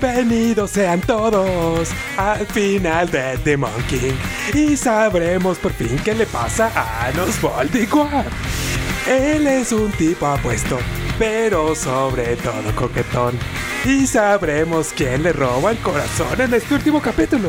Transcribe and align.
Bienvenidos 0.00 0.72
sean 0.72 1.00
todos 1.02 1.88
al 2.16 2.44
final 2.46 3.08
de 3.12 3.38
The 3.44 3.56
Monkey 3.56 4.12
y 4.52 4.76
sabremos 4.76 5.56
por 5.58 5.72
fin 5.72 5.96
qué 6.04 6.14
le 6.14 6.26
pasa 6.26 6.72
a 6.74 7.12
los 7.12 7.40
Voldemort. 7.40 8.26
Él 9.06 9.46
es 9.46 9.70
un 9.70 9.92
tipo 9.92 10.26
apuesto, 10.26 10.80
pero 11.16 11.76
sobre 11.76 12.34
todo 12.34 12.74
coquetón. 12.74 13.38
Y 13.84 14.04
sabremos 14.08 14.92
quién 14.96 15.22
le 15.22 15.32
roba 15.32 15.70
el 15.70 15.78
corazón 15.78 16.40
en 16.40 16.54
este 16.54 16.74
último 16.74 17.00
capítulo. 17.00 17.48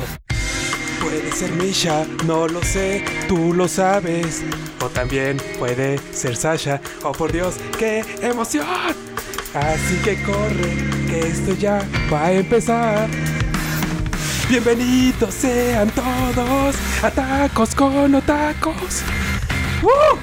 Puede 1.02 1.32
ser 1.32 1.52
Misha, 1.54 2.06
no 2.28 2.48
lo 2.48 2.62
sé, 2.62 3.04
tú 3.28 3.56
lo 3.56 3.68
sabes. 3.68 4.44
O 4.82 4.90
también 4.90 5.38
puede 5.58 5.98
ser 6.14 6.36
Sasha. 6.36 6.80
Oh 7.02 7.12
por 7.12 7.32
Dios, 7.32 7.56
qué 7.80 8.06
emoción. 8.22 8.68
Así 9.56 9.96
que 10.04 10.22
corre, 10.22 11.05
que 11.16 11.28
esto 11.28 11.54
ya 11.56 11.82
va 12.12 12.26
a 12.26 12.32
empezar. 12.34 13.08
Bienvenidos 14.50 15.34
sean 15.34 15.90
todos 15.92 16.76
a 17.02 17.10
Tacos 17.10 17.74
con 17.74 18.14
Otacos. 18.16 19.02
¡Uh! 19.82 20.18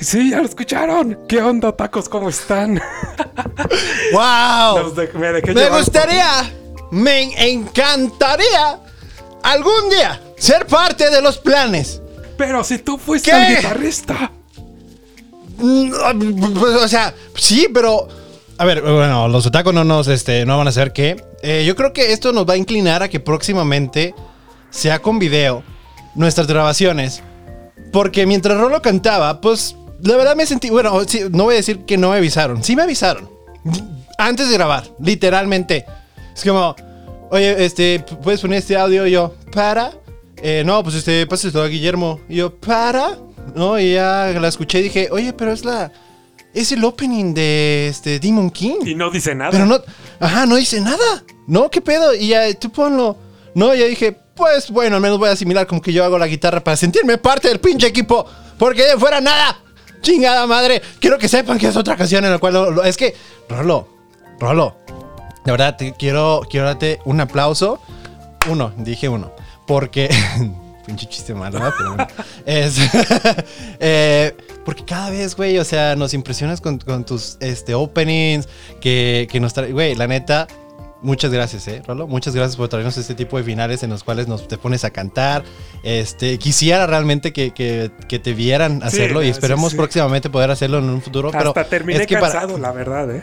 Sí, 0.00 0.30
ya 0.30 0.38
lo 0.38 0.46
escucharon. 0.46 1.18
¿Qué 1.28 1.40
onda, 1.40 1.72
tacos? 1.76 2.08
¿Cómo 2.08 2.28
están? 2.28 2.80
¡Wow! 4.12 4.94
De- 4.94 5.10
me 5.14 5.32
Me 5.54 5.68
gustaría, 5.70 6.52
me 6.90 7.50
encantaría 7.50 8.78
algún 9.42 9.90
día 9.90 10.20
ser 10.38 10.66
parte 10.66 11.10
de 11.10 11.20
los 11.22 11.38
planes. 11.38 12.00
Pero 12.36 12.64
si 12.64 12.78
tú 12.78 12.98
fuiste 12.98 13.30
¿Qué? 13.30 13.46
el 13.48 13.56
guitarrista. 13.56 14.32
Mm, 15.58 16.54
pues, 16.58 16.74
O 16.76 16.88
sea, 16.88 17.14
sí, 17.36 17.68
pero. 17.72 18.21
A 18.58 18.64
ver, 18.64 18.82
bueno, 18.82 19.28
los 19.28 19.46
otacos 19.46 19.74
no 19.74 19.84
nos 19.84 20.08
este, 20.08 20.44
no 20.44 20.58
van 20.58 20.66
a 20.66 20.70
hacer 20.70 20.92
qué. 20.92 21.24
Eh, 21.42 21.64
yo 21.66 21.74
creo 21.74 21.92
que 21.92 22.12
esto 22.12 22.32
nos 22.32 22.48
va 22.48 22.54
a 22.54 22.56
inclinar 22.56 23.02
a 23.02 23.08
que 23.08 23.18
próximamente 23.18 24.14
sea 24.70 25.00
con 25.00 25.18
video 25.18 25.62
nuestras 26.14 26.46
grabaciones. 26.46 27.22
Porque 27.92 28.26
mientras 28.26 28.58
Rolo 28.58 28.80
cantaba, 28.80 29.40
pues 29.40 29.76
la 30.02 30.16
verdad 30.16 30.36
me 30.36 30.46
sentí. 30.46 30.70
Bueno, 30.70 31.02
sí, 31.06 31.22
no 31.30 31.44
voy 31.44 31.54
a 31.54 31.56
decir 31.58 31.84
que 31.84 31.96
no 31.96 32.10
me 32.10 32.16
avisaron. 32.16 32.62
Sí 32.62 32.76
me 32.76 32.82
avisaron. 32.82 33.28
Antes 34.18 34.48
de 34.48 34.54
grabar, 34.54 34.84
literalmente. 35.00 35.84
Es 36.34 36.44
como, 36.44 36.74
oye, 37.30 37.64
este, 37.64 38.04
puedes 38.22 38.40
poner 38.40 38.58
este 38.58 38.76
audio. 38.76 39.06
Y 39.06 39.12
yo, 39.12 39.34
para. 39.52 39.92
Eh, 40.36 40.62
no, 40.64 40.82
pues 40.82 40.96
este, 40.96 41.26
pásalo 41.26 41.62
a 41.62 41.68
Guillermo. 41.68 42.20
Y 42.28 42.36
yo, 42.36 42.54
para. 42.54 43.16
No, 43.54 43.78
y 43.78 43.94
ya 43.94 44.32
la 44.40 44.48
escuché 44.48 44.80
y 44.80 44.82
dije, 44.84 45.08
oye, 45.10 45.32
pero 45.32 45.52
es 45.52 45.64
la. 45.64 45.92
Es 46.54 46.70
el 46.72 46.84
opening 46.84 47.32
de 47.34 47.88
este 47.88 48.18
Demon 48.18 48.50
King. 48.50 48.76
Y 48.84 48.94
no 48.94 49.10
dice 49.10 49.34
nada. 49.34 49.50
Pero 49.52 49.64
no, 49.66 49.78
ajá, 50.20 50.44
no 50.46 50.56
dice 50.56 50.80
nada. 50.80 51.22
No, 51.46 51.70
¿qué 51.70 51.80
pedo? 51.80 52.14
Y 52.14 52.28
ya, 52.28 52.52
tú 52.54 52.70
ponlo. 52.70 53.16
No, 53.54 53.74
ya 53.74 53.86
dije, 53.86 54.12
pues 54.34 54.70
bueno, 54.70 54.96
al 54.96 55.02
menos 55.02 55.18
voy 55.18 55.28
a 55.28 55.32
asimilar 55.32 55.66
como 55.66 55.80
que 55.80 55.92
yo 55.92 56.04
hago 56.04 56.18
la 56.18 56.26
guitarra 56.26 56.62
para 56.62 56.76
sentirme 56.76 57.16
parte 57.18 57.48
del 57.48 57.58
pinche 57.60 57.86
equipo. 57.86 58.26
Porque 58.58 58.82
de 58.84 58.96
fuera 58.98 59.20
nada. 59.20 59.58
Chingada 60.02 60.46
madre. 60.46 60.82
Quiero 61.00 61.18
que 61.18 61.28
sepan 61.28 61.58
que 61.58 61.68
es 61.68 61.76
otra 61.76 61.96
canción 61.96 62.24
en 62.24 62.30
la 62.32 62.38
cual... 62.38 62.52
lo- 62.54 62.70
lo- 62.70 62.84
es 62.84 62.96
que, 62.96 63.14
Rolo, 63.48 63.88
Rolo, 64.40 64.76
de 65.44 65.52
verdad, 65.52 65.76
te 65.76 65.94
quiero, 65.94 66.42
quiero 66.50 66.66
darte 66.66 66.98
un 67.04 67.20
aplauso. 67.20 67.80
Uno, 68.50 68.72
dije 68.76 69.08
uno. 69.08 69.32
Porque... 69.66 70.08
Pinche 70.86 71.06
chiste 71.06 71.34
malo, 71.34 71.58
¿verdad? 71.60 71.74
Pero 71.78 71.88
bueno. 71.94 72.06
Es, 72.46 72.76
eh, 73.80 74.34
porque 74.64 74.84
cada 74.84 75.10
vez, 75.10 75.36
güey, 75.36 75.58
o 75.58 75.64
sea, 75.64 75.96
nos 75.96 76.14
impresionas 76.14 76.60
con, 76.60 76.78
con 76.78 77.04
tus 77.04 77.36
este, 77.40 77.74
openings, 77.74 78.48
que, 78.80 79.28
que 79.30 79.40
nos 79.40 79.54
trae... 79.54 79.72
Güey, 79.72 79.94
la 79.94 80.06
neta, 80.06 80.46
muchas 81.02 81.30
gracias, 81.32 81.66
¿eh, 81.68 81.82
Rolo? 81.86 82.06
Muchas 82.06 82.34
gracias 82.34 82.56
por 82.56 82.68
traernos 82.68 82.96
este 82.96 83.14
tipo 83.14 83.36
de 83.38 83.44
finales 83.44 83.82
en 83.82 83.90
los 83.90 84.04
cuales 84.04 84.28
nos 84.28 84.46
te 84.48 84.58
pones 84.58 84.84
a 84.84 84.90
cantar. 84.90 85.44
Este, 85.82 86.38
quisiera 86.38 86.86
realmente 86.86 87.32
que, 87.32 87.52
que- 87.52 87.90
que 88.08 88.18
te 88.18 88.34
vieran 88.34 88.82
hacerlo 88.82 89.22
y 89.22 89.26
sí, 89.26 89.30
esperemos 89.32 89.72
sí. 89.72 89.76
próximamente 89.76 90.30
poder 90.30 90.50
hacerlo 90.50 90.78
en 90.78 90.84
un 90.84 91.02
futuro. 91.02 91.30
pero 91.30 91.48
Hasta 91.50 91.64
terminé 91.64 92.00
es 92.02 92.06
que 92.06 92.16
para- 92.18 92.32
cansado, 92.32 92.58
la 92.58 92.72
verdad, 92.72 93.10
¿eh? 93.16 93.22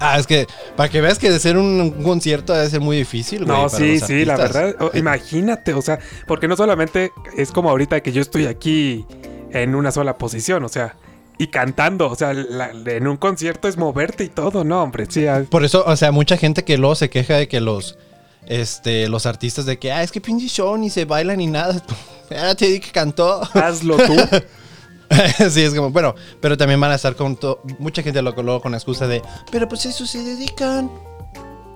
Ah, 0.00 0.18
es 0.18 0.26
que 0.26 0.46
para 0.76 0.88
que 0.88 1.00
veas 1.00 1.18
que 1.18 1.30
de 1.30 1.38
ser 1.38 1.56
un, 1.58 1.80
un 1.80 2.02
concierto 2.02 2.54
debe 2.54 2.68
ser 2.70 2.80
muy 2.80 2.96
difícil, 2.96 3.44
güey. 3.44 3.56
No, 3.56 3.68
sí, 3.68 4.00
sí, 4.00 4.24
la 4.24 4.36
verdad. 4.36 4.74
O- 4.80 4.96
imagínate, 4.96 5.74
o 5.74 5.82
sea, 5.82 5.98
porque 6.26 6.48
no 6.48 6.56
solamente 6.56 7.12
es 7.36 7.52
como 7.52 7.70
ahorita 7.70 8.00
que 8.00 8.10
yo 8.12 8.22
estoy 8.22 8.46
aquí 8.46 9.04
en 9.52 9.74
una 9.74 9.92
sola 9.92 10.16
posición, 10.16 10.64
o 10.64 10.68
sea, 10.68 10.96
y 11.38 11.48
cantando, 11.48 12.08
o 12.10 12.14
sea, 12.16 12.32
la- 12.34 12.70
en 12.86 13.06
un 13.08 13.16
concierto 13.18 13.68
es 13.68 13.76
moverte 13.76 14.24
y 14.24 14.28
todo, 14.28 14.64
¿no, 14.64 14.82
hombre? 14.82 15.06
Sí, 15.08 15.26
ah, 15.26 15.44
Por 15.48 15.64
eso, 15.64 15.84
o 15.86 15.96
sea, 15.96 16.12
mucha 16.12 16.36
gente 16.36 16.64
que 16.64 16.78
luego 16.78 16.94
se 16.94 17.10
queja 17.10 17.34
de 17.36 17.48
que 17.48 17.60
los, 17.60 17.98
este, 18.46 19.08
los 19.08 19.26
artistas 19.26 19.66
de 19.66 19.78
que, 19.78 19.92
ah, 19.92 20.02
es 20.02 20.10
que 20.12 20.20
pinche 20.20 20.48
show 20.48 20.76
ni 20.78 20.88
se 20.90 21.04
baila 21.04 21.36
ni 21.36 21.46
nada. 21.46 21.82
Ya 22.30 22.54
te 22.54 22.66
di 22.68 22.78
que 22.78 22.92
cantó. 22.92 23.40
hazlo 23.54 23.96
tú. 23.96 24.14
sí, 25.50 25.62
es 25.62 25.74
como, 25.74 25.90
bueno, 25.90 26.14
pero 26.40 26.56
también 26.56 26.80
van 26.80 26.92
a 26.92 26.94
estar 26.94 27.14
con 27.16 27.38
mucha 27.78 28.02
gente 28.02 28.22
lo 28.22 28.30
luego 28.32 28.60
con 28.60 28.72
la 28.72 28.78
excusa 28.78 29.06
de, 29.06 29.22
pero 29.50 29.68
pues 29.68 29.84
eso 29.86 30.06
se 30.06 30.22
dedican. 30.22 30.90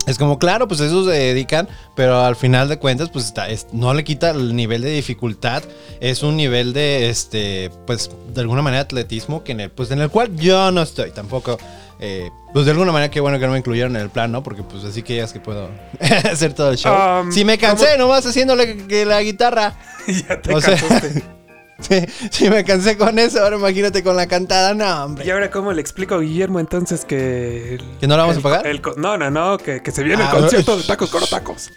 Es 0.07 0.19
como, 0.19 0.39
claro, 0.39 0.69
pues 0.69 0.81
eso 0.81 1.03
se 1.07 1.13
dedican, 1.13 1.67
pero 1.97 2.21
al 2.21 2.37
final 2.37 2.69
de 2.69 2.79
cuentas, 2.79 3.09
pues 3.11 3.25
está, 3.25 3.49
es- 3.49 3.69
no 3.73 3.95
le 3.95 4.05
quita 4.05 4.31
el 4.31 4.55
nivel 4.55 4.83
de 4.83 4.91
dificultad. 4.91 5.63
Es 5.99 6.23
un 6.23 6.37
nivel 6.37 6.75
de, 6.75 7.09
este, 7.09 7.71
pues, 7.87 8.11
de 8.35 8.41
alguna 8.43 8.61
manera 8.61 8.83
atletismo 8.83 9.43
que 9.45 9.53
en 9.53 9.61
el, 9.61 9.71
pues, 9.71 9.91
en 9.93 10.01
el 10.03 10.11
cual 10.11 10.37
yo 10.37 10.71
no 10.73 10.83
estoy 10.83 11.11
tampoco. 11.11 11.59
eh, 12.01 12.29
pues 12.53 12.67
de 12.67 12.73
alguna 12.73 12.93
manera 12.93 13.11
qué 13.11 13.19
bueno 13.21 13.39
que 13.39 13.47
no 13.47 13.53
me 13.53 13.59
incluyeron 13.59 13.97
en 13.97 14.03
el 14.03 14.11
plan, 14.11 14.31
¿no? 14.31 14.43
Porque 14.43 14.63
pues 14.63 14.85
así 14.85 15.03
que 15.03 15.17
ya 15.17 15.25
es 15.25 15.33
que 15.33 15.41
puedo 15.41 15.71
hacer 16.31 16.53
todo 16.53 16.71
el 16.71 16.77
show. 16.77 16.95
Um, 17.23 17.33
si 17.33 17.45
me 17.45 17.57
cansé 17.57 17.97
nomás 17.97 18.27
haciéndole 18.27 18.77
que 18.87 19.07
la 19.07 19.23
guitarra. 19.23 19.75
ya 20.07 20.41
te 20.43 20.55
O 20.55 20.61
sea- 20.61 20.77
cansaste. 20.77 21.25
Sí, 21.81 22.01
sí, 22.31 22.51
me 22.51 22.65
cansé 22.65 22.97
con 22.97 23.19
eso, 23.19 23.43
ahora 23.43 23.57
imagínate 23.57 24.03
con 24.03 24.17
la 24.17 24.27
cantada, 24.27 24.75
no, 24.75 25.05
hombre. 25.05 25.25
¿Y 25.27 25.31
ahora 25.31 25.51
cómo 25.51 25.73
le 25.73 25.81
explico 25.81 26.15
a 26.15 26.21
Guillermo 26.21 26.61
entonces 26.61 27.05
que... 27.05 27.75
el- 27.75 27.99
¿Que 28.01 28.07
no 28.07 28.17
la 28.17 28.23
vamos 28.23 28.37
el- 28.37 28.41
a 28.41 28.43
pagar? 28.43 28.67
el 28.67 28.81
no, 28.97 29.17
no, 29.17 29.31
no, 29.31 29.59
que, 29.59 29.83
que 29.83 29.91
se 29.91 30.03
viene 30.03 30.23
Ah, 30.23 30.31
el 30.35 30.41
concierto 30.41 30.77
de 30.77 30.83
tacos 30.85 31.11
con 31.11 31.25
tacos. 31.27 31.73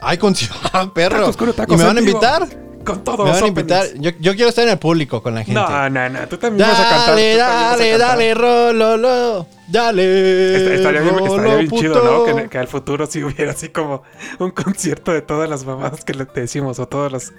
Ay, 0.00 0.18
con 0.18 0.34
ah, 0.72 0.90
perro. 0.94 1.20
Tacos 1.20 1.36
con 1.36 1.52
tacos 1.52 1.74
¿Y 1.74 1.78
me 1.78 1.84
van 1.84 1.96
a 1.96 2.00
invitar? 2.00 2.46
Con 2.84 3.04
todos 3.04 3.24
Me 3.24 3.30
van 3.30 3.44
a 3.44 3.46
invitar. 3.46 3.86
Yo, 3.94 4.10
yo 4.18 4.34
quiero 4.34 4.48
estar 4.48 4.64
en 4.64 4.70
el 4.72 4.78
público 4.78 5.22
con 5.22 5.34
la 5.36 5.44
gente. 5.44 5.54
No, 5.60 5.88
no, 5.88 6.08
no, 6.08 6.26
tú 6.28 6.36
también 6.36 6.68
vas 6.68 6.80
a 6.80 6.82
cantar. 6.82 7.08
Dale, 7.10 7.36
dale, 7.36 7.98
dale, 7.98 8.34
rololo. 8.34 9.46
Dale. 9.68 10.56
Est- 10.56 10.66
Estaría 10.78 11.00
bien, 11.00 11.14
estaría 11.14 11.36
rolo, 11.44 11.58
bien 11.58 11.70
chido, 11.70 12.02
¿no? 12.02 12.24
Que, 12.36 12.48
que 12.48 12.58
al 12.58 12.66
futuro 12.66 13.06
sí 13.06 13.22
hubiera 13.22 13.52
así 13.52 13.68
como 13.68 14.02
un 14.40 14.50
concierto 14.50 15.12
de 15.12 15.22
todas 15.22 15.48
las 15.48 15.64
mamadas 15.64 16.04
que 16.04 16.12
le 16.12 16.26
te 16.26 16.40
decimos 16.40 16.78
o 16.80 16.86
todas 16.88 17.12
las... 17.12 17.32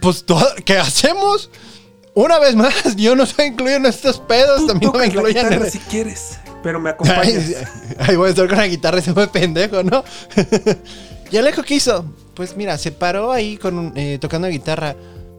Pues, 0.00 0.24
todo- 0.24 0.48
¿qué 0.64 0.78
hacemos? 0.78 1.50
Una 2.14 2.38
vez 2.38 2.54
más, 2.56 2.96
yo 2.96 3.14
no 3.14 3.24
estoy 3.24 3.46
incluido 3.46 3.76
en 3.76 3.86
estos 3.86 4.18
pedos. 4.20 4.60
Tú 4.62 4.66
también 4.68 4.92
no 4.92 4.98
me 4.98 5.08
tocas 5.08 5.22
la 5.22 5.28
guitarra 5.28 5.64
en... 5.66 5.70
si 5.70 5.78
quieres, 5.80 6.38
pero 6.62 6.80
me 6.80 6.90
acompañas. 6.90 7.44
ay, 7.98 8.16
voy 8.16 8.28
a 8.28 8.30
estar 8.30 8.48
con 8.48 8.56
la 8.58 8.66
guitarra 8.66 8.98
ese 8.98 9.12
fue 9.12 9.28
pendejo, 9.28 9.82
¿no? 9.82 10.02
¿Y 11.30 11.36
Alejo 11.36 11.62
qué 11.62 11.74
hizo? 11.74 12.04
Pues 12.34 12.56
mira, 12.56 12.78
se 12.78 12.92
paró 12.92 13.32
ahí 13.32 13.56
con 13.58 13.92
eh, 13.96 14.18
tocando 14.20 14.48
guitarra. 14.48 14.94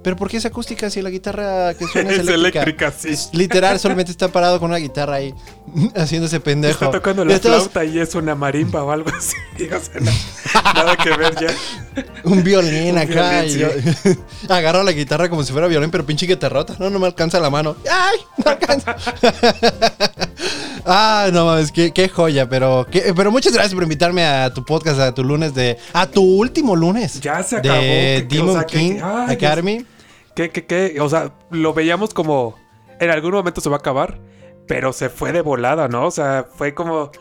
¿Pero 0.08 0.16
por 0.16 0.30
qué 0.30 0.38
es 0.38 0.46
acústica 0.46 0.90
si 0.90 1.02
la 1.02 1.10
guitarra 1.10 1.74
que 1.74 1.86
suena 1.86 2.12
es, 2.12 2.20
es 2.20 2.28
eléctrica? 2.30 2.62
eléctrica, 2.64 2.94
sí. 2.98 3.14
Literal, 3.34 3.78
solamente 3.78 4.10
está 4.10 4.30
parado 4.30 4.58
con 4.58 4.70
una 4.70 4.78
guitarra 4.80 5.16
ahí, 5.16 5.34
haciéndose 5.98 6.40
pendejo. 6.40 6.86
Está 6.86 6.92
tocando 6.92 7.26
la 7.26 7.38
flauta 7.38 7.84
y 7.84 8.00
es 8.00 8.16
una 8.16 8.34
marimba 8.34 8.86
o 8.86 8.92
algo 8.92 9.10
así. 9.10 9.36
O 9.68 10.50
sea, 10.50 10.62
nada 10.74 10.96
que 10.96 11.10
ver 11.10 11.36
ya. 11.36 12.04
Un 12.24 12.42
violín 12.42 12.92
Un 12.94 12.98
acá. 13.00 13.42
violín, 13.42 13.58
y 13.58 13.60
yo 13.60 13.68
agarro 14.48 14.82
la 14.84 14.94
guitarra 14.94 15.30
como 15.30 15.44
si 15.44 15.52
fuera 15.52 15.68
violín, 15.68 15.92
pero 15.92 16.06
pinche 16.06 16.26
que 16.26 16.38
te 16.38 16.48
rota. 16.48 16.78
No, 16.80 16.90
no 16.90 17.00
me 17.00 17.06
alcanza 17.08 17.42
la 17.42 17.50
mano. 17.50 17.76
¡Ay! 17.92 18.20
No 18.46 18.50
alcanza. 18.52 18.96
ah, 20.86 21.30
no 21.34 21.46
mames, 21.46 21.72
qué, 21.72 21.92
qué 21.92 22.08
joya. 22.08 22.48
Pero, 22.48 22.88
qué- 22.90 23.14
pero 23.16 23.30
muchas 23.32 23.52
gracias 23.54 23.74
por 23.74 23.84
invitarme 23.84 24.24
a 24.26 24.54
tu 24.54 24.64
podcast, 24.64 25.00
a 25.02 25.14
tu 25.14 25.24
lunes 25.24 25.54
de. 25.54 25.78
A 25.92 26.08
tu 26.08 26.22
último 26.22 26.76
lunes. 26.76 27.20
Ya 27.20 27.44
se 27.44 27.58
acabó. 27.58 27.76
De 27.76 28.26
que- 28.30 28.40
o 28.40 28.46
Demon 28.46 28.54
sea, 28.56 28.66
King 28.66 28.92
que- 28.96 29.02
ay, 29.04 29.34
Academy. 29.36 29.86
¿Qué, 30.38 30.52
qué, 30.52 30.68
qué? 30.68 31.02
O 31.02 31.10
sea, 31.10 31.34
lo 31.50 31.74
veíamos 31.74 32.14
como... 32.14 32.56
En 33.00 33.10
algún 33.10 33.32
momento 33.32 33.60
se 33.60 33.70
va 33.70 33.78
a 33.78 33.80
acabar, 33.80 34.20
pero 34.68 34.94
se 34.94 35.10
fue 35.10 35.32
de 35.32 35.42
volada, 35.42 35.88
¿no? 35.88 36.06
O 36.06 36.12
sea, 36.12 36.46
fue 36.56 36.76
como... 36.76 37.12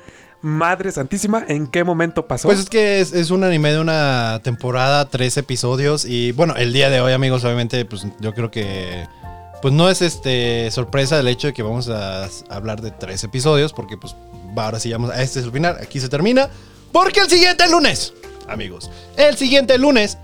Madre 0.42 0.92
Santísima, 0.92 1.42
¿en 1.48 1.66
qué 1.66 1.82
momento 1.82 2.26
pasó? 2.26 2.46
Pues 2.46 2.60
es 2.60 2.68
que 2.68 3.00
es, 3.00 3.30
un 3.30 3.42
anime 3.42 3.72
de 3.72 3.80
una 3.80 4.40
temporada, 4.44 5.08
tres 5.08 5.38
episodios. 5.38 6.04
Y 6.04 6.32
bueno, 6.32 6.54
el 6.56 6.74
día 6.74 6.90
de 6.90 7.00
hoy, 7.00 7.14
amigos, 7.14 7.42
obviamente, 7.42 7.86
pues 7.86 8.06
yo 8.20 8.34
creo 8.34 8.50
que. 8.50 9.06
Pues 9.62 9.72
no 9.72 9.88
es 9.88 10.02
este 10.02 10.70
sorpresa 10.70 11.18
el 11.18 11.26
hecho 11.26 11.46
de 11.46 11.54
que 11.54 11.62
vamos 11.62 11.88
a, 11.88 12.28
hablar 12.50 12.82
de 12.82 12.90
tres 12.90 13.24
episodios. 13.24 13.72
Porque 13.72 13.96
pues 13.96 14.14
ahora 14.54 14.78
sí 14.78 14.92
vamos. 14.92 15.10
a- 15.10 15.22
Este 15.22 15.40
es 15.40 15.46
el 15.46 15.52
final, 15.52 15.78
aquí 15.80 16.00
se 16.00 16.10
termina. 16.10 16.50
Porque 16.92 17.20
el 17.20 17.30
siguiente 17.30 17.66
lunes, 17.68 18.12
amigos. 18.46 18.90
El 19.16 19.36
siguiente 19.36 19.78
lunes 19.78 20.18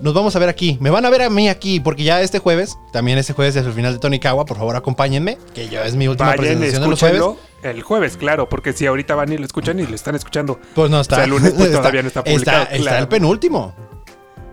nos 0.00 0.14
vamos 0.14 0.34
a 0.36 0.38
ver 0.38 0.48
aquí. 0.48 0.78
Me 0.80 0.90
van 0.90 1.04
a 1.04 1.10
ver 1.10 1.22
a 1.22 1.30
mí 1.30 1.48
aquí, 1.48 1.80
porque 1.80 2.02
ya 2.04 2.20
este 2.22 2.38
jueves, 2.38 2.78
también 2.92 3.18
este 3.18 3.32
jueves 3.32 3.56
es 3.56 3.66
el 3.66 3.72
final 3.72 3.92
de 3.94 3.98
Tonikawa, 3.98 4.44
por 4.44 4.56
favor 4.56 4.76
acompáñenme, 4.76 5.38
que 5.54 5.68
yo 5.68 5.82
es 5.82 5.94
mi 5.96 6.08
última 6.08 6.30
Vayan, 6.30 6.40
presentación 6.44 6.82
de 6.82 6.88
los 6.88 7.00
jueves. 7.00 7.22
el 7.62 7.82
jueves, 7.82 8.16
claro, 8.16 8.48
porque 8.48 8.72
si 8.72 8.86
ahorita 8.86 9.14
van 9.14 9.32
y 9.32 9.38
lo 9.38 9.44
escuchan 9.44 9.78
y 9.80 9.86
lo 9.86 9.94
están 9.94 10.14
escuchando. 10.14 10.58
Pues 10.74 10.90
no 10.90 11.00
está. 11.00 11.14
O 11.14 11.18
sea, 11.18 11.24
el 11.24 11.30
lunes 11.30 11.52
pues, 11.56 11.70
todavía 11.72 12.02
no 12.02 12.08
está 12.08 12.24
publicado. 12.24 12.62
Está, 12.62 12.74
está 12.76 12.98
el 12.98 13.08
penúltimo. 13.08 13.74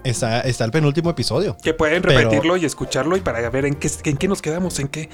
Está, 0.03 0.39
está 0.41 0.63
el 0.63 0.71
penúltimo 0.71 1.09
episodio. 1.09 1.57
Que 1.61 1.73
pueden 1.73 2.01
Pero- 2.01 2.17
repetirlo 2.19 2.55
y 2.55 2.63
escucharlo 2.65 3.17
y 3.17 3.21
para 3.21 3.49
ver 3.49 3.65
en 3.65 3.75
qué, 3.75 3.89
en 4.05 4.15
qué 4.17 4.27
nos 4.29 4.41
quedamos, 4.41 4.79
en 4.79 4.87
qué 4.87 5.09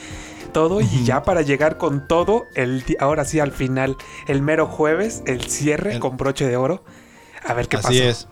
todo. 0.52 0.82
Y 0.82 1.04
ya 1.04 1.24
para 1.24 1.42
llegar 1.42 1.78
con 1.78 2.08
todo, 2.08 2.44
el 2.54 2.84
ahora 3.00 3.26
sí 3.26 3.40
al 3.40 3.52
final, 3.52 3.96
el 4.28 4.42
mero 4.44 4.68
jueves, 4.68 5.24
el 5.26 5.42
cierre 5.46 5.94
El- 5.94 6.00
con 6.00 6.18
broche 6.18 6.48
de 6.48 6.58
oro. 6.58 6.84
A 7.46 7.54
ver 7.54 7.68
qué 7.68 7.78
Así 7.78 7.88
pasa. 7.88 8.04
es. 8.04 8.28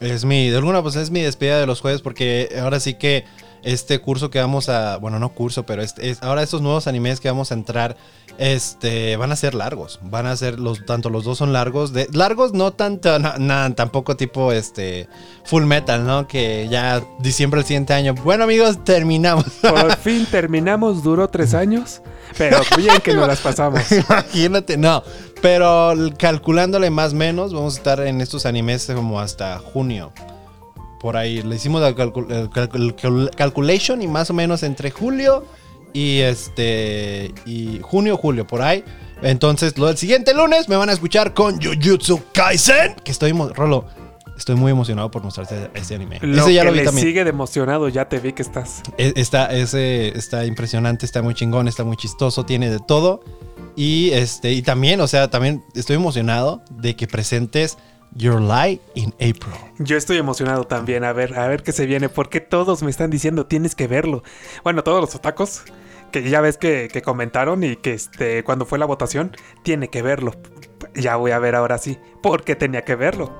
Es 0.00 0.24
mi, 0.24 0.48
de 0.48 0.56
alguna 0.56 0.82
pues 0.82 0.96
es 0.96 1.10
mi 1.10 1.20
despedida 1.20 1.60
de 1.60 1.66
los 1.66 1.80
jueves 1.80 2.02
porque 2.02 2.50
ahora 2.60 2.80
sí 2.80 2.94
que 2.94 3.24
este 3.64 3.98
curso 4.00 4.30
que 4.30 4.38
vamos 4.40 4.68
a, 4.68 4.98
bueno, 4.98 5.18
no 5.18 5.30
curso, 5.30 5.64
pero 5.64 5.82
este, 5.82 6.10
es- 6.10 6.22
ahora 6.22 6.42
estos 6.42 6.60
nuevos 6.62 6.86
animes 6.86 7.20
que 7.20 7.28
vamos 7.28 7.50
a 7.50 7.54
entrar, 7.54 7.96
este, 8.38 9.16
van 9.16 9.32
a 9.32 9.36
ser 9.36 9.54
largos, 9.54 10.00
van 10.02 10.26
a 10.26 10.36
ser 10.36 10.58
los, 10.58 10.84
tanto 10.86 11.08
los 11.10 11.24
dos 11.24 11.38
son 11.38 11.52
largos, 11.52 11.92
de, 11.92 12.08
largos 12.12 12.52
no 12.52 12.72
tanto, 12.72 13.18
na- 13.18 13.74
tampoco 13.74 14.16
tipo, 14.16 14.52
este, 14.52 15.08
full 15.44 15.64
metal, 15.64 16.06
¿no? 16.06 16.26
Que 16.28 16.68
ya 16.70 17.02
diciembre 17.20 17.60
del 17.60 17.66
siguiente 17.66 17.94
año, 17.94 18.14
bueno 18.24 18.44
amigos, 18.44 18.84
terminamos. 18.84 19.44
Por 19.62 19.96
fin 19.96 20.26
terminamos, 20.30 21.02
duró 21.02 21.28
tres 21.28 21.54
años, 21.54 22.02
pero 22.36 22.58
bien 22.76 22.96
que 23.02 23.14
nos 23.14 23.26
las 23.28 23.40
pasamos. 23.40 23.80
Imagínate, 23.92 24.76
no. 24.76 25.02
Pero 25.40 25.92
calculándole 26.18 26.90
más 26.90 27.12
o 27.12 27.16
menos, 27.16 27.52
vamos 27.52 27.74
a 27.74 27.76
estar 27.78 28.00
en 28.00 28.20
estos 28.20 28.46
animes 28.46 28.90
como 28.94 29.20
hasta 29.20 29.58
junio. 29.58 30.12
Por 31.04 31.18
ahí 31.18 31.42
le 31.42 31.56
hicimos 31.56 31.82
la 31.82 31.94
calcul- 31.94 33.28
calculation 33.36 34.00
y 34.00 34.08
más 34.08 34.30
o 34.30 34.32
menos 34.32 34.62
entre 34.62 34.90
julio 34.90 35.44
y 35.92 36.20
este 36.20 37.30
y 37.44 37.78
junio, 37.82 38.16
julio, 38.16 38.46
por 38.46 38.62
ahí. 38.62 38.82
Entonces, 39.20 39.76
lo 39.76 39.88
del 39.88 39.98
siguiente 39.98 40.32
lunes 40.32 40.66
me 40.70 40.76
van 40.76 40.88
a 40.88 40.94
escuchar 40.94 41.34
con 41.34 41.60
Jujutsu 41.62 42.22
Kaisen. 42.32 42.94
Que 43.04 43.12
estoy, 43.12 43.32
Rolo, 43.32 43.84
estoy 44.38 44.54
muy 44.56 44.72
emocionado 44.72 45.10
por 45.10 45.22
mostrarte 45.22 45.68
este 45.74 45.94
anime. 45.94 46.20
Lo 46.22 46.40
Ese 46.42 46.54
ya 46.54 46.62
que 46.62 46.66
lo 46.68 46.72
vi 46.72 46.78
le 46.78 46.84
también. 46.86 47.06
sigue 47.06 47.22
de 47.22 47.28
emocionado, 47.28 47.90
ya 47.90 48.08
te 48.08 48.18
vi 48.18 48.32
que 48.32 48.40
estás. 48.40 48.80
E- 48.96 49.12
Está, 49.16 49.52
ese, 49.54 50.08
está 50.16 50.46
impresionante, 50.46 51.04
está 51.04 51.20
muy 51.20 51.34
chingón, 51.34 51.68
está 51.68 51.84
muy 51.84 51.98
chistoso, 51.98 52.46
tiene 52.46 52.70
de 52.70 52.78
todo. 52.78 53.22
Y 53.76 54.10
este, 54.12 54.52
y 54.52 54.62
también, 54.62 55.02
o 55.02 55.06
sea, 55.06 55.28
también 55.28 55.62
estoy 55.74 55.96
emocionado 55.96 56.62
de 56.70 56.96
que 56.96 57.06
presentes 57.06 57.76
Your 58.16 58.40
Lie 58.40 58.80
in 58.94 59.12
April. 59.14 59.54
Yo 59.78 59.96
estoy 59.96 60.18
emocionado 60.18 60.64
también 60.64 61.02
a 61.04 61.12
ver, 61.12 61.38
a 61.38 61.48
ver 61.48 61.62
qué 61.62 61.72
se 61.72 61.86
viene, 61.86 62.08
porque 62.08 62.40
todos 62.40 62.82
me 62.82 62.90
están 62.90 63.10
diciendo 63.10 63.46
tienes 63.46 63.74
que 63.74 63.86
verlo. 63.88 64.22
Bueno, 64.62 64.84
todos 64.84 65.00
los 65.00 65.14
otacos 65.14 65.62
que 66.12 66.28
ya 66.30 66.40
ves 66.40 66.56
que, 66.58 66.88
que 66.92 67.02
comentaron 67.02 67.64
y 67.64 67.74
que 67.76 67.92
este 67.94 68.44
cuando 68.44 68.66
fue 68.66 68.78
la 68.78 68.86
votación 68.86 69.36
tiene 69.64 69.88
que 69.88 70.02
verlo. 70.02 70.32
Ya 70.94 71.16
voy 71.16 71.32
a 71.32 71.38
ver 71.40 71.56
ahora 71.56 71.76
sí, 71.78 71.98
porque 72.22 72.54
tenía 72.54 72.82
que 72.82 72.94
verlo. 72.94 73.32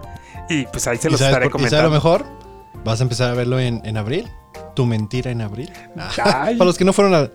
Y 0.49 0.67
pues 0.67 0.87
ahí 0.89 0.97
se 0.99 1.09
¿Y 1.09 1.13
los 1.13 1.21
estaré 1.21 1.49
por- 1.49 1.61
y 1.61 1.65
sabes 1.69 1.85
lo 1.85 1.91
comentando. 1.91 1.91
mejor? 1.91 2.25
Vas 2.85 3.01
a 3.01 3.05
empezar 3.05 3.31
a 3.31 3.35
verlo 3.35 3.61
en, 3.61 3.81
en 3.85 3.97
abril. 3.97 4.29
Tu 4.75 4.87
mentira 4.87 5.31
en 5.31 5.41
abril. 5.41 5.71
Para 6.17 6.53
los 6.65 6.77
que 6.77 6.85
no 6.85 6.93
fueron 6.93 7.15
a. 7.15 7.31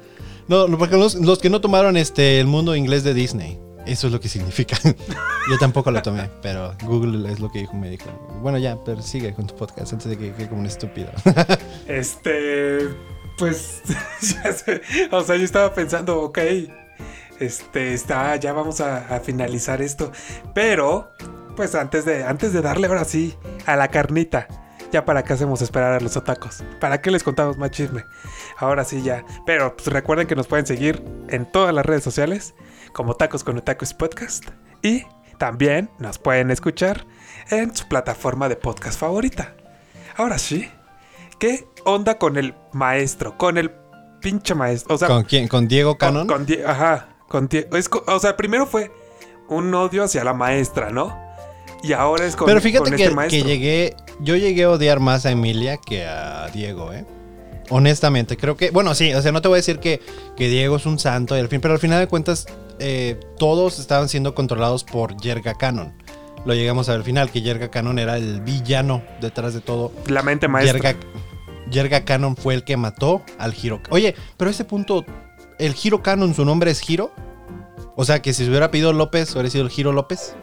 No, 0.49 0.67
los, 0.67 1.15
los 1.15 1.39
que 1.39 1.49
no 1.49 1.61
tomaron 1.61 1.95
este 1.95 2.39
el 2.41 2.47
mundo 2.47 2.75
inglés 2.75 3.03
de 3.05 3.13
Disney. 3.13 3.59
Eso 3.89 4.05
es 4.05 4.13
lo 4.13 4.19
que 4.19 4.29
significa. 4.29 4.77
Yo 5.49 5.57
tampoco 5.59 5.89
lo 5.89 5.99
tomé, 6.03 6.29
pero 6.43 6.75
Google 6.83 7.31
es 7.31 7.39
lo 7.39 7.51
que 7.51 7.59
dijo, 7.59 7.73
me 7.73 7.89
dijo. 7.89 8.07
Bueno, 8.39 8.59
ya, 8.59 8.77
pero 8.85 9.01
sigue 9.01 9.33
con 9.33 9.47
tu 9.47 9.55
podcast 9.55 9.91
antes 9.91 10.07
de 10.07 10.15
que 10.15 10.31
quede 10.31 10.47
como 10.47 10.61
un 10.61 10.67
estúpido. 10.67 11.11
Este, 11.87 12.87
pues, 13.39 13.81
ya 14.21 14.53
sé, 14.53 14.81
o 15.09 15.23
sea, 15.23 15.37
yo 15.37 15.43
estaba 15.43 15.73
pensando, 15.73 16.21
ok, 16.21 16.37
este, 17.39 17.95
está, 17.95 18.35
ya 18.35 18.53
vamos 18.53 18.79
a, 18.79 19.19
finalizar 19.21 19.81
esto, 19.81 20.11
pero, 20.53 21.09
pues 21.55 21.73
antes 21.73 22.05
de, 22.05 22.23
antes 22.23 22.53
de 22.53 22.61
darle 22.61 22.85
ahora 22.85 23.05
sí 23.05 23.33
a 23.65 23.75
la 23.75 23.87
carnita, 23.87 24.47
ya 24.91 25.03
para 25.03 25.23
qué 25.23 25.33
hacemos 25.33 25.63
esperar 25.63 25.93
a 25.93 25.99
los 25.99 26.15
otacos, 26.15 26.63
para 26.79 27.01
qué 27.01 27.09
les 27.09 27.23
contamos 27.23 27.57
más 27.57 27.71
chisme, 27.71 28.05
ahora 28.57 28.83
sí 28.83 29.01
ya, 29.01 29.25
pero 29.47 29.75
pues 29.75 29.87
recuerden 29.87 30.27
que 30.27 30.35
nos 30.35 30.45
pueden 30.45 30.67
seguir 30.67 31.03
en 31.29 31.51
todas 31.51 31.73
las 31.73 31.87
redes 31.87 32.03
sociales, 32.03 32.53
como 32.93 33.15
Tacos 33.15 33.43
con 33.43 33.57
Otakus 33.57 33.93
Podcast, 33.93 34.45
y 34.81 35.03
también 35.37 35.89
nos 35.99 36.17
pueden 36.17 36.51
escuchar 36.51 37.05
en 37.49 37.75
su 37.75 37.87
plataforma 37.87 38.49
de 38.49 38.55
podcast 38.55 38.99
favorita. 38.99 39.55
Ahora 40.17 40.37
sí, 40.37 40.69
¿Qué 41.39 41.65
onda 41.85 42.17
con 42.17 42.35
el 42.35 42.53
maestro? 42.73 43.37
Con 43.37 43.57
el 43.57 43.71
pinche 44.19 44.53
maestro. 44.55 44.93
O 44.95 44.97
sea, 44.97 45.07
¿Con 45.07 45.23
quién? 45.23 45.47
¿Con 45.47 45.69
Diego 45.69 45.97
Cannon? 45.97 46.27
Con, 46.27 46.45
Die- 46.45 46.65
ajá. 46.65 47.15
Con 47.29 47.47
Die- 47.47 47.65
es 47.71 47.89
o 48.07 48.19
sea, 48.19 48.35
primero 48.35 48.65
fue 48.67 48.91
un 49.47 49.73
odio 49.73 50.03
hacia 50.03 50.25
la 50.25 50.33
maestra, 50.33 50.89
¿no? 50.89 51.17
Y 51.81 51.93
ahora 51.93 52.25
es 52.25 52.35
con, 52.35 52.45
Pero 52.45 52.59
fíjate 52.59 52.83
con 52.89 52.89
que, 52.89 52.95
este 53.03 53.09
que 53.09 53.15
maestro. 53.15 53.47
llegué, 53.47 53.95
yo 54.19 54.35
llegué 54.35 54.65
a 54.65 54.71
odiar 54.71 54.99
más 54.99 55.25
a 55.25 55.31
Emilia 55.31 55.77
que 55.77 56.05
a 56.05 56.49
Diego, 56.49 56.91
¿eh? 56.91 57.05
Honestamente, 57.69 58.35
creo 58.35 58.57
que, 58.57 58.71
bueno, 58.71 58.95
sí, 58.95 59.13
o 59.13 59.21
sea, 59.21 59.31
no 59.31 59.41
te 59.41 59.47
voy 59.47 59.57
a 59.57 59.61
decir 59.61 59.79
que, 59.79 60.01
que 60.35 60.49
Diego 60.49 60.77
es 60.77 60.85
un 60.85 60.97
santo, 60.99 61.35
y 61.35 61.39
al 61.39 61.47
fin, 61.47 61.61
pero 61.61 61.75
al 61.75 61.79
final 61.79 61.99
de 61.99 62.07
cuentas, 62.07 62.47
eh, 62.79 63.19
todos 63.37 63.79
estaban 63.79 64.09
siendo 64.09 64.33
controlados 64.33 64.83
por 64.83 65.15
Yerga 65.17 65.53
Cannon. 65.53 65.93
Lo 66.45 66.53
llegamos 66.53 66.89
a 66.89 66.93
ver 66.93 66.99
al 66.99 67.05
final, 67.05 67.29
que 67.31 67.41
Yerga 67.41 67.69
Cannon 67.69 67.99
era 67.99 68.17
el 68.17 68.41
villano 68.41 69.03
detrás 69.21 69.53
de 69.53 69.61
todo. 69.61 69.91
La 70.07 70.23
mente 70.23 70.47
maestra. 70.47 70.79
Yerga, 70.79 70.99
Yerga 71.69 72.05
Cannon 72.05 72.35
fue 72.35 72.55
el 72.55 72.63
que 72.63 72.77
mató 72.77 73.21
al 73.37 73.53
Hiro. 73.53 73.81
Oye, 73.89 74.15
pero 74.37 74.49
a 74.49 74.51
ese 74.51 74.65
punto, 74.65 75.05
¿el 75.59 75.75
Hiro 75.81 76.01
Cannon, 76.01 76.33
su 76.33 76.45
nombre 76.45 76.71
es 76.71 76.89
Hiro? 76.89 77.11
O 77.95 78.05
sea, 78.05 78.21
que 78.21 78.33
si 78.33 78.45
se 78.45 78.49
hubiera 78.49 78.71
pedido 78.71 78.93
López, 78.93 79.33
hubiera 79.33 79.49
sido 79.49 79.65
el 79.65 79.71
Hiro 79.75 79.91
López. 79.91 80.33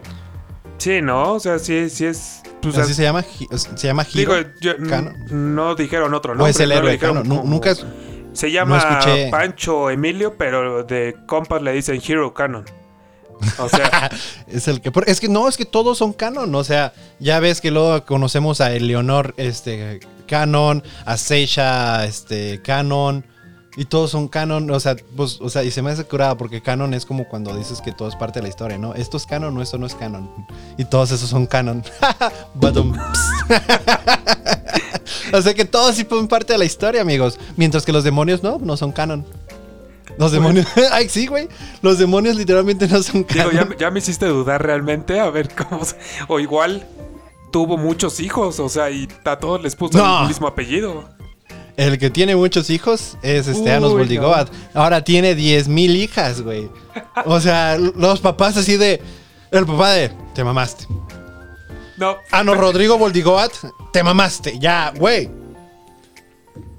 Sí, 0.79 1.00
¿no? 1.00 1.32
O 1.32 1.40
sea, 1.40 1.58
sí, 1.58 1.88
sí 1.88 2.05
es. 2.05 2.43
Pues, 2.72 2.82
Así 2.82 2.90
as- 2.92 2.96
se 2.96 3.02
llama, 3.02 3.24
se 3.76 3.86
llama 3.86 4.06
Hiro. 4.12 4.34
digo, 4.36 4.50
yo- 4.60 4.72
n- 4.72 4.88
Cannon. 4.88 5.54
no 5.54 5.74
dijeron 5.74 6.14
otro 6.14 6.32
o 6.32 6.34
nombre. 6.34 6.50
es 6.50 6.60
el 6.60 6.68
no 6.70 6.74
héroe 6.76 6.92
dijeron 6.92 7.26
como- 7.28 7.42
Nunca 7.44 7.74
Se 8.32 8.50
llama. 8.50 9.00
Pancho 9.30 9.88
Emilio, 9.90 10.34
pero 10.36 10.84
de 10.84 11.16
compas 11.26 11.62
le 11.62 11.72
dicen 11.72 12.00
Hero 12.06 12.34
Cannon. 12.34 12.64
O 13.58 13.68
sea, 13.68 14.10
es 14.46 14.68
el 14.68 14.80
que. 14.80 14.90
Es 15.06 15.20
que 15.20 15.28
no, 15.28 15.48
es 15.48 15.56
que 15.56 15.64
todos 15.66 15.98
son 15.98 16.12
canon. 16.12 16.54
O 16.54 16.64
sea, 16.64 16.92
ya 17.18 17.38
ves 17.40 17.60
que 17.60 17.70
luego 17.70 18.05
conocemos 18.06 18.60
a 18.60 18.72
Eleonor 18.72 19.34
este, 19.36 20.00
Canon, 20.26 20.82
a 21.05 21.17
Seisha 21.17 22.05
este, 22.06 22.60
Canon. 22.62 23.24
Y 23.76 23.84
todos 23.84 24.10
son 24.10 24.26
canon, 24.28 24.70
o 24.70 24.80
sea, 24.80 24.96
pues, 25.16 25.38
o 25.40 25.50
sea, 25.50 25.62
y 25.62 25.70
se 25.70 25.82
me 25.82 25.90
hace 25.90 26.04
curada 26.04 26.36
porque 26.36 26.62
canon 26.62 26.94
es 26.94 27.04
como 27.04 27.28
cuando 27.28 27.54
dices 27.54 27.82
que 27.82 27.92
todo 27.92 28.08
es 28.08 28.16
parte 28.16 28.38
de 28.38 28.44
la 28.44 28.48
historia, 28.48 28.78
¿no? 28.78 28.94
Esto 28.94 29.18
es 29.18 29.26
canon, 29.26 29.54
no, 29.54 29.60
esto 29.60 29.76
no 29.76 29.84
es 29.86 29.94
canon. 29.94 30.30
Y 30.78 30.86
todos 30.86 31.10
esos 31.10 31.28
son 31.28 31.46
canon. 31.46 31.82
Ps. 32.60 32.70
o 35.32 35.42
sea 35.42 35.54
que 35.54 35.64
todos 35.64 35.94
sí 35.96 36.06
son 36.08 36.26
parte 36.28 36.54
de 36.54 36.58
la 36.58 36.64
historia, 36.64 37.02
amigos. 37.02 37.38
Mientras 37.56 37.84
que 37.84 37.92
los 37.92 38.04
demonios 38.04 38.42
no, 38.42 38.58
no 38.58 38.76
son 38.76 38.92
canon. 38.92 39.24
Los 40.18 40.32
demonios. 40.32 40.66
Ay, 40.92 41.08
sí, 41.08 41.26
güey. 41.26 41.48
Los 41.82 41.98
demonios 41.98 42.36
literalmente 42.36 42.88
no 42.88 43.02
son 43.02 43.26
digo, 43.28 43.50
canon. 43.50 43.70
ya, 43.70 43.76
ya 43.78 43.90
me 43.90 43.98
hiciste 43.98 44.26
dudar 44.26 44.62
realmente. 44.64 45.20
A 45.20 45.28
ver 45.30 45.50
cómo. 45.54 45.82
O 46.28 46.40
igual 46.40 46.86
tuvo 47.52 47.76
muchos 47.76 48.20
hijos, 48.20 48.58
o 48.60 48.68
sea, 48.68 48.90
y 48.90 49.08
a 49.24 49.36
todos 49.38 49.62
les 49.62 49.76
puso 49.76 49.98
No. 49.98 50.22
el 50.22 50.28
mismo 50.28 50.46
apellido. 50.46 51.04
El 51.76 51.98
que 51.98 52.08
tiene 52.10 52.34
muchos 52.36 52.70
hijos 52.70 53.18
es 53.22 53.48
este 53.48 53.70
Anos 53.72 53.92
Boldigoat. 53.92 54.50
Ahora 54.74 55.04
tiene 55.04 55.34
10 55.34 55.68
mil 55.68 55.94
hijas, 55.96 56.40
güey. 56.40 56.70
O 57.26 57.38
sea, 57.40 57.76
los 57.78 58.20
papás 58.20 58.56
así 58.56 58.76
de. 58.76 59.02
El 59.50 59.66
papá 59.66 59.92
de. 59.92 60.10
Te 60.34 60.42
mamaste. 60.42 60.86
No. 61.98 62.16
Ano 62.30 62.54
Rodrigo 62.54 62.96
Boldigoat. 62.98 63.52
Te 63.92 64.02
mamaste. 64.02 64.58
Ya, 64.58 64.92
güey. 64.96 65.30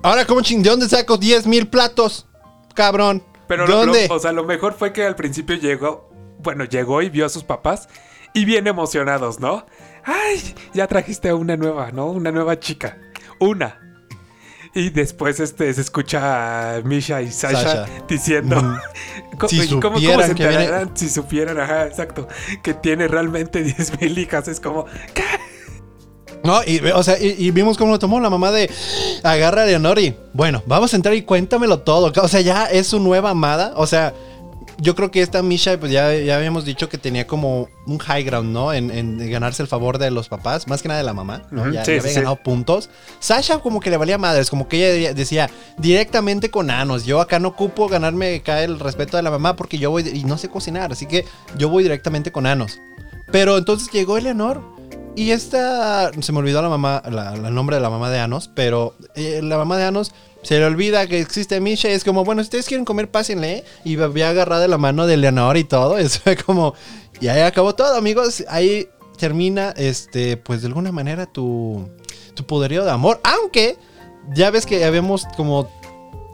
Ahora, 0.04 0.26
¿cómo 0.26 0.42
ching? 0.42 0.64
¿De 0.64 0.70
dónde 0.70 0.90
saco 0.90 1.18
10 1.18 1.46
mil 1.48 1.68
platos? 1.68 2.28
Cabrón. 2.74 3.24
Pero 3.48 3.64
¿De 3.64 3.70
lo, 3.70 3.76
lo- 3.80 3.86
dónde? 3.86 4.08
o 4.12 4.20
sea, 4.20 4.32
lo 4.32 4.44
mejor 4.46 4.74
fue 4.74 4.94
que 4.94 5.04
al 5.06 5.16
principio 5.16 5.56
llegó, 5.56 6.10
bueno, 6.40 6.66
llegó 6.66 7.02
y 7.02 7.10
vio 7.10 7.26
a 7.26 7.30
sus 7.30 7.44
papás 7.44 7.88
y 8.34 8.46
bien 8.46 8.68
emocionados, 8.68 9.40
¿no? 9.40 9.66
Ay, 10.04 10.56
ya 10.74 10.88
trajiste 10.88 11.30
a 11.30 11.36
una 11.36 11.56
nueva, 11.56 11.92
¿no? 11.92 12.08
Una 12.08 12.32
nueva 12.32 12.60
chica. 12.60 12.98
Una. 13.40 13.80
Y 14.78 14.92
después 14.92 15.40
este 15.40 15.74
se 15.74 15.82
escucha 15.82 16.76
a 16.78 16.82
Misha 16.82 17.22
y 17.24 17.32
Sasha, 17.32 17.62
Sasha. 17.64 17.86
diciendo 18.08 18.62
Mm. 18.62 18.78
¿Cómo, 19.38 19.50
Si 19.50 19.62
y 19.62 19.80
cómo- 19.80 19.98
se 20.00 20.34
viene-? 20.34 20.88
Si 20.94 21.10
supieran, 21.10 21.60
ajá, 21.60 21.88
exacto, 21.88 22.28
que 22.62 22.74
tiene 22.76 23.08
realmente 23.08 23.64
10 23.64 24.00
mil 24.00 24.18
hijas, 24.20 24.48
es 24.48 24.60
como, 24.60 24.86
¿qué? 25.14 25.24
No, 26.44 26.62
y, 26.66 26.80
o 26.94 27.02
sea, 27.04 27.18
y, 27.20 27.36
y 27.38 27.52
vimos 27.52 27.78
cómo 27.78 27.92
lo 27.92 28.00
tomó 28.00 28.20
la 28.20 28.30
mamá 28.30 28.52
de 28.52 28.70
agarra 29.24 29.64
a 29.64 29.66
Leonori. 29.66 30.16
Bueno, 30.34 30.62
vamos 30.68 30.94
a 30.94 30.96
entrar 30.96 31.16
y 31.16 31.24
cuéntamelo 31.24 31.80
todo. 31.80 32.14
O 32.22 32.28
sea, 32.28 32.42
ya 32.42 32.66
es 32.66 32.88
su 32.88 33.00
nueva 33.00 33.32
amada. 33.32 33.74
O 33.76 33.88
sea, 33.88 34.14
yo 34.80 34.96
creo 34.96 35.10
que 35.12 35.22
esta 35.22 35.42
Misha, 35.42 35.80
pues 35.80 35.92
ya, 35.92 36.14
ya 36.14 36.36
habíamos 36.38 36.64
dicho 36.66 36.88
que 36.90 36.98
tenía 36.98 37.26
como 37.26 37.68
un 37.86 37.98
high 37.98 38.24
ground, 38.24 38.52
¿no? 38.54 38.74
En, 38.74 38.92
en 38.92 39.18
ganarse 39.32 39.62
el 39.64 39.68
favor 39.68 39.98
de 39.98 40.12
los 40.12 40.30
papás, 40.30 40.68
más 40.68 40.82
que 40.82 40.88
nada 40.88 41.00
de 41.00 41.06
la 41.06 41.14
mamá, 41.14 41.44
¿no? 41.52 41.72
Ya, 41.72 41.84
sí, 41.84 41.92
ya 41.94 42.00
había 42.00 42.12
sí. 42.12 42.16
ganado 42.16 42.36
puntos. 42.38 42.90
Sasha 43.20 43.60
como 43.60 43.80
que 43.80 43.90
le 43.90 43.98
valía 43.98 44.18
madres, 44.18 44.50
como 44.50 44.68
que 44.68 44.98
ella 45.00 45.14
decía 45.14 45.50
directamente 45.78 46.52
con 46.52 46.70
Anos, 46.70 47.06
yo 47.06 47.22
acá 47.22 47.40
no 47.40 47.48
ocupo 47.50 47.88
ganarme 47.88 48.36
acá 48.36 48.64
el 48.64 48.80
respeto 48.80 49.18
de 49.18 49.24
la 49.24 49.32
mamá 49.32 49.56
porque 49.56 49.78
yo 49.78 49.90
voy 49.90 50.08
y 50.08 50.24
no 50.26 50.38
sé 50.38 50.50
cocinar, 50.50 50.92
así 50.92 51.06
que 51.06 51.26
yo 51.58 51.70
voy 51.70 51.84
directamente 51.84 52.32
con 52.32 52.46
Anos. 52.46 52.80
Pero 53.32 53.58
entonces 53.58 53.90
llegó 53.92 54.18
Eleanor 54.18 54.62
y 55.16 55.32
esta, 55.32 56.12
se 56.22 56.32
me 56.32 56.40
olvidó 56.40 56.62
la 56.62 56.70
mamá, 56.70 57.02
la- 57.10 57.36
la- 57.36 57.48
el 57.48 57.56
nombre 57.56 57.78
de 57.78 57.82
la 57.82 57.90
mamá 57.90 58.10
de 58.10 58.20
Anos, 58.20 58.50
pero 58.54 58.96
eh, 59.16 59.40
la 59.44 59.58
mamá 59.58 59.78
de 59.78 59.86
Anos 59.86 60.12
se 60.48 60.58
le 60.60 60.64
olvida 60.64 61.08
que 61.08 61.20
existe 61.20 61.60
Misha 61.60 61.90
y 61.90 61.92
es 61.92 62.06
como, 62.06 62.24
bueno, 62.24 62.42
si 62.42 62.46
ustedes 62.46 62.68
quieren 62.68 62.86
comer, 62.86 63.12
pásenle. 63.12 63.66
Y 63.84 64.00
había 64.00 64.30
agarrado 64.30 64.62
de 64.62 64.70
la 64.70 64.78
mano 64.78 65.06
de 65.06 65.16
Eleanor 65.16 65.58
y 65.58 65.66
todo. 65.66 65.98
Eso 65.98 66.22
fue 66.24 66.38
como, 66.38 66.74
y 67.20 67.28
ahí 67.28 67.42
acabó 67.42 67.76
todo, 67.76 67.98
amigos. 67.98 68.46
Ahí 68.48 68.88
termina, 69.18 69.74
este, 69.76 70.38
pues 70.38 70.62
de 70.62 70.68
alguna 70.68 70.94
manera 70.94 71.26
tu, 71.26 71.90
tu 72.34 72.46
poderío 72.46 72.86
de 72.86 72.92
amor. 72.92 73.20
Aunque 73.26 73.76
ya 74.34 74.50
ves 74.50 74.66
que 74.66 74.86
habíamos 74.86 75.26
como 75.36 75.70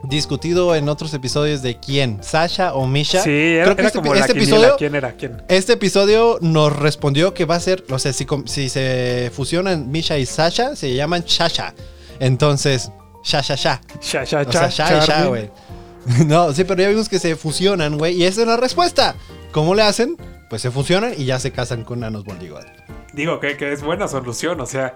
discutido 0.04 0.76
en 0.76 0.90
otros 0.90 1.12
episodios 1.16 1.64
de 1.64 1.80
quién, 1.80 2.24
Sasha 2.24 2.76
o 2.76 2.86
Misha. 2.86 3.24
Sí, 3.24 3.32
era, 3.32 3.64
Creo 3.64 3.76
que 3.76 3.82
era 3.82 3.88
este, 3.88 3.98
como 4.00 4.14
este 4.14 4.20
la 4.20 4.28
quiniela, 4.28 4.56
episodio 4.58 4.78
¿Quién 4.78 4.94
era? 4.94 5.16
¿Quién? 5.16 5.42
este 5.48 5.74
episodio 5.74 6.38
nos 6.40 6.72
respondió 6.78 7.34
que 7.34 7.46
va 7.46 7.56
a 7.56 7.60
ser, 7.60 7.84
o 7.90 7.98
sea, 7.98 8.14
si, 8.14 8.28
si 8.46 8.70
se 8.70 9.32
fusionan 9.34 9.90
Misha 9.90 10.20
y 10.20 10.28
Sasha, 10.28 10.76
se 10.76 10.94
llaman 10.94 11.24
Shasha. 11.26 11.74
Entonces, 12.20 12.92
Shasha 13.24 13.56
Sha. 13.56 13.82
Sha, 14.02 14.26
sha, 14.26 14.42
O 14.42 14.52
sea, 14.52 14.70
cha, 14.70 14.70
Sha 14.70 14.86
y 14.98 15.00
Sha, 15.00 15.06
Charmin. 15.06 15.30
güey. 15.30 15.52
No, 16.28 16.52
sí, 16.54 16.66
pero 16.66 16.82
ya 16.82 16.90
vimos 16.90 17.08
que 17.08 17.18
se 17.20 17.36
fusionan, 17.38 17.98
güey. 17.98 18.16
Y 18.16 18.26
esa 18.26 18.42
es 18.42 18.48
la 18.48 18.58
respuesta. 18.58 19.16
¿Cómo 19.54 19.74
le 19.74 19.84
hacen? 19.84 20.18
Pues 20.50 20.62
se 20.62 20.70
fusionan 20.70 21.14
y 21.18 21.24
ya 21.26 21.40
se 21.40 21.52
casan 21.52 21.84
con 21.86 22.02
Nanos 22.02 22.26
Boldigodd. 22.26 22.66
Digo 23.14 23.40
que, 23.40 23.56
que 23.58 23.72
es 23.72 23.82
buena 23.84 24.08
solución, 24.10 24.60
o 24.60 24.66
sea, 24.66 24.96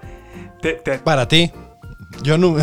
te, 0.61 0.73
te- 0.73 0.99
Para 0.99 1.27
ti. 1.27 1.51
Yo 2.23 2.37
no. 2.37 2.57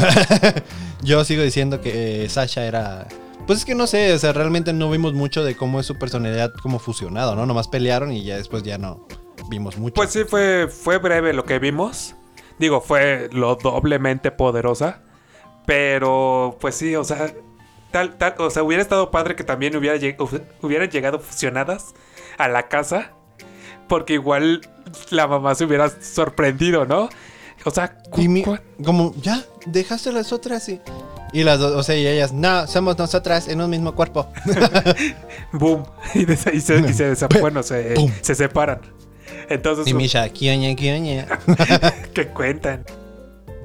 Yo 1.02 1.25
sigo 1.25 1.42
diciendo 1.42 1.80
que 1.80 2.25
eh, 2.25 2.28
Sasha 2.28 2.64
era. 2.64 3.06
Pues 3.47 3.61
es 3.61 3.64
que 3.64 3.75
no 3.75 3.87
sé, 3.87 4.12
o 4.14 4.18
sea, 4.18 4.33
realmente 4.33 4.73
no 4.73 4.90
vimos 4.90 5.12
mucho 5.12 5.44
de 5.44 5.54
cómo 5.56 5.78
es 5.80 5.87
su 5.87 5.99
personalidad 5.99 6.52
como 6.62 6.78
fusionado, 6.78 7.37
¿no? 7.37 7.44
Nomás 7.47 7.68
pelearon 7.68 8.11
y 8.12 8.25
ya 8.25 8.37
después 8.38 8.62
ya 8.62 8.78
no 8.78 9.06
vimos 9.50 9.76
mucho. 9.76 9.94
Pues 9.94 10.11
sí, 10.11 10.25
fue, 10.26 10.68
fue 10.68 10.97
breve 10.99 11.33
lo 11.35 11.44
que 11.44 11.59
vimos. 11.59 12.14
Digo, 12.59 12.80
fue 12.80 13.28
lo 13.33 13.56
doblemente 13.56 14.30
poderosa. 14.30 15.00
Pero, 15.66 16.56
pues 16.61 16.75
sí, 16.75 16.94
o 16.97 17.04
sea, 17.04 17.33
tal, 17.90 18.16
tal, 18.16 18.35
o 18.38 18.50
sea, 18.50 18.62
hubiera 18.62 18.83
estado 18.83 19.11
padre 19.11 19.35
que 19.37 19.44
también 19.44 19.75
hubiera 19.76 19.97
lleg- 19.97 20.16
hubieran 20.62 20.90
llegado 20.90 21.18
fusionadas 21.21 21.94
a 22.38 22.49
la 22.49 22.68
casa. 22.68 23.12
Porque 23.88 24.14
igual 24.14 24.62
la 25.11 25.26
mamá 25.26 25.54
se 25.54 25.64
hubiera 25.64 25.90
sorprendido, 26.00 26.87
¿no? 26.87 27.09
O 27.66 27.71
sea, 27.71 27.99
Y 28.16 28.28
mi- 28.28 28.44
como, 28.85 29.14
ya, 29.21 29.42
dejaste 29.66 30.12
las 30.12 30.33
otras 30.33 30.68
y. 30.68 30.80
Y 31.33 31.42
las 31.42 31.59
dos, 31.59 31.73
o 31.73 31.83
sea, 31.83 31.97
y 31.97 32.06
ellas, 32.06 32.33
no, 32.33 32.66
somos 32.66 32.97
nosotras 32.97 33.49
en 33.49 33.61
un 33.61 33.68
mismo 33.68 33.94
cuerpo. 33.94 34.28
boom. 35.52 35.85
Y, 36.14 36.25
se, 36.37 36.54
y 36.54 36.61
se 36.61 37.16
bueno, 37.40 37.62
se, 37.62 37.94
se 38.23 38.35
separan. 38.35 38.80
Entonces, 39.49 39.87
Y 39.87 39.94
Misha, 39.94 40.28
¿qué 40.30 40.52
oña, 40.52 40.75
qué 40.76 40.94
oña? 40.94 41.26
¿qué 42.14 42.28
cuentan? 42.28 42.85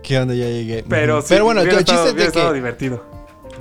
¿Qué 0.09 0.17
onda? 0.17 0.33
Ya 0.33 0.45
llegué. 0.47 0.83
Pero 0.89 1.21
sí, 1.21 1.27
Pero 1.29 1.45
bueno, 1.45 1.61
el 1.61 1.69
chiste 1.85 1.93
es 2.09 2.15
de 2.15 2.31
que, 2.31 2.51
divertido. 2.53 3.05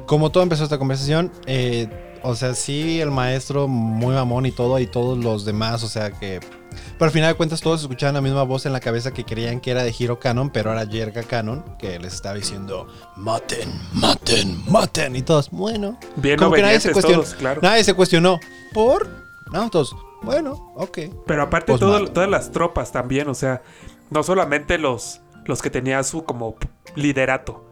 como 0.07 0.31
todo 0.33 0.43
empezó 0.43 0.65
esta 0.65 0.79
conversación, 0.79 1.31
eh, 1.45 2.17
o 2.23 2.35
sea, 2.35 2.55
sí, 2.55 3.03
el 3.03 3.11
maestro 3.11 3.69
muy 3.69 4.15
mamón 4.15 4.47
y 4.47 4.51
todo, 4.53 4.79
y 4.79 4.87
todos 4.87 5.19
los 5.23 5.45
demás, 5.45 5.83
o 5.83 5.89
sea 5.89 6.11
que. 6.11 6.41
Pero 6.41 7.05
al 7.05 7.11
final 7.11 7.33
de 7.33 7.37
cuentas, 7.37 7.61
todos 7.61 7.83
escuchaban 7.83 8.15
la 8.15 8.23
misma 8.23 8.45
voz 8.45 8.65
en 8.65 8.73
la 8.73 8.81
cabeza 8.81 9.13
que 9.13 9.25
creían 9.27 9.61
que 9.61 9.73
era 9.73 9.83
de 9.85 9.95
Hiro 9.97 10.19
Canon, 10.19 10.49
pero 10.49 10.73
era 10.73 10.87
Jerga 10.87 11.23
Canon, 11.23 11.63
que 11.79 11.99
les 11.99 12.15
estaba 12.15 12.35
diciendo: 12.37 12.87
maten, 13.17 13.69
maten, 13.93 14.59
maten. 14.71 15.17
Y 15.17 15.21
todos, 15.23 15.51
bueno. 15.51 15.99
Bien 16.17 16.39
Como 16.39 16.53
que 16.55 16.63
nadie 16.63 16.81
se 16.81 16.93
cuestionó. 16.93 17.21
todos, 17.25 17.35
claro. 17.35 17.61
Nadie 17.63 17.85
se 17.85 17.93
cuestionó. 17.93 18.41
¿Por? 18.73 19.07
No, 19.53 19.69
todos, 19.69 19.95
bueno, 20.23 20.73
ok. 20.77 20.99
Pero 21.27 21.43
aparte 21.43 21.73
Pues 21.73 21.81
todo- 21.81 22.09
todas 22.09 22.31
las 22.31 22.53
tropas 22.53 22.91
también, 22.91 23.29
o 23.29 23.35
sea, 23.35 23.61
no 24.09 24.23
solamente 24.23 24.79
los, 24.79 25.21
los 25.49 25.61
que 25.61 25.71
tenían 25.71 26.05
su 26.05 26.23
como 26.25 26.57
liderato, 26.95 27.65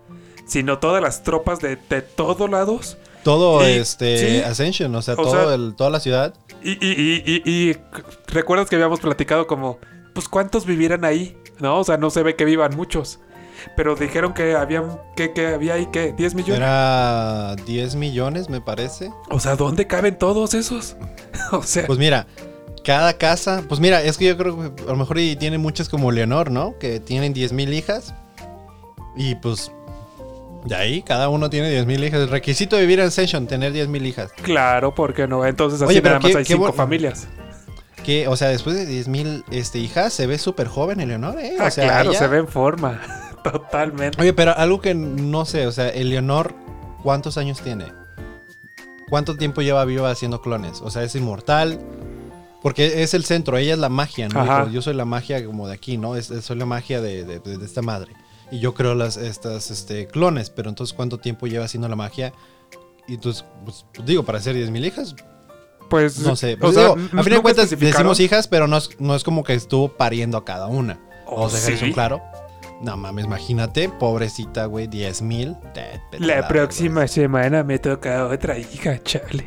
sino 0.46 0.78
todas 0.80 1.00
las 1.02 1.22
tropas 1.22 1.60
de, 1.60 1.76
de 1.76 2.02
todos 2.02 2.50
lados. 2.50 2.96
Todo 3.22 3.66
Y- 3.68 3.72
este 3.72 4.18
sí. 4.18 4.42
Ascension, 4.44 4.94
o 4.94 5.02
sea, 5.02 5.14
O 5.14 5.18
todo 5.22 5.30
sea- 5.30 5.54
el, 5.54 5.74
toda 5.76 5.90
la 5.90 6.00
ciudad. 6.00 6.34
Y, 6.62 6.72
y, 6.84 6.92
y, 6.92 7.22
y- 7.44 7.68
y 7.70 7.72
c- 7.74 7.80
recuerdas 8.28 8.68
que 8.68 8.76
habíamos 8.76 9.00
platicado 9.00 9.46
como, 9.46 9.78
pues 10.14 10.28
cuántos 10.28 10.64
vivieran 10.66 11.04
ahí, 11.04 11.36
¿no? 11.60 11.78
O 11.80 11.84
sea, 11.84 11.96
no 11.96 12.10
se 12.10 12.22
ve 12.22 12.34
que 12.36 12.44
vivan 12.44 12.74
muchos. 12.76 13.18
Pero 13.76 13.96
dijeron 13.96 14.32
que 14.34 14.54
habían, 14.54 15.00
que, 15.16 15.32
que 15.32 15.48
había 15.48 15.74
ahí, 15.74 15.88
¿qué? 15.92 16.14
¿10 16.14 16.34
millones? 16.34 16.58
Era 16.58 17.56
10 17.66 17.96
millones, 17.96 18.48
me 18.48 18.60
parece. 18.60 19.10
O 19.30 19.40
sea, 19.40 19.56
¿dónde 19.56 19.86
caben 19.88 20.16
todos 20.18 20.54
esos? 20.54 20.96
o 21.52 21.62
sea, 21.62 21.86
Pues 21.86 21.98
mira, 21.98 22.26
cada 22.86 23.14
casa, 23.14 23.64
pues 23.68 23.80
mira, 23.80 24.00
es 24.00 24.16
que 24.16 24.26
yo 24.26 24.36
creo 24.36 24.76
que 24.76 24.82
a 24.84 24.86
lo 24.86 24.96
mejor 24.96 25.18
y 25.18 25.34
tiene 25.34 25.58
muchas 25.58 25.88
como 25.88 26.12
Leonor, 26.12 26.52
¿no? 26.52 26.78
Que 26.78 27.00
tienen 27.00 27.32
10 27.32 27.52
mil 27.52 27.74
hijas. 27.74 28.14
Y 29.16 29.34
pues 29.34 29.72
de 30.64 30.76
ahí 30.76 31.02
cada 31.02 31.28
uno 31.28 31.50
tiene 31.50 31.68
10 31.68 31.84
mil 31.84 32.04
hijas. 32.04 32.20
El 32.20 32.28
requisito 32.28 32.76
de 32.76 32.82
vivir 32.82 33.00
en 33.00 33.06
Ascension, 33.06 33.48
tener 33.48 33.72
10 33.72 33.88
mil 33.88 34.06
hijas. 34.06 34.30
claro, 34.40 34.94
¿por 34.94 35.14
qué 35.14 35.26
no? 35.26 35.44
Entonces 35.44 35.82
así 35.82 35.90
Oye, 35.90 36.00
nada 36.00 36.20
más 36.20 36.32
hay 36.32 36.44
cinco 36.44 36.72
familias. 36.72 37.26
Que, 38.04 38.28
o 38.28 38.36
sea, 38.36 38.50
después 38.50 38.76
de 38.76 38.86
10 38.86 39.08
mil 39.08 39.44
este, 39.50 39.80
hijas, 39.80 40.12
se 40.12 40.28
ve 40.28 40.38
súper 40.38 40.68
joven 40.68 41.00
Eleonor, 41.00 41.40
¿eh? 41.40 41.56
Ah, 41.58 41.64
o 41.66 41.70
sea, 41.72 41.86
claro, 41.88 42.10
ella- 42.10 42.18
se 42.20 42.28
ve 42.28 42.38
en 42.38 42.46
forma. 42.46 43.00
Totalmente. 43.42 44.20
Oye, 44.22 44.32
pero 44.32 44.56
algo 44.56 44.80
que 44.80 44.94
no 44.94 45.44
sé, 45.44 45.66
o 45.66 45.72
sea, 45.72 45.88
Eleonor, 45.88 46.54
¿cuántos 47.02 47.36
años 47.36 47.60
tiene? 47.60 47.86
¿Cuánto 49.10 49.36
tiempo 49.36 49.60
lleva 49.60 49.84
viva 49.84 50.08
haciendo 50.08 50.40
clones? 50.40 50.80
O 50.82 50.90
sea, 50.92 51.02
es 51.02 51.16
inmortal. 51.16 51.80
Porque 52.66 53.04
es 53.04 53.14
el 53.14 53.24
centro, 53.24 53.56
ella 53.58 53.74
es 53.74 53.78
la 53.78 53.88
magia, 53.88 54.28
¿no? 54.28 54.40
Ajá. 54.40 54.68
Yo 54.68 54.82
soy 54.82 54.94
la 54.94 55.04
magia 55.04 55.44
como 55.46 55.68
de 55.68 55.74
aquí, 55.74 55.98
¿no? 55.98 56.16
Es, 56.16 56.32
soy 56.42 56.56
la 56.56 56.66
magia 56.66 57.00
de, 57.00 57.22
de- 57.24 57.38
de- 57.38 57.64
esta 57.64 57.80
madre. 57.80 58.12
Y 58.50 58.58
yo 58.58 58.74
creo 58.74 58.96
las, 58.96 59.16
estas 59.16 59.70
este, 59.70 60.08
clones, 60.08 60.50
pero 60.50 60.68
entonces 60.68 60.92
¿cuánto 60.92 61.18
tiempo 61.18 61.46
lleva 61.46 61.64
haciendo 61.64 61.88
la 61.88 61.94
magia? 61.94 62.32
Y 63.06 63.14
entonces, 63.14 63.44
pues, 63.64 63.86
digo, 64.04 64.24
para 64.24 64.38
hacer 64.38 64.56
10.000 64.56 64.84
hijas, 64.84 65.14
Pues 65.88 66.18
no 66.18 66.34
sé. 66.34 66.54
o 66.54 66.58
Pues, 66.58 66.74
sea, 66.74 66.94
digo, 66.94 67.20
a 67.20 67.22
fin 67.22 67.34
de 67.34 67.40
cuentas 67.40 67.70
decimos 67.70 68.18
hijas, 68.18 68.48
pero 68.48 68.66
no 68.66 68.76
es, 68.78 68.90
no 68.98 69.14
es 69.14 69.22
como 69.22 69.44
que 69.44 69.54
estuvo 69.54 69.96
pariendo 69.96 70.36
a 70.36 70.44
cada 70.44 70.66
una. 70.66 70.98
Oh, 71.26 71.42
o 71.42 71.48
sea, 71.48 71.64
Harrison, 71.64 71.88
¿sí? 71.88 71.94
claro. 71.94 72.20
No 72.82 72.96
mames, 72.96 73.26
imagínate, 73.26 73.88
pobrecita, 73.88 74.66
güey, 74.66 74.88
10 74.88 75.22
mil. 75.22 75.56
La 76.18 76.46
próxima 76.48 77.06
semana 77.06 77.62
me 77.62 77.78
toca 77.78 78.26
otra 78.26 78.58
hija, 78.58 79.00
chale. 79.04 79.46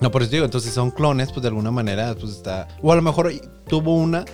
No, 0.00 0.10
por 0.10 0.22
eso 0.22 0.30
digo, 0.30 0.44
entonces 0.44 0.72
son 0.72 0.90
clones, 0.90 1.30
pues 1.30 1.42
de 1.42 1.48
alguna 1.48 1.70
manera, 1.70 2.14
pues 2.18 2.32
está. 2.32 2.68
O 2.82 2.92
a 2.92 2.96
lo 2.96 3.02
mejor 3.02 3.30
tuvo 3.68 3.94
una 3.96 4.24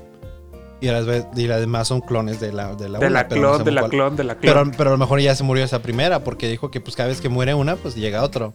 y 0.81 0.87
las, 0.89 1.07
ve- 1.07 1.27
y 1.35 1.47
las 1.47 1.59
demás 1.61 1.89
son 1.89 2.01
clones 2.01 2.39
de 2.39 2.53
la 2.53 2.75
de 2.75 2.89
la, 2.89 2.99
De 2.99 3.07
una, 3.07 3.23
la 3.23 3.29
pero 3.29 3.41
no 3.41 3.49
clon, 3.55 3.65
de 3.65 3.71
la 3.73 3.81
cuál. 3.81 3.91
clon, 3.91 4.17
de 4.17 4.25
la 4.25 4.35
Pero, 4.39 4.53
clon. 4.53 4.71
pero 4.77 4.91
a 4.91 4.93
lo 4.93 4.99
mejor 4.99 5.21
ya 5.21 5.35
se 5.35 5.43
murió 5.43 5.65
esa 5.65 5.81
primera, 5.83 6.23
porque 6.23 6.49
dijo 6.49 6.71
que 6.71 6.81
pues 6.81 6.95
cada 6.95 7.09
vez 7.09 7.21
que 7.21 7.29
muere 7.29 7.55
una, 7.55 7.77
pues 7.77 7.95
llega 7.97 8.23
otro 8.23 8.55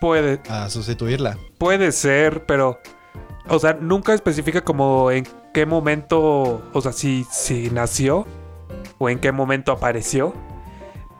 Puede, 0.00 0.40
a 0.48 0.68
sustituirla. 0.70 1.36
puede 1.58 1.92
ser, 1.92 2.44
pero. 2.46 2.78
O 3.50 3.58
sea, 3.58 3.78
nunca 3.80 4.12
especifica 4.12 4.62
como 4.62 5.10
en 5.10 5.26
qué 5.54 5.64
momento. 5.64 6.62
O 6.72 6.80
sea, 6.82 6.92
si, 6.92 7.24
si 7.30 7.70
nació. 7.70 8.26
O 8.98 9.08
en 9.08 9.18
qué 9.20 9.32
momento 9.32 9.72
apareció. 9.72 10.34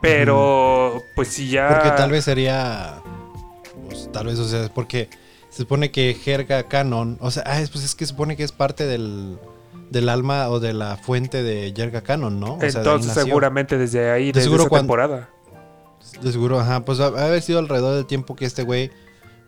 Pero. 0.00 1.00
Pues 1.16 1.28
si 1.28 1.48
ya. 1.50 1.68
Porque 1.68 1.90
tal 1.96 2.10
vez 2.10 2.24
sería. 2.24 3.00
Pues 3.88 4.10
tal 4.12 4.26
vez, 4.26 4.38
o 4.38 4.44
sea, 4.46 4.68
porque 4.74 5.08
se 5.58 5.64
supone 5.64 5.90
que 5.90 6.14
Jerga 6.14 6.68
Canon. 6.68 7.18
O 7.20 7.32
sea, 7.32 7.42
ah, 7.44 7.60
es- 7.60 7.68
pues 7.70 7.82
es 7.84 7.96
que 7.96 8.06
se 8.06 8.10
supone 8.10 8.36
que 8.36 8.44
es 8.44 8.52
parte 8.52 8.86
del, 8.86 9.36
del 9.90 10.08
alma 10.08 10.48
o 10.50 10.60
de 10.60 10.72
la 10.72 10.96
fuente 10.96 11.42
de 11.42 11.72
Jerga 11.76 12.02
Canon, 12.02 12.38
¿no? 12.38 12.54
O 12.54 12.60
sea, 12.60 12.68
Entonces, 12.68 13.12
seguramente 13.12 13.76
desde 13.76 14.08
ahí, 14.08 14.26
De 14.26 14.32
desde 14.34 14.42
seguro 14.44 14.62
esa 14.62 14.68
cuan- 14.70 14.82
temporada. 14.82 15.30
De 16.22 16.30
seguro, 16.30 16.60
ajá. 16.60 16.84
Pues 16.84 17.00
ha- 17.00 17.06
ha 17.08 17.24
haber 17.26 17.42
sido 17.42 17.58
alrededor 17.58 17.96
del 17.96 18.06
tiempo 18.06 18.36
que 18.36 18.44
este 18.44 18.62
güey 18.62 18.92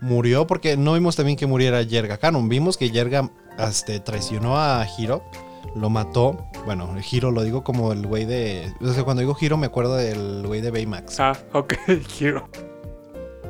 murió. 0.01 0.49
Porque 0.49 0.77
no 0.77 0.95
vimos 0.95 1.15
también 1.15 1.39
que 1.39 1.47
muriera 1.47 1.81
Yerga 1.83 2.17
Canon. 2.19 2.49
Vimos 2.49 2.77
que 2.77 2.91
Yerga 2.91 3.31
este, 3.57 4.01
traicionó 4.01 4.59
a 4.59 4.85
Hiro. 4.99 5.23
Lo 5.77 5.91
mató. 5.91 6.45
Bueno, 6.65 6.93
Hiro 7.09 7.31
lo 7.31 7.45
digo 7.45 7.63
como 7.63 7.93
el 7.93 8.05
güey 8.05 8.25
de. 8.25 8.75
O 8.81 8.93
sea, 8.93 9.05
cuando 9.05 9.21
digo 9.21 9.37
Hiro 9.41 9.57
me 9.57 9.67
acuerdo 9.67 9.95
del 9.95 10.45
güey 10.45 10.61
de 10.61 10.73
Baymax. 10.73 11.21
Ah, 11.21 11.39
ok, 11.53 11.75
Hero. 12.21 12.49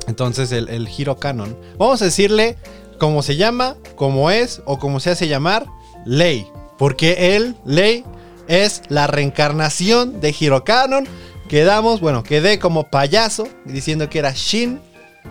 Entonces, 0.07 0.51
el, 0.51 0.69
el 0.69 0.89
Canon. 1.19 1.57
Vamos 1.77 2.01
a 2.01 2.05
decirle 2.05 2.57
cómo 2.97 3.23
se 3.23 3.35
llama, 3.35 3.75
cómo 3.95 4.31
es 4.31 4.61
o 4.65 4.79
cómo 4.79 4.99
se 4.99 5.11
hace 5.11 5.27
llamar 5.27 5.65
Ley. 6.05 6.47
Porque 6.77 7.35
él, 7.35 7.55
Ley, 7.65 8.03
es 8.47 8.81
la 8.89 9.07
reencarnación 9.07 10.19
de 10.19 10.35
Hiro 10.37 10.63
Canon. 10.63 11.07
Quedamos, 11.47 12.01
bueno, 12.01 12.23
quedé 12.23 12.59
como 12.59 12.89
payaso 12.89 13.47
diciendo 13.65 14.09
que 14.09 14.19
era 14.19 14.31
Shin, 14.31 14.79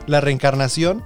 la 0.06 0.20
reencarnación. 0.20 1.02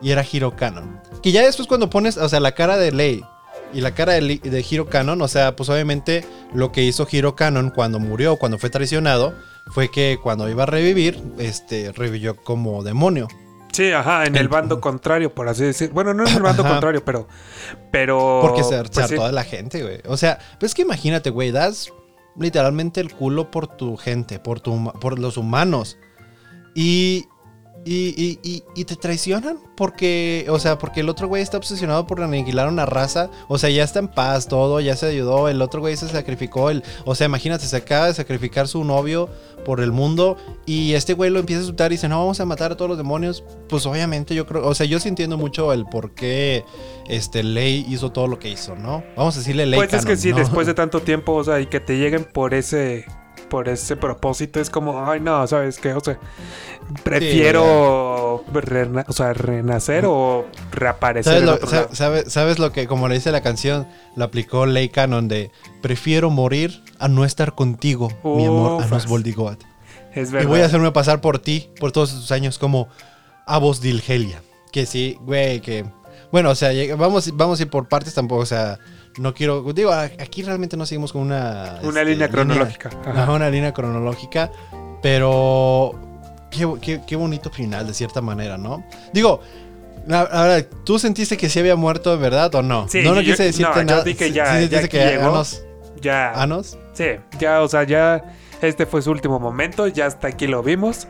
y 0.00 0.10
era 0.10 0.24
Hiro 0.30 0.54
Canon. 0.56 1.00
Que 1.22 1.32
ya 1.32 1.42
después 1.42 1.66
cuando 1.66 1.90
pones, 1.90 2.16
o 2.16 2.28
sea, 2.28 2.40
la 2.40 2.52
cara 2.52 2.76
de 2.76 2.92
Lei 2.92 3.24
y 3.72 3.80
la 3.80 3.94
cara 3.94 4.14
de, 4.14 4.20
de 4.20 4.66
Hiro 4.68 4.86
Canon, 4.86 5.20
o 5.20 5.28
sea, 5.28 5.56
pues 5.56 5.68
obviamente 5.68 6.24
lo 6.54 6.72
que 6.72 6.84
hizo 6.84 7.06
Hiro 7.10 7.34
Canon 7.34 7.70
cuando 7.70 7.98
murió, 7.98 8.36
cuando 8.36 8.58
fue 8.58 8.70
traicionado, 8.70 9.34
fue 9.70 9.90
que 9.90 10.18
cuando 10.22 10.48
iba 10.48 10.64
a 10.64 10.66
revivir, 10.66 11.22
este, 11.38 11.92
revivió 11.92 12.36
como 12.36 12.82
demonio. 12.82 13.28
Sí, 13.72 13.92
ajá, 13.92 14.24
en 14.24 14.34
el 14.36 14.48
bando 14.48 14.80
contrario, 14.80 15.34
por 15.34 15.48
así 15.48 15.64
decir. 15.64 15.90
Bueno, 15.90 16.14
no 16.14 16.26
en 16.26 16.36
el 16.36 16.42
bando 16.42 16.62
Ajá. 16.62 16.72
contrario, 16.72 17.04
pero. 17.04 17.28
Pero. 17.92 18.40
Porque 18.42 18.64
se, 18.64 18.70
se 18.70 18.82
pues 18.84 19.06
sí. 19.06 19.14
hartó 19.14 19.26
de 19.26 19.32
la 19.32 19.44
gente, 19.44 19.82
güey. 19.82 20.00
O 20.06 20.16
sea, 20.16 20.38
pues 20.58 20.74
que 20.74 20.82
imagínate, 20.82 21.30
güey, 21.30 21.52
das 21.52 21.92
literalmente 22.38 23.00
el 23.00 23.12
culo 23.12 23.50
por 23.50 23.66
tu 23.66 23.96
gente, 23.96 24.38
por, 24.38 24.60
tu, 24.60 24.92
por 25.00 25.18
los 25.18 25.36
humanos. 25.36 25.98
Y, 26.74 27.26
y, 27.88 28.14
y, 28.16 28.38
y- 28.42 28.62
y 28.74 28.84
te 28.84 28.96
traicionan 28.96 29.58
porque, 29.76 30.46
o 30.50 30.58
sea, 30.58 30.78
porque 30.78 31.00
el 31.00 31.08
otro 31.08 31.26
güey 31.28 31.42
está 31.42 31.56
obsesionado 31.56 32.06
por 32.06 32.20
aniquilar 32.22 32.68
una 32.68 32.84
raza. 32.84 33.30
O 33.48 33.56
sea, 33.58 33.70
ya 33.70 33.84
está 33.84 33.98
en 34.00 34.08
paz 34.08 34.46
todo, 34.48 34.80
ya 34.80 34.94
se 34.96 35.06
ayudó. 35.06 35.48
El 35.48 35.62
otro 35.62 35.80
güey 35.80 35.96
se 35.96 36.08
sacrificó. 36.08 36.70
El, 36.70 36.82
o 37.04 37.14
sea, 37.14 37.26
imagínate, 37.26 37.64
se 37.66 37.76
acaba 37.76 38.06
de 38.08 38.14
sacrificar 38.14 38.68
su 38.68 38.84
novio 38.84 39.28
por 39.64 39.80
el 39.80 39.92
mundo. 39.92 40.36
Y 40.66 40.92
este 40.94 41.14
güey 41.14 41.30
lo 41.30 41.38
empieza 41.40 41.60
a 41.60 41.64
asustar 41.64 41.90
y 41.92 41.94
dice, 41.94 42.08
no, 42.08 42.18
vamos 42.18 42.38
a 42.40 42.44
matar 42.44 42.72
a 42.72 42.76
todos 42.76 42.88
los 42.90 42.98
demonios. 42.98 43.42
Pues 43.68 43.86
obviamente 43.86 44.34
yo 44.34 44.46
creo, 44.46 44.66
o 44.66 44.74
sea, 44.74 44.86
yo 44.86 44.98
sí 45.00 45.08
entiendo 45.08 45.38
mucho 45.38 45.72
el 45.72 45.84
por 45.86 46.12
qué 46.14 46.64
este 47.08 47.42
Ley 47.42 47.86
hizo 47.88 48.10
todo 48.12 48.26
lo 48.26 48.38
que 48.38 48.50
hizo, 48.50 48.76
¿no? 48.76 49.02
Vamos 49.16 49.36
a 49.36 49.38
decirle 49.38 49.64
Ley. 49.66 49.78
Pues 49.78 49.92
es 49.94 50.04
que 50.04 50.16
sí, 50.16 50.30
¿no? 50.30 50.36
después 50.38 50.66
de 50.66 50.74
tanto 50.82 51.00
tiempo, 51.00 51.34
o 51.34 51.44
sea, 51.44 51.60
y 51.60 51.66
que 51.66 51.80
te 51.80 51.96
lleguen 51.96 52.24
por 52.24 52.52
ese. 52.54 53.06
Por 53.48 53.68
ese 53.68 53.96
propósito, 53.96 54.60
es 54.60 54.68
como, 54.70 55.04
ay, 55.04 55.20
no, 55.20 55.46
¿sabes 55.46 55.78
qué? 55.78 55.94
O 55.94 56.00
sea, 56.00 56.18
prefiero 57.02 58.44
rena- 58.52 59.04
o 59.08 59.12
sea, 59.12 59.32
renacer 59.32 60.04
o 60.06 60.46
reaparecer 60.70 61.32
¿Sabes 61.40 61.44
lo, 61.44 61.94
sabe- 61.94 62.28
sabes 62.30 62.58
lo 62.58 62.72
que, 62.72 62.86
como 62.86 63.08
le 63.08 63.14
dice 63.14 63.32
la 63.32 63.40
canción, 63.40 63.86
lo 64.16 64.24
aplicó 64.24 64.66
Ley 64.66 64.88
Canon 64.88 65.28
de 65.28 65.50
prefiero 65.82 66.30
morir 66.30 66.82
a 66.98 67.08
no 67.08 67.24
estar 67.24 67.54
contigo, 67.54 68.08
mi 68.24 68.46
amor, 68.46 68.82
a 68.82 68.86
nos 68.86 69.06
Voldigoat. 69.06 69.60
Es 70.14 70.30
Y 70.30 70.32
verdad. 70.32 70.48
voy 70.48 70.60
a 70.60 70.66
hacerme 70.66 70.92
pasar 70.92 71.20
por 71.20 71.38
ti, 71.38 71.70
por 71.80 71.92
todos 71.92 72.10
esos 72.12 72.30
años, 72.32 72.58
como 72.58 72.88
Avos 73.46 73.80
Dilgelia. 73.80 74.42
Que 74.72 74.84
sí, 74.86 75.16
güey, 75.22 75.60
que. 75.60 75.84
Bueno, 76.30 76.50
o 76.50 76.54
sea, 76.54 76.70
vamos, 76.96 77.30
vamos 77.36 77.58
a 77.58 77.62
ir 77.62 77.70
por 77.70 77.88
partes 77.88 78.12
tampoco, 78.14 78.42
o 78.42 78.46
sea, 78.46 78.78
no 79.16 79.34
quiero. 79.34 79.62
Digo, 79.72 79.92
aquí 79.92 80.42
realmente 80.42 80.76
no 80.76 80.84
seguimos 80.86 81.12
con 81.12 81.22
una. 81.22 81.78
Una 81.82 82.00
este, 82.00 82.04
línea 82.12 82.28
cronológica. 82.28 82.90
Una 83.28 83.48
línea 83.50 83.72
cronológica. 83.72 84.50
Pero. 85.02 85.94
Qué, 86.50 86.66
qué- 86.80 87.00
qué 87.06 87.16
bonito 87.16 87.50
final, 87.50 87.86
de 87.86 87.94
cierta 87.94 88.20
manera, 88.20 88.56
¿no? 88.58 88.84
Digo. 89.12 89.40
Ahora, 90.10 90.62
¿tú 90.84 90.98
sentiste 90.98 91.36
que 91.36 91.50
sí 91.50 91.58
había 91.58 91.76
muerto 91.76 92.14
en 92.14 92.20
verdad 92.22 92.54
o 92.54 92.62
no? 92.62 92.88
Sí, 92.88 93.02
no, 93.02 93.14
no 93.14 93.20
yo- 93.20 93.32
quise 93.32 93.42
decirte 93.44 93.70
no, 93.70 93.76
yo 93.76 93.84
nada. 93.84 94.04
Sí- 94.04 94.32
ya- 94.32 94.58
sí 94.60 94.68
ya 94.68 94.88
que 94.88 94.98
llegó. 94.98 95.28
Anos, 95.28 95.62
Ya. 96.00 96.30
Anos. 96.32 96.78
Sí, 96.94 97.04
ya, 97.38 97.60
o 97.60 97.68
sea, 97.68 97.82
ya. 97.84 98.24
Este 98.62 98.86
fue 98.86 99.02
su 99.02 99.10
último 99.10 99.38
momento, 99.38 99.86
ya 99.86 100.06
hasta 100.06 100.28
aquí 100.28 100.46
lo 100.46 100.62
vimos. 100.62 101.06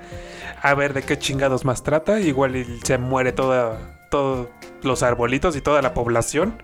A 0.60 0.74
ver 0.74 0.92
de 0.94 1.02
qué 1.02 1.16
chingados 1.18 1.64
más 1.64 1.82
trata. 1.84 2.18
Igual 2.18 2.66
se 2.82 2.98
muere 2.98 3.30
toda, 3.32 3.78
todos 4.10 4.48
los 4.82 5.02
arbolitos 5.04 5.54
y 5.54 5.60
toda 5.60 5.80
la 5.80 5.94
población. 5.94 6.60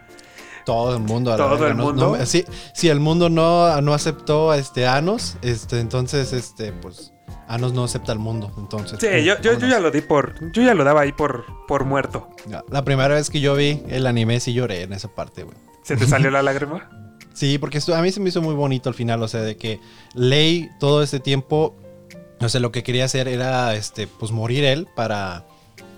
Todo 0.64 0.94
el 0.96 1.00
mundo. 1.02 1.32
a 1.32 1.36
la 1.36 1.44
Todo 1.44 1.50
verga, 1.58 1.68
el 1.72 1.76
no- 1.76 1.84
mundo. 1.84 2.16
no- 2.18 2.26
sí, 2.26 2.44
si 2.72 2.88
el 2.88 3.00
mundo 3.00 3.28
no, 3.28 3.80
no 3.82 3.94
aceptó 3.94 4.50
a 4.50 4.56
este 4.58 4.86
Anos, 4.86 5.36
este, 5.42 5.80
entonces, 5.80 6.32
este, 6.32 6.72
pues, 6.72 7.12
Anos 7.48 7.72
no 7.74 7.84
acepta 7.84 8.12
al 8.12 8.18
mundo. 8.18 8.50
Entonces. 8.56 8.98
Sí, 9.00 9.06
pum, 9.06 9.16
yo, 9.18 9.38
yo, 9.40 9.58
yo 9.58 9.66
ya 9.66 9.78
lo 9.80 9.90
di 9.90 10.00
por. 10.00 10.34
Yo 10.52 10.62
ya 10.62 10.72
lo 10.74 10.82
daba 10.84 11.02
ahí 11.02 11.12
por, 11.12 11.44
por 11.68 11.84
muerto. 11.84 12.28
La 12.70 12.82
primera 12.84 13.14
vez 13.14 13.28
que 13.28 13.40
yo 13.40 13.54
vi 13.54 13.82
el 13.88 14.06
anime 14.06 14.40
sí 14.40 14.52
lloré 14.54 14.82
en 14.82 14.92
esa 14.94 15.08
parte, 15.14 15.42
güey. 15.44 15.56
¿Se 15.82 15.96
te 15.96 16.06
salió 16.06 16.30
la 16.30 16.42
lágrima? 16.42 16.88
Sí, 17.34 17.58
porque 17.58 17.78
esto- 17.78 17.94
a 17.94 18.00
mí 18.00 18.10
se 18.12 18.20
me 18.20 18.30
hizo 18.30 18.40
muy 18.40 18.54
bonito 18.54 18.88
al 18.88 18.94
final, 18.94 19.22
o 19.22 19.28
sea, 19.28 19.40
de 19.42 19.56
que 19.56 19.80
Ley 20.14 20.70
todo 20.80 21.02
este 21.02 21.20
tiempo, 21.20 21.74
o 22.40 22.48
sea, 22.48 22.60
lo 22.60 22.72
que 22.72 22.82
quería 22.82 23.04
hacer 23.04 23.28
era, 23.28 23.74
este, 23.74 24.06
pues 24.06 24.30
morir 24.32 24.64
él 24.64 24.86
para, 24.96 25.44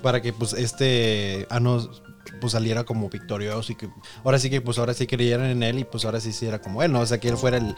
para 0.02 0.20
que, 0.22 0.32
pues, 0.32 0.52
este 0.54 1.46
Anos, 1.50 2.02
pues 2.40 2.52
saliera 2.52 2.84
como 2.84 3.08
victorioso 3.08 3.72
y 3.72 3.74
que 3.74 3.88
ahora 4.24 4.38
sí 4.38 4.50
que, 4.50 4.60
pues, 4.60 4.78
ahora 4.78 4.94
sí 4.94 5.06
creyeran 5.06 5.46
en 5.46 5.62
él 5.62 5.78
y 5.78 5.84
pues 5.84 6.04
ahora 6.04 6.20
sí 6.20 6.32
sí 6.32 6.46
era 6.46 6.60
como 6.60 6.82
él, 6.82 6.92
¿no? 6.92 7.00
O 7.00 7.06
sea, 7.06 7.18
que 7.18 7.28
él 7.28 7.36
fuera 7.36 7.56
el, 7.58 7.74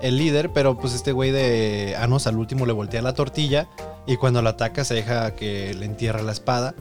el 0.00 0.16
líder, 0.18 0.52
pero 0.52 0.78
pues 0.78 0.94
este 0.94 1.12
güey 1.12 1.30
de 1.30 1.96
Anos 1.98 2.26
al 2.26 2.36
último 2.36 2.66
le 2.66 2.72
voltea 2.72 3.02
la 3.02 3.14
tortilla 3.14 3.68
y 4.06 4.16
cuando 4.16 4.42
lo 4.42 4.50
ataca 4.50 4.84
se 4.84 4.94
deja 4.94 5.34
que 5.34 5.74
le 5.74 5.86
entierra 5.86 6.22
la 6.22 6.32
espada. 6.32 6.74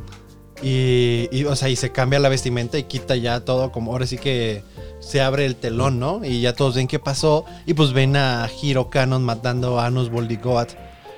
Y, 0.62 1.44
o 1.44 1.56
sea, 1.56 1.70
y 1.70 1.76
se 1.76 1.92
cambia 1.92 2.18
la 2.20 2.30
vestimenta 2.30 2.78
y 2.78 2.84
quita 2.84 3.16
ya 3.16 3.42
todo, 3.44 3.72
como 3.72 3.92
ahora 3.92 4.08
sí 4.08 4.18
que 4.18 4.64
se 5.00 5.22
abre 5.22 5.46
el 5.46 5.58
telón, 5.58 6.00
¿no? 6.00 6.24
Y 6.24 6.42
ya 6.42 6.54
todos 6.54 6.76
ven 6.76 6.88
qué 6.88 6.98
pasó. 6.98 7.46
Y 7.66 7.74
pues 7.74 7.92
ven 7.94 8.16
a 8.16 8.50
Hiro 8.62 8.90
Canon 8.90 9.24
matando 9.24 9.80
a 9.80 9.86
Anos 9.86 10.10
Voldigoat 10.10 10.72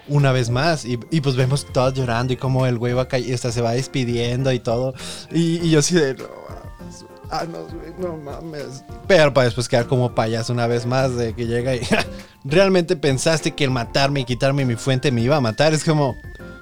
una 0.07 0.31
vez 0.31 0.49
más. 0.49 0.85
Y, 0.85 0.99
y, 1.11 1.21
pues 1.21 1.35
vemos 1.35 1.65
todos 1.71 1.93
llorando 1.93 2.33
y 2.33 2.37
como 2.37 2.65
el 2.65 2.77
güey 2.77 2.93
va 2.93 3.07
ca- 3.07 3.17
hasta 3.33 3.51
se 3.51 3.61
va 3.61 3.71
despidiendo 3.71 4.51
y 4.51 4.59
todo. 4.59 4.93
Y, 5.31 5.57
y 5.65 5.69
yo 5.71 5.79
así 5.79 5.95
de. 5.95 6.13
No, 6.15 6.27
mames, 6.49 7.05
Anos, 7.29 7.73
güey, 7.73 7.93
no 7.99 8.17
mames. 8.17 8.83
Pero 9.07 9.33
para 9.33 9.45
después 9.45 9.67
quedar 9.67 9.87
como 9.87 10.13
payaso 10.15 10.53
una 10.53 10.67
vez 10.67 10.85
más 10.85 11.15
de 11.15 11.33
que 11.33 11.45
llega 11.47 11.75
y. 11.75 11.81
¿Realmente 12.45 12.95
pensaste 12.95 13.51
que 13.51 13.63
el 13.65 13.71
matarme 13.71 14.21
y 14.21 14.25
quitarme 14.25 14.63
mi 14.65 14.75
fuente 14.75 15.11
me 15.11 15.21
iba 15.21 15.35
a 15.35 15.41
matar? 15.41 15.73
Es 15.73 15.83
como. 15.83 16.15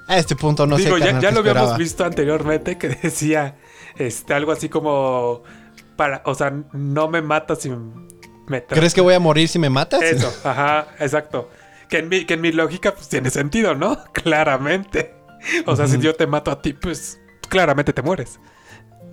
A 0.08 0.18
este 0.18 0.36
punto 0.36 0.66
no 0.68 0.76
Digo, 0.76 0.96
sé. 0.98 1.04
ya, 1.04 1.18
ya 1.18 1.28
¿qué 1.28 1.34
lo 1.34 1.40
habíamos 1.40 1.76
visto 1.78 2.04
anteriormente 2.04 2.78
que 2.78 2.88
decía 3.02 3.56
este, 3.96 4.34
algo 4.34 4.52
así 4.52 4.68
como. 4.68 5.42
Para, 5.96 6.20
o 6.26 6.34
sea, 6.34 6.52
no 6.72 7.08
me 7.08 7.22
matas 7.22 7.60
si 7.60 7.70
me 7.70 8.66
tra- 8.66 8.74
¿Crees 8.76 8.92
que 8.92 9.00
voy 9.00 9.14
a 9.14 9.18
morir 9.20 9.48
si 9.48 9.58
me 9.58 9.70
matas? 9.70 10.02
Eso, 10.02 10.30
ajá, 10.44 10.88
exacto. 11.00 11.48
Que 11.88 11.98
en 11.98 12.08
mi, 12.08 12.24
que 12.24 12.34
en 12.34 12.40
mi 12.40 12.52
lógica, 12.52 12.92
pues 12.94 13.08
tiene 13.08 13.30
sentido, 13.30 13.74
¿no? 13.74 14.02
Claramente. 14.12 15.14
O 15.66 15.76
sea, 15.76 15.86
si 15.86 15.98
yo 15.98 16.14
te 16.14 16.26
mato 16.26 16.50
a 16.50 16.60
ti, 16.62 16.72
pues 16.72 17.20
claramente 17.48 17.92
te 17.92 18.02
mueres. 18.02 18.40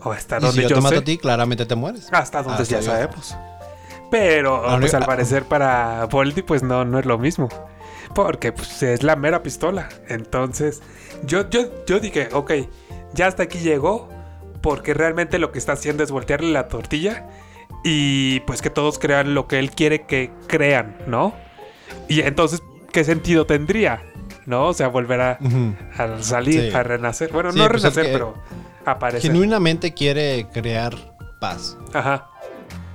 O 0.02 0.12
hasta 0.12 0.38
Y 0.38 0.42
donde 0.42 0.56
si 0.56 0.62
yo 0.64 0.70
yo, 0.70 0.76
te 0.76 0.82
mato 0.82 0.96
sé. 0.96 1.02
a 1.02 1.04
ti, 1.04 1.18
claramente 1.18 1.66
te 1.66 1.76
mueres. 1.76 2.10
Hasta 2.12 2.42
donde 2.42 2.64
Hasta 2.64 2.76
ya 2.76 2.82
yo. 2.82 2.92
sabemos. 2.92 3.38
Pero, 4.10 4.56
Ahora- 4.56 4.80
pues 4.80 4.94
al 4.94 5.06
parecer 5.06 5.44
para 5.44 6.06
Voldy, 6.06 6.42
pues 6.42 6.64
no, 6.64 6.86
no 6.86 7.00
es 7.00 7.06
lo 7.06 7.18
mismo. 7.18 7.50
Porque 8.16 8.52
pues, 8.52 8.82
es 8.84 9.04
la 9.04 9.16
mera 9.16 9.44
pistola. 9.44 9.90
Entonces, 10.08 10.82
yo, 11.24 11.50
yo, 11.50 11.68
yo 11.86 12.00
dije, 12.00 12.30
ok, 12.34 12.52
ya 13.14 13.28
hasta 13.28 13.44
aquí 13.44 13.60
llegó. 13.60 14.10
Porque 14.62 14.94
realmente 14.94 15.40
lo 15.40 15.52
que 15.52 15.60
está 15.60 15.74
haciendo 15.74 16.04
es 16.04 16.12
voltearle 16.12 16.52
la 16.52 16.68
tortilla. 16.68 17.28
Y 17.84 18.40
pues 18.42 18.62
que 18.62 18.70
todos 18.70 18.98
crean 18.98 19.34
lo 19.36 19.48
que 19.48 19.60
él 19.60 19.72
quiere 19.72 20.06
que 20.06 20.32
crean, 20.48 20.98
¿no? 21.06 21.34
Y 22.08 22.22
entonces, 22.22 22.62
¿qué 22.92 23.04
sentido 23.04 23.46
tendría? 23.46 24.04
¿No? 24.46 24.68
O 24.68 24.74
sea, 24.74 24.88
volver 24.90 25.22
a, 25.22 25.40
salir, 26.22 26.70
Sí. 26.72 26.76
a 26.76 26.84
renacer. 26.84 27.32
Bueno, 27.32 27.52
Sí, 27.54 27.60
no 27.60 27.68
pues 27.68 27.84
es 27.84 27.84
renacer, 27.84 28.06
que- 28.08 28.12
pero 28.12 28.34
aparecer. 28.86 29.32
Genuinamente 29.32 29.94
quiere 29.94 30.48
crear 30.54 31.16
paz. 31.40 31.78
Ajá. 31.94 32.30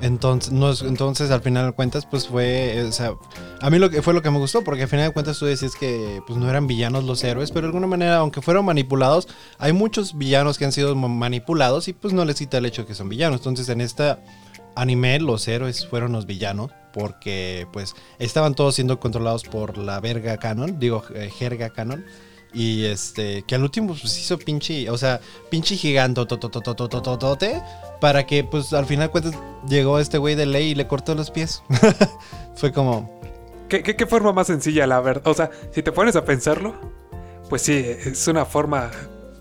Entonces, 0.01 0.53
no 0.53 0.70
es- 0.70 0.83
entonces 0.83 1.31
al 1.33 1.40
final 1.40 1.66
de 1.66 1.72
cuentas, 1.72 2.07
pues 2.07 2.29
fue, 2.29 2.79
eh, 2.79 2.85
o 2.85 2.92
sea, 2.92 3.14
a 3.61 3.68
mí 3.68 3.79
lo 3.81 3.90
que 3.90 4.01
fue 4.01 4.14
lo 4.14 4.22
que 4.22 4.31
me 4.31 4.38
gustó, 4.38 4.62
porque 4.62 4.83
al 4.85 4.88
final 4.88 5.07
de 5.09 5.12
cuentas 5.12 5.38
tú 5.40 5.46
decías 5.46 5.74
que 5.74 6.20
pues 6.24 6.38
no 6.38 6.48
eran 6.48 6.68
villanos 6.68 7.03
los 7.03 7.24
héroes, 7.24 7.51
pero 7.51 7.62
de 7.62 7.66
alguna 7.68 7.88
manera, 7.88 8.18
aunque 8.18 8.40
fueron 8.40 8.64
manipulados, 8.64 9.27
hay 9.59 9.72
muchos 9.72 10.16
villanos 10.16 10.57
que 10.57 10.66
han 10.66 10.72
sido 10.72 10.94
ma- 10.94 11.09
manipulados 11.09 11.88
y 11.88 11.94
pues 11.94 12.14
no 12.14 12.24
les 12.24 12.37
quita 12.37 12.59
el 12.59 12.66
hecho 12.66 12.83
de 12.83 12.88
que 12.88 12.94
son 12.94 13.09
villanos. 13.09 13.40
Entonces 13.40 13.68
en 13.70 13.81
esta 13.81 14.20
anime 14.81 15.19
los 15.21 15.47
héroes 15.49 15.87
fueron 15.87 16.12
los 16.12 16.27
villanos, 16.27 16.71
porque 16.93 17.67
pues 17.73 17.95
estaban 18.19 18.55
todos 18.55 18.75
siendo 18.75 18.99
controlados 19.01 19.45
por 19.45 19.79
la 19.79 20.01
verga 20.01 20.37
canon, 20.38 20.79
digo, 20.79 21.03
eh, 21.14 21.31
jerga 21.37 21.71
canon. 21.71 22.05
Y 22.55 22.87
este, 22.87 23.43
que 23.43 23.57
al 23.57 23.62
último 23.62 23.88
pues 23.88 24.19
hizo 24.19 24.38
pinche, 24.38 24.88
o 24.88 24.97
sea, 24.97 25.21
pinche 25.51 25.77
gigante 25.77 26.23
para 28.01 28.27
que 28.27 28.43
pues 28.43 28.73
al 28.73 28.87
final 28.87 29.11
cuentas 29.11 29.35
llegó 29.69 29.99
este 29.99 30.17
güey 30.17 30.35
de 30.35 30.47
ley 30.47 30.71
y 30.71 30.75
le 30.75 30.87
cortó 30.87 31.14
los 31.14 31.31
pies. 31.31 31.62
Fue 32.57 32.73
como, 32.73 33.19
¿Qué, 33.69 33.83
qué, 33.83 33.97
qué 33.97 34.07
forma 34.07 34.33
más 34.33 34.47
sencilla, 34.47 34.87
la 34.87 35.01
verdad? 35.01 35.27
O 35.27 35.35
sea, 35.35 35.51
si 35.73 35.83
te 35.83 35.93
pones 35.93 36.17
a 36.17 36.25
pensarlo, 36.25 36.75
pues 37.51 37.62
sí, 37.62 37.75
es 37.77 38.27
una 38.27 38.47
forma. 38.47 38.91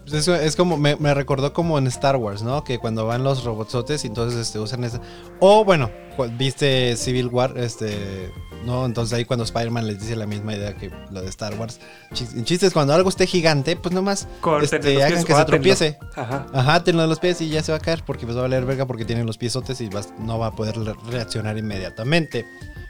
Pues, 0.09 0.21
eso 0.21 0.35
es 0.35 0.55
como, 0.55 0.77
me, 0.77 0.95
me 0.95 1.13
recordó 1.13 1.53
como 1.53 1.77
en 1.77 1.87
Star 1.87 2.15
Wars, 2.15 2.41
¿no? 2.41 2.63
Que 2.63 2.79
cuando 2.79 3.05
van 3.05 3.23
los 3.23 3.43
robotsotes 3.43 4.03
y 4.03 4.07
entonces 4.07 4.39
este, 4.39 4.59
usan 4.59 4.83
esa. 4.83 5.01
O 5.39 5.63
bueno, 5.65 5.89
viste 6.37 6.95
Civil 6.97 7.27
War, 7.27 7.57
este, 7.57 8.31
¿no? 8.65 8.85
Entonces 8.85 9.13
ahí 9.17 9.25
cuando 9.25 9.43
Spider-Man 9.43 9.85
les 9.87 9.99
dice 9.99 10.15
la 10.15 10.25
misma 10.25 10.55
idea 10.55 10.73
que 10.75 10.91
lo 11.11 11.21
de 11.21 11.27
Star 11.29 11.53
Wars. 11.59 11.79
Chis- 12.13 12.35
El 12.35 12.43
chiste 12.45 12.69
cuando 12.71 12.93
algo 12.93 13.09
esté 13.09 13.27
gigante, 13.27 13.75
pues 13.75 13.93
nomás 13.93 14.27
este, 14.63 14.77
los 14.95 15.03
hagan 15.03 15.13
pies 15.13 15.25
que 15.25 15.33
se 15.33 15.39
tropiece. 15.45 15.99
Ajá. 16.15 16.45
Ajá, 16.53 16.83
tenlo 16.83 17.01
de 17.03 17.07
los 17.07 17.19
pies 17.19 17.39
y 17.41 17.49
ya 17.49 17.61
se 17.61 17.71
va 17.71 17.77
a 17.77 17.81
caer 17.81 18.03
porque 18.05 18.25
pues 18.25 18.35
va 18.35 18.41
a 18.41 18.43
valer 18.43 18.65
verga 18.65 18.85
porque 18.85 19.05
tiene 19.05 19.23
los 19.23 19.37
piesotes 19.37 19.79
y 19.81 19.89
vas- 19.89 20.13
no 20.19 20.39
va 20.39 20.47
a 20.47 20.51
poder 20.55 20.77
re- 20.79 20.95
reaccionar 21.09 21.57
inmediatamente. 21.57 22.45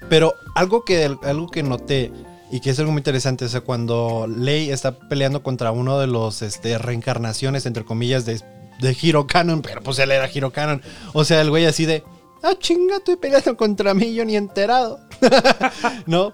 Pero 0.10 0.36
algo 0.56 0.86
que, 0.86 1.04
algo 1.24 1.48
que 1.50 1.64
noté 1.64 2.14
y 2.50 2.62
que 2.62 2.70
es 2.70 2.80
algo 2.80 2.92
muy 2.92 3.02
interesante, 3.02 3.46
o 3.46 3.50
sea, 3.50 3.62
cuando 3.62 4.28
Lei 4.28 4.70
está 4.70 4.98
peleando 4.98 5.44
contra 5.44 5.72
uno 5.72 6.00
de 6.00 6.08
los 6.08 6.42
este, 6.42 6.78
reencarnaciones, 6.78 7.66
entre 7.66 7.84
comillas, 7.84 8.26
de, 8.26 8.42
de 8.80 8.98
Hero 9.02 9.28
Canon, 9.28 9.62
pero 9.62 9.82
pues 9.82 10.00
él 10.00 10.12
era 10.12 10.30
Hero 10.34 10.52
Canon. 10.52 10.82
O 11.14 11.26
sea, 11.26 11.42
el 11.42 11.50
güey 11.50 11.66
así 11.66 11.86
de, 11.86 12.04
ah, 12.44 12.54
chinga, 12.58 12.98
estoy 12.98 13.18
peleando 13.18 13.58
contra 13.58 13.94
mí, 13.94 14.14
yo 14.14 14.24
ni 14.24 14.38
enterado. 14.38 15.00
¿No? 16.06 16.32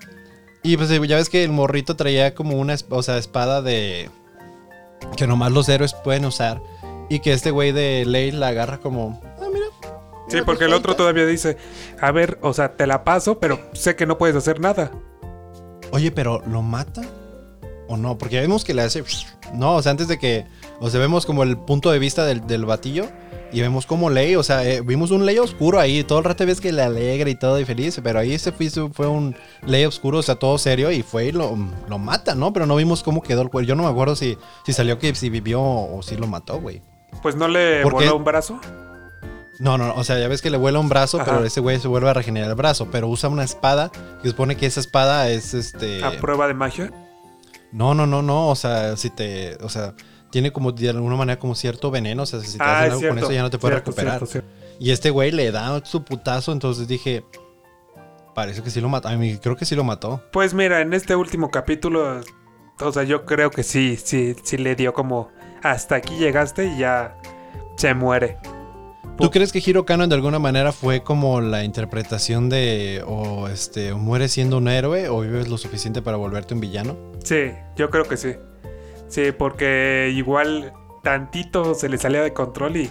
Y 0.61 0.77
pues 0.77 0.89
ya 0.89 1.17
ves 1.17 1.29
que 1.29 1.43
el 1.43 1.51
morrito 1.51 1.95
traía 1.95 2.35
como 2.35 2.57
una 2.57 2.75
o 2.89 3.03
sea, 3.03 3.17
espada 3.17 3.61
de... 3.61 4.09
que 5.17 5.27
nomás 5.27 5.51
los 5.51 5.67
héroes 5.67 5.93
pueden 5.93 6.25
usar. 6.25 6.61
Y 7.09 7.19
que 7.19 7.33
este 7.33 7.51
güey 7.51 7.71
de 7.71 8.05
Ley 8.05 8.31
la 8.31 8.49
agarra 8.49 8.79
como, 8.79 9.19
ah, 9.41 9.47
mira. 9.51 9.65
Sí, 10.29 10.37
porque 10.45 10.65
el 10.65 10.73
otro 10.73 10.95
todavía 10.95 11.25
dice, 11.25 11.57
a 11.99 12.11
ver, 12.11 12.37
o 12.41 12.53
sea, 12.53 12.77
te 12.77 12.87
la 12.87 13.03
paso, 13.03 13.39
pero 13.39 13.59
sé 13.73 13.95
que 13.95 14.05
no 14.05 14.17
puedes 14.17 14.35
hacer 14.35 14.59
nada. 14.59 14.91
Oye, 15.93 16.09
pero 16.09 16.41
¿lo 16.47 16.63
mata? 16.63 17.03
¿O 17.87 17.97
no? 17.97 18.17
Porque 18.17 18.35
ya 18.35 18.41
vemos 18.41 18.65
que 18.65 18.73
le 18.73 18.81
hace... 18.81 19.03
No, 19.53 19.75
o 19.75 19.81
sea, 19.83 19.91
antes 19.91 20.07
de 20.07 20.17
que... 20.17 20.47
O 20.79 20.89
sea, 20.89 20.99
vemos 20.99 21.27
como 21.27 21.43
el 21.43 21.55
punto 21.55 21.91
de 21.91 21.99
vista 21.99 22.25
del, 22.25 22.47
del 22.47 22.65
batillo 22.65 23.05
y 23.51 23.61
vemos 23.61 23.85
como 23.85 24.09
Ley, 24.09 24.35
o 24.35 24.41
sea, 24.41 24.67
eh, 24.67 24.81
vimos 24.81 25.11
un 25.11 25.27
Ley 25.27 25.37
oscuro 25.37 25.79
ahí. 25.79 26.03
Todo 26.03 26.17
el 26.17 26.25
rato 26.25 26.43
ves 26.47 26.59
que 26.59 26.71
le 26.71 26.81
alegra 26.81 27.29
y 27.29 27.35
todo 27.35 27.59
y 27.59 27.65
feliz. 27.65 28.01
Pero 28.03 28.17
ahí 28.17 28.39
se 28.39 28.51
fue, 28.51 28.69
fue 28.91 29.07
un 29.07 29.35
Ley 29.61 29.85
oscuro, 29.85 30.17
o 30.17 30.23
sea, 30.23 30.33
todo 30.33 30.57
serio. 30.57 30.89
Y 30.89 31.03
fue 31.03 31.27
y 31.27 31.31
lo, 31.31 31.55
lo 31.87 31.99
mata, 31.99 32.33
¿no? 32.33 32.51
Pero 32.51 32.65
no 32.65 32.75
vimos 32.75 33.03
cómo 33.03 33.21
quedó 33.21 33.43
el 33.43 33.49
cuerpo. 33.49 33.67
Yo 33.67 33.75
no 33.75 33.83
me 33.83 33.89
acuerdo 33.89 34.15
si, 34.15 34.39
si 34.65 34.73
salió 34.73 34.97
que 34.97 35.13
si 35.13 35.29
vivió 35.29 35.61
o 35.61 36.01
si 36.01 36.17
lo 36.17 36.25
mató, 36.25 36.59
güey. 36.59 36.81
Pues 37.21 37.35
no 37.35 37.47
le 37.47 37.83
voló 37.83 38.17
un 38.17 38.23
brazo. 38.23 38.59
No, 39.63 39.77
no, 39.77 39.93
o 39.95 40.03
sea, 40.03 40.19
ya 40.19 40.27
ves 40.27 40.41
que 40.41 40.49
le 40.49 40.57
vuela 40.57 40.79
un 40.79 40.89
brazo, 40.89 41.21
pero 41.23 41.45
ese 41.45 41.61
güey 41.61 41.79
se 41.79 41.87
vuelve 41.87 42.09
a 42.09 42.13
regenerar 42.13 42.49
el 42.49 42.55
brazo. 42.55 42.89
Pero 42.91 43.07
usa 43.07 43.29
una 43.29 43.45
espada 43.45 43.91
que 44.21 44.27
supone 44.27 44.57
que 44.57 44.65
esa 44.65 44.81
espada 44.81 45.29
es 45.29 45.53
este. 45.53 46.03
¿A 46.03 46.11
prueba 46.19 46.47
de 46.47 46.53
magia? 46.53 46.91
No, 47.71 47.93
no, 47.93 48.05
no, 48.05 48.21
no. 48.21 48.49
O 48.49 48.55
sea, 48.55 48.97
si 48.97 49.09
te. 49.09 49.57
O 49.63 49.69
sea 49.69 49.95
tiene 50.33 50.51
como 50.51 50.71
de 50.71 50.89
alguna 50.89 51.15
manera 51.15 51.37
como 51.37 51.53
cierto 51.53 51.91
veneno. 51.91 52.23
O 52.23 52.25
sea, 52.25 52.39
si 52.39 52.57
te 52.57 52.63
ah, 52.63 52.79
hacen 52.79 52.91
algo 52.93 53.07
con 53.07 53.19
eso 53.19 53.31
ya 53.31 53.43
no 53.43 53.51
te 53.51 53.59
puedes 53.59 53.77
recuperar. 53.77 54.19
y 54.79 54.89
este 54.89 55.11
güey 55.11 55.31
le 55.31 55.51
da 55.51 55.85
su 55.85 56.03
putazo, 56.03 56.51
entonces 56.51 56.87
dije. 56.87 57.23
Parece 58.33 58.63
que 58.63 58.71
sí 58.71 58.81
lo 58.81 58.89
mató. 58.89 59.09
A 59.09 59.15
mí 59.15 59.37
creo 59.37 59.55
que 59.55 59.63
sí 59.63 59.75
lo 59.75 59.83
mató. 59.83 60.23
Pues 60.31 60.55
mira, 60.55 60.81
en 60.81 60.93
este 60.93 61.15
último 61.15 61.51
capítulo. 61.51 62.21
O 62.79 62.91
sea, 62.91 63.03
yo 63.03 63.25
creo 63.25 63.51
que 63.51 63.61
sí, 63.61 63.95
sí, 64.03 64.35
sí 64.43 64.57
le 64.57 64.75
dio 64.75 64.91
como. 64.93 65.29
Hasta 65.61 65.95
aquí 65.95 66.17
llegaste 66.17 66.65
y 66.65 66.79
ya 66.79 67.15
se 67.77 67.93
muere. 67.93 68.39
¿Tú 69.17 69.29
crees 69.29 69.51
que 69.51 69.61
Hiro 69.63 69.85
Kano 69.85 70.07
de 70.07 70.15
alguna 70.15 70.39
manera 70.39 70.71
fue 70.71 71.03
como 71.03 71.39
la 71.39 71.63
interpretación 71.63 72.49
de 72.49 73.03
o 73.05 73.47
este 73.47 73.91
o 73.91 73.97
mueres 73.97 74.31
siendo 74.31 74.57
un 74.57 74.67
héroe 74.67 75.07
o 75.07 75.21
vives 75.21 75.47
lo 75.47 75.57
suficiente 75.57 76.01
para 76.01 76.17
volverte 76.17 76.53
un 76.53 76.59
villano? 76.59 76.97
Sí, 77.23 77.51
yo 77.75 77.89
creo 77.89 78.05
que 78.05 78.17
sí. 78.17 78.35
Sí, 79.07 79.31
porque 79.31 80.11
igual 80.15 80.73
tantito 81.03 81.75
se 81.75 81.89
le 81.89 81.97
salía 81.97 82.23
de 82.23 82.33
control 82.33 82.77
y 82.77 82.89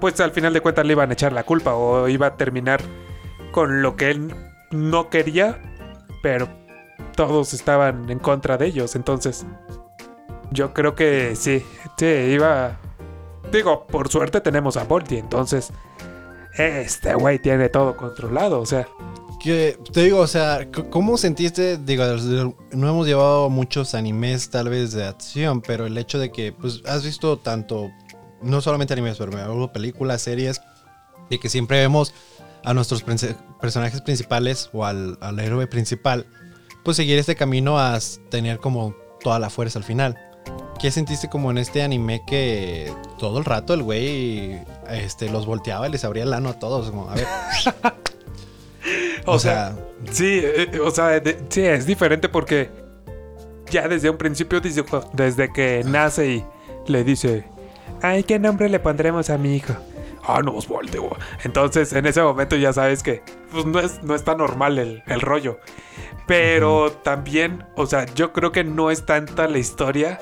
pues 0.00 0.20
al 0.20 0.32
final 0.32 0.52
de 0.52 0.60
cuentas 0.60 0.84
le 0.84 0.92
iban 0.92 1.10
a 1.10 1.14
echar 1.14 1.32
la 1.32 1.44
culpa 1.44 1.74
o 1.74 2.08
iba 2.08 2.26
a 2.26 2.36
terminar 2.36 2.80
con 3.50 3.80
lo 3.82 3.96
que 3.96 4.10
él 4.10 4.34
no 4.70 5.08
quería, 5.08 5.58
pero 6.22 6.48
todos 7.16 7.54
estaban 7.54 8.10
en 8.10 8.18
contra 8.18 8.58
de 8.58 8.66
ellos, 8.66 8.94
entonces 8.94 9.46
yo 10.52 10.72
creo 10.74 10.94
que 10.94 11.34
sí, 11.36 11.64
sí, 11.96 12.06
iba... 12.06 12.78
Digo, 13.52 13.86
por 13.86 14.08
suerte 14.08 14.40
tenemos 14.40 14.76
a 14.76 14.84
Volti, 14.84 15.16
entonces 15.16 15.70
este 16.56 17.14
güey 17.14 17.38
tiene 17.40 17.68
todo 17.68 17.96
controlado, 17.96 18.60
o 18.60 18.66
sea... 18.66 18.88
Que 19.40 19.78
te 19.92 20.02
digo, 20.02 20.18
o 20.18 20.26
sea, 20.26 20.68
¿cómo 20.90 21.16
sentiste? 21.16 21.78
Digo, 21.78 22.04
no 22.72 22.88
hemos 22.88 23.06
llevado 23.06 23.48
muchos 23.48 23.94
animes 23.94 24.50
tal 24.50 24.68
vez 24.68 24.92
de 24.92 25.06
acción, 25.06 25.60
pero 25.62 25.86
el 25.86 25.96
hecho 25.96 26.18
de 26.18 26.32
que, 26.32 26.50
pues, 26.50 26.82
has 26.84 27.04
visto 27.04 27.38
tanto, 27.38 27.88
no 28.42 28.60
solamente 28.60 28.94
animes, 28.94 29.16
pero 29.16 29.72
películas, 29.72 30.22
series, 30.22 30.60
y 31.30 31.38
que 31.38 31.48
siempre 31.48 31.78
vemos 31.78 32.12
a 32.64 32.74
nuestros 32.74 33.04
personajes 33.60 34.00
principales 34.00 34.70
o 34.72 34.84
al, 34.84 35.16
al 35.20 35.38
héroe 35.38 35.68
principal, 35.68 36.26
pues 36.84 36.96
seguir 36.96 37.16
este 37.16 37.36
camino 37.36 37.78
a 37.78 37.96
tener 38.30 38.58
como 38.58 38.96
toda 39.20 39.38
la 39.38 39.50
fuerza 39.50 39.78
al 39.78 39.84
final. 39.84 40.18
¿Qué 40.78 40.92
sentiste 40.92 41.28
como 41.28 41.50
en 41.50 41.58
este 41.58 41.82
anime 41.82 42.22
que 42.24 42.92
todo 43.18 43.38
el 43.38 43.44
rato 43.44 43.74
el 43.74 43.82
güey 43.82 44.60
este, 44.88 45.28
los 45.28 45.44
volteaba 45.44 45.88
y 45.88 45.90
les 45.90 46.04
abría 46.04 46.22
el 46.22 46.32
ano 46.32 46.50
a 46.50 46.58
todos? 46.58 46.90
Como, 46.90 47.10
a 47.10 47.14
ver. 47.14 47.26
O, 49.26 49.38
sea, 49.38 49.76
sí, 50.10 50.40
eh, 50.42 50.80
o 50.82 50.90
sea, 50.90 51.20
sí, 51.50 51.60
es 51.60 51.84
diferente 51.84 52.30
porque 52.30 52.70
ya 53.70 53.86
desde 53.86 54.08
un 54.08 54.16
principio, 54.16 54.58
dice, 54.60 54.82
desde 55.12 55.52
que 55.52 55.82
nace 55.84 56.28
y 56.28 56.44
le 56.86 57.04
dice, 57.04 57.44
ay, 58.00 58.24
¿qué 58.24 58.38
nombre 58.38 58.70
le 58.70 58.78
pondremos 58.78 59.28
a 59.28 59.36
mi 59.36 59.56
hijo? 59.56 59.74
Ah, 60.26 60.40
no, 60.42 60.54
Osvaldo. 60.54 61.14
Entonces, 61.44 61.92
en 61.92 62.06
ese 62.06 62.22
momento 62.22 62.56
ya 62.56 62.72
sabes 62.72 63.02
que 63.02 63.22
pues, 63.50 63.66
no, 63.66 63.80
es, 63.80 64.02
no 64.02 64.14
está 64.14 64.34
normal 64.34 64.78
el, 64.78 65.02
el 65.06 65.20
rollo. 65.20 65.58
Pero 66.26 66.92
también, 66.92 67.66
o 67.76 67.84
sea, 67.84 68.06
yo 68.14 68.32
creo 68.32 68.50
que 68.50 68.64
no 68.64 68.90
es 68.90 69.04
tanta 69.04 69.46
la 69.46 69.58
historia 69.58 70.18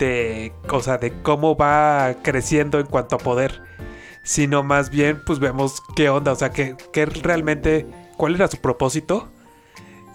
de, 0.00 0.52
o 0.68 0.80
sea, 0.80 0.98
de 0.98 1.12
cómo 1.22 1.56
va 1.56 2.16
creciendo 2.22 2.80
en 2.80 2.86
cuanto 2.86 3.16
a 3.16 3.18
poder, 3.18 3.62
sino 4.24 4.64
más 4.64 4.90
bien, 4.90 5.22
pues 5.24 5.38
vemos 5.38 5.82
qué 5.94 6.08
onda, 6.08 6.32
o 6.32 6.36
sea, 6.36 6.50
que, 6.50 6.76
que 6.92 7.06
realmente 7.06 7.86
cuál 8.16 8.34
era 8.34 8.48
su 8.48 8.56
propósito. 8.56 9.28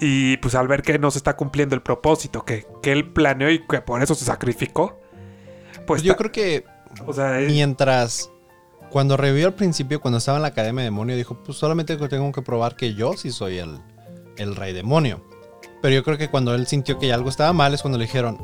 Y 0.02 0.36
pues 0.38 0.56
al 0.56 0.68
ver 0.68 0.82
que 0.82 1.00
no 1.00 1.10
se 1.10 1.20
está 1.20 1.38
cumpliendo 1.38 1.74
el 1.74 1.82
propósito 1.82 2.44
que, 2.44 2.68
él 2.84 3.14
planeó 3.14 3.50
y 3.50 3.66
que 3.66 3.80
por 3.80 4.04
eso 4.04 4.14
se 4.14 4.26
sacrificó. 4.26 5.00
Pues 5.88 6.04
yo 6.04 6.18
creo 6.18 6.34
que 6.34 6.66
o 7.06 7.14
sea, 7.14 7.40
mientras 7.48 8.30
cuando 8.90 9.16
revivió 9.16 9.48
al 9.48 9.54
principio, 9.54 10.02
cuando 10.02 10.18
estaba 10.18 10.38
en 10.38 10.42
la 10.42 10.50
Academia 10.50 10.82
de 10.82 10.88
Demonio, 10.88 11.16
dijo, 11.16 11.42
pues 11.44 11.58
solamente 11.58 11.96
tengo 11.96 12.32
que 12.34 12.42
probar 12.42 12.76
que 12.76 12.94
yo 12.94 13.14
sí 13.14 13.32
soy 13.32 13.60
el, 13.60 13.80
el 14.38 14.56
rey 14.56 14.74
demonio. 14.74 15.24
Pero 15.82 15.96
yo 15.96 16.04
creo 16.04 16.18
que 16.18 16.30
cuando 16.30 16.54
él 16.56 16.68
sintió 16.68 17.00
que 17.00 17.14
algo 17.14 17.30
estaba 17.30 17.54
mal 17.54 17.74
es 17.74 17.82
cuando 17.82 17.98
le 17.98 18.06
dijeron, 18.06 18.38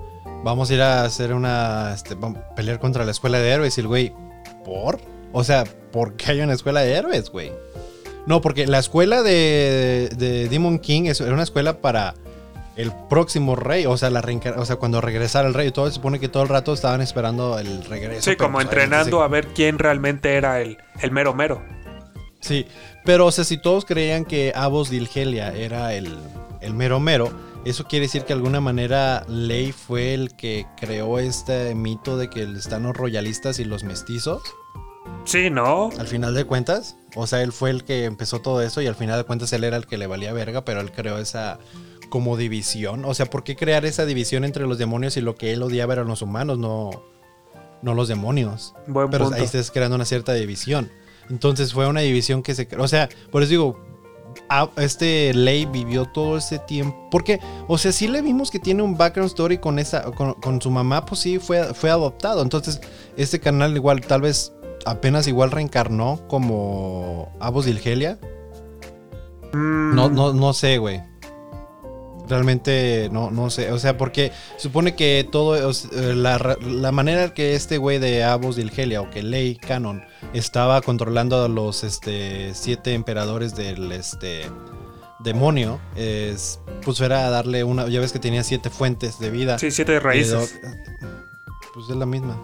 vamos 0.43 0.69
a 0.69 0.73
ir 0.73 0.81
a 0.81 1.03
hacer 1.03 1.33
una, 1.33 1.93
este, 1.93 2.17
pelear 2.55 2.79
contra 2.79 3.05
la 3.05 3.11
escuela 3.11 3.39
de 3.39 3.49
héroes. 3.49 3.77
Y 3.77 3.81
el 3.81 3.87
güey, 3.87 4.13
¿por? 4.65 4.99
O 5.31 5.43
sea, 5.43 5.63
¿por 5.91 6.15
qué 6.15 6.31
hay 6.31 6.41
una 6.41 6.53
escuela 6.53 6.81
de 6.81 6.93
héroes, 6.93 7.29
güey? 7.29 7.51
No, 8.25 8.41
porque 8.41 8.67
la 8.67 8.79
escuela 8.79 9.23
de, 9.23 10.09
de 10.15 10.47
Demon 10.49 10.79
King 10.79 11.03
es, 11.05 11.21
era 11.21 11.33
una 11.33 11.43
escuela 11.43 11.81
para 11.81 12.13
el 12.75 12.91
próximo 13.09 13.55
rey, 13.55 13.85
o 13.85 13.97
sea, 13.97 14.09
la 14.09 14.23
o 14.57 14.65
sea, 14.65 14.77
cuando 14.77 15.01
regresara 15.01 15.47
el 15.47 15.53
rey, 15.53 15.71
todo 15.71 15.87
se 15.87 15.93
supone 15.93 16.19
que 16.19 16.29
todo 16.29 16.43
el 16.43 16.49
rato 16.49 16.73
estaban 16.73 17.01
esperando 17.01 17.59
el 17.59 17.83
regreso. 17.83 18.29
Sí, 18.29 18.37
como 18.37 18.61
entrenando 18.61 19.21
a 19.21 19.27
ver 19.27 19.47
quién 19.47 19.77
realmente 19.77 20.35
era 20.35 20.61
el, 20.61 20.77
el 21.01 21.11
mero 21.11 21.33
mero. 21.33 21.61
Sí, 22.39 22.65
pero 23.05 23.27
o 23.27 23.31
sea, 23.31 23.43
si 23.43 23.57
todos 23.57 23.85
creían 23.85 24.25
que 24.25 24.53
Abos 24.55 24.89
Dilgelia 24.89 25.53
era 25.53 25.93
el, 25.93 26.17
el 26.61 26.73
mero 26.73 26.99
mero, 26.99 27.31
eso 27.65 27.85
quiere 27.85 28.05
decir 28.05 28.23
que 28.23 28.29
de 28.29 28.33
alguna 28.35 28.61
manera 28.61 29.23
Ley 29.27 29.71
fue 29.71 30.13
el 30.13 30.35
que 30.35 30.65
creó 30.77 31.19
este 31.19 31.75
mito 31.75 32.17
de 32.17 32.29
que 32.29 32.43
están 32.43 32.83
los 32.83 32.95
royalistas 32.95 33.59
y 33.59 33.65
los 33.65 33.83
mestizos. 33.83 34.41
Sí, 35.25 35.49
¿no? 35.49 35.89
Al 35.99 36.07
final 36.07 36.33
de 36.33 36.45
cuentas. 36.45 36.97
O 37.15 37.27
sea, 37.27 37.41
él 37.41 37.51
fue 37.51 37.69
el 37.69 37.83
que 37.83 38.05
empezó 38.05 38.41
todo 38.41 38.61
eso 38.61 38.81
y 38.81 38.87
al 38.87 38.95
final 38.95 39.17
de 39.17 39.25
cuentas 39.25 39.53
él 39.53 39.63
era 39.63 39.77
el 39.77 39.85
que 39.85 39.97
le 39.97 40.07
valía 40.07 40.33
verga, 40.33 40.65
pero 40.65 40.81
él 40.81 40.91
creó 40.91 41.17
esa 41.17 41.59
como 42.09 42.35
división. 42.37 43.05
O 43.05 43.13
sea, 43.13 43.27
¿por 43.27 43.43
qué 43.43 43.55
crear 43.55 43.85
esa 43.85 44.05
división 44.05 44.43
entre 44.43 44.65
los 44.65 44.77
demonios 44.77 45.15
y 45.17 45.21
lo 45.21 45.35
que 45.35 45.53
él 45.53 45.61
odiaba 45.61 45.93
eran 45.93 46.07
los 46.07 46.21
humanos, 46.21 46.57
no, 46.57 46.89
no 47.81 47.93
los 47.93 48.07
demonios? 48.07 48.73
pero 49.11 49.31
ahí 49.33 49.43
estás 49.43 49.71
creando 49.71 49.95
una 49.95 50.05
cierta 50.05 50.33
división. 50.33 50.91
Entonces 51.29 51.73
fue 51.73 51.87
una 51.87 52.01
división 52.01 52.43
que 52.43 52.55
se 52.55 52.67
creó. 52.67 52.83
O 52.83 52.87
sea, 52.87 53.07
por 53.31 53.43
eso 53.43 53.51
digo, 53.51 53.90
este 54.77 55.33
Ley 55.33 55.65
vivió 55.65 56.05
todo 56.05 56.37
ese 56.37 56.59
tiempo. 56.59 57.07
Porque, 57.09 57.39
o 57.67 57.77
sea, 57.77 57.91
sí 57.91 58.07
le 58.07 58.21
vimos 58.21 58.51
que 58.51 58.59
tiene 58.59 58.83
un 58.83 58.97
background 58.97 59.29
story 59.29 59.57
con 59.57 59.79
esa, 59.79 60.03
con, 60.11 60.33
con, 60.35 60.61
su 60.61 60.71
mamá, 60.71 61.05
pues 61.05 61.21
sí 61.21 61.39
fue, 61.39 61.73
fue 61.73 61.89
adoptado. 61.89 62.41
Entonces, 62.41 62.81
este 63.17 63.39
canal 63.39 63.75
igual 63.75 64.01
tal 64.01 64.21
vez 64.21 64.53
apenas 64.85 65.27
igual 65.27 65.51
reencarnó 65.51 66.19
como 66.27 67.31
Abos 67.39 67.65
Dilgelia. 67.65 68.19
Mm. 69.53 69.95
No, 69.95 70.09
no, 70.09 70.33
no 70.33 70.53
sé, 70.53 70.77
güey. 70.77 71.10
Realmente 72.31 73.09
no, 73.11 73.29
no 73.29 73.49
sé. 73.49 73.73
O 73.73 73.77
sea, 73.77 73.97
porque 73.97 74.31
supone 74.55 74.95
que 74.95 75.27
todo. 75.29 75.57
Eh, 75.57 76.15
la, 76.15 76.57
la 76.61 76.91
manera 76.93 77.33
que 77.33 77.55
este 77.55 77.77
güey 77.77 77.99
de 77.99 78.23
Abos 78.23 78.55
Dilgelia 78.55 79.01
o 79.01 79.09
que 79.09 79.21
Ley 79.21 79.57
Canon 79.57 80.01
estaba 80.31 80.81
controlando 80.81 81.43
a 81.43 81.49
los 81.49 81.83
este, 81.83 82.53
siete 82.53 82.93
emperadores 82.93 83.53
del 83.53 83.91
este, 83.91 84.43
demonio 85.19 85.81
es. 85.97 86.61
Pues 86.85 87.01
era 87.01 87.29
darle 87.29 87.65
una. 87.65 87.89
Ya 87.89 87.99
ves 87.99 88.13
que 88.13 88.19
tenía 88.19 88.45
siete 88.45 88.69
fuentes 88.69 89.19
de 89.19 89.29
vida. 89.29 89.59
Sí, 89.59 89.69
siete 89.69 89.99
raíces. 89.99 90.57
Pues 91.73 91.89
es 91.89 91.97
la 91.97 92.05
misma. 92.05 92.41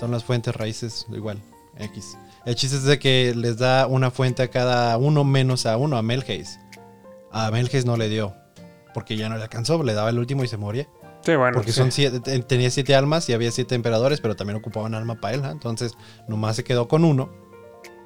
Son 0.00 0.12
las 0.12 0.24
fuentes 0.24 0.56
raíces, 0.56 1.04
igual. 1.12 1.42
X. 1.78 2.16
El 2.46 2.54
chiste 2.54 2.78
es 2.78 2.84
de 2.84 2.98
que 2.98 3.34
les 3.36 3.58
da 3.58 3.86
una 3.86 4.10
fuente 4.10 4.42
a 4.42 4.48
cada 4.48 4.96
uno 4.96 5.24
menos 5.24 5.66
a 5.66 5.76
uno, 5.76 5.98
a 5.98 6.02
Melgeis. 6.02 6.58
A 7.30 7.50
Melgeis 7.50 7.84
no 7.84 7.98
le 7.98 8.08
dio. 8.08 8.34
Porque 8.94 9.16
ya 9.16 9.28
no 9.28 9.36
le 9.36 9.42
alcanzó, 9.42 9.82
le 9.82 9.92
daba 9.92 10.08
el 10.10 10.18
último 10.18 10.42
y 10.44 10.48
se 10.48 10.56
moría. 10.56 10.88
Sí, 11.22 11.34
bueno. 11.36 11.54
Porque 11.56 11.72
sí. 11.72 11.78
son 11.78 11.90
siete, 11.92 12.20
te- 12.20 12.38
tenía 12.40 12.70
siete 12.70 12.94
almas 12.94 13.28
y 13.28 13.32
había 13.34 13.50
siete 13.50 13.74
emperadores, 13.74 14.20
pero 14.20 14.36
también 14.36 14.56
ocupaban 14.56 14.94
alma 14.94 15.20
para 15.20 15.34
él. 15.34 15.42
¿ah? 15.44 15.50
Entonces, 15.50 15.94
nomás 16.28 16.56
se 16.56 16.64
quedó 16.64 16.86
con 16.88 17.04
uno. 17.04 17.30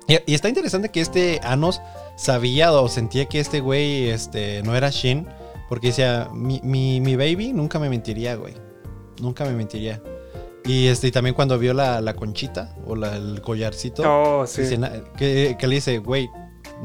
Y, 0.07 0.19
y 0.27 0.35
está 0.35 0.49
interesante 0.49 0.89
que 0.89 1.01
este 1.01 1.41
Anos 1.45 1.81
sabía 2.17 2.73
o 2.73 2.89
sentía 2.89 3.27
que 3.27 3.39
este 3.41 3.61
güey 3.61 4.09
este, 4.09 4.63
no 4.63 4.75
era 4.75 4.89
Shin. 4.91 5.27
Porque 5.69 5.89
decía, 5.89 6.29
mi, 6.33 6.61
mi, 6.65 7.01
mi 7.03 7.15
baby 7.17 7.53
nunca 7.53 7.79
me 7.79 7.91
mentiría, 7.91 8.37
güey. 8.37 8.55
Nunca 9.21 9.45
me 9.45 9.53
mentiría. 9.53 10.01
Y, 10.65 10.87
este, 10.87 11.09
y 11.09 11.11
también 11.11 11.35
cuando 11.35 11.59
vio 11.59 11.75
la, 11.75 12.01
la 12.01 12.15
conchita 12.15 12.75
o 12.87 12.95
la- 12.97 13.17
el 13.17 13.43
collarcito, 13.43 14.03
Oh, 14.07 14.47
sí. 14.47 14.63
dice, 14.63 14.79
que, 15.17 15.57
que 15.59 15.67
le 15.67 15.75
dice, 15.75 15.99
güey, 15.99 16.31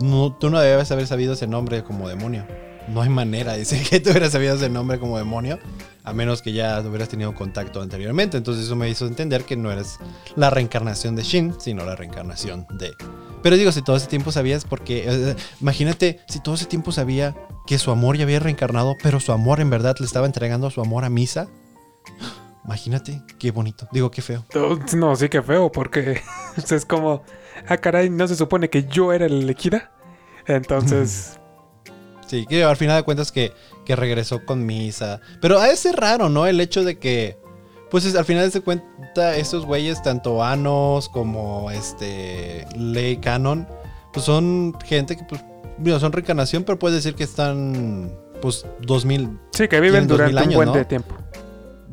no, 0.01 0.35
tú 0.35 0.49
no 0.49 0.59
debes 0.59 0.91
haber 0.91 1.07
sabido 1.07 1.33
ese 1.33 1.47
nombre 1.47 1.83
como 1.83 2.09
demonio. 2.09 2.45
No 2.87 3.01
hay 3.01 3.09
manera, 3.09 3.53
dice 3.57 3.81
que 3.81 3.99
tú 3.99 4.11
hubieras 4.11 4.31
sabido 4.31 4.55
ese 4.55 4.69
nombre 4.69 4.99
como 4.99 5.17
demonio, 5.17 5.59
a 6.03 6.13
menos 6.13 6.41
que 6.41 6.53
ya 6.53 6.81
hubieras 6.81 7.09
tenido 7.09 7.33
contacto 7.33 7.81
anteriormente. 7.81 8.37
Entonces 8.37 8.65
eso 8.65 8.75
me 8.75 8.89
hizo 8.89 9.07
entender 9.07 9.45
que 9.45 9.55
no 9.55 9.71
eres 9.71 9.99
la 10.35 10.49
reencarnación 10.49 11.15
de 11.15 11.23
Shin, 11.23 11.55
sino 11.59 11.85
la 11.85 11.95
reencarnación 11.95 12.67
de... 12.77 12.91
Pero 13.41 13.57
digo, 13.57 13.71
si 13.71 13.81
todo 13.81 13.97
ese 13.97 14.07
tiempo 14.07 14.31
sabías, 14.31 14.63
porque 14.63 15.03
eh, 15.05 15.35
imagínate, 15.59 16.21
si 16.27 16.39
todo 16.39 16.55
ese 16.55 16.65
tiempo 16.65 16.91
sabía 16.93 17.35
que 17.67 17.77
su 17.77 17.91
amor 17.91 18.17
ya 18.17 18.23
había 18.23 18.39
reencarnado, 18.39 18.95
pero 19.03 19.19
su 19.19 19.31
amor 19.33 19.59
en 19.59 19.69
verdad 19.69 19.97
le 19.99 20.05
estaba 20.05 20.25
entregando 20.25 20.69
su 20.69 20.81
amor 20.81 21.03
a 21.03 21.09
Misa. 21.09 21.47
Imagínate, 22.65 23.21
qué 23.39 23.51
bonito. 23.51 23.89
Digo, 23.91 24.09
qué 24.09 24.21
feo. 24.21 24.45
No, 24.95 25.15
sí 25.17 25.27
que 25.27 25.41
feo, 25.41 25.69
porque 25.69 26.21
es 26.69 26.85
como, 26.85 27.23
ah, 27.67 27.77
caray, 27.77 28.09
no 28.09 28.25
se 28.27 28.37
supone 28.37 28.69
que 28.69 28.85
yo 28.85 29.11
era 29.11 29.27
la 29.27 29.35
elegida. 29.35 29.91
Entonces, 30.47 31.39
Sí, 32.33 32.47
que 32.47 32.63
al 32.63 32.75
final 32.77 32.97
de 32.97 33.03
cuentas 33.03 33.31
que, 33.31 33.53
que 33.85 33.95
regresó 33.95 34.43
con 34.43 34.65
Misa. 34.65 35.21
Pero 35.39 35.59
a 35.59 35.69
ese 35.69 35.91
raro, 35.91 36.29
¿no? 36.29 36.47
El 36.47 36.59
hecho 36.61 36.83
de 36.83 36.97
que, 36.97 37.37
pues 37.91 38.05
es- 38.05 38.15
al 38.15 38.25
final 38.25 38.49
de 38.49 38.61
cuenta, 38.61 39.35
estos 39.37 39.67
güeyes, 39.67 40.01
tanto 40.01 40.43
Anos 40.43 41.09
como 41.09 41.69
este 41.69 42.65
Ley 42.75 43.17
Canon, 43.17 43.67
pues 44.11 44.25
son 44.25 44.73
gente 44.83 45.15
que, 45.15 45.23
pues, 45.25 45.43
digo, 45.77 45.99
son 45.99 46.11
reencarnación, 46.11 46.63
pero 46.63 46.79
puedes 46.79 46.95
decir 47.03 47.13
que 47.15 47.23
están, 47.23 48.11
pues, 48.41 48.65
2000. 48.81 49.37
sí, 49.51 49.67
que 49.67 49.79
viven 49.79 50.07
Tienen 50.07 50.07
2000 50.07 50.31
durante 50.31 50.49
un 50.49 50.55
buen 50.55 50.69
¿no? 50.69 50.73
de 50.75 50.85
tiempo. 50.85 51.15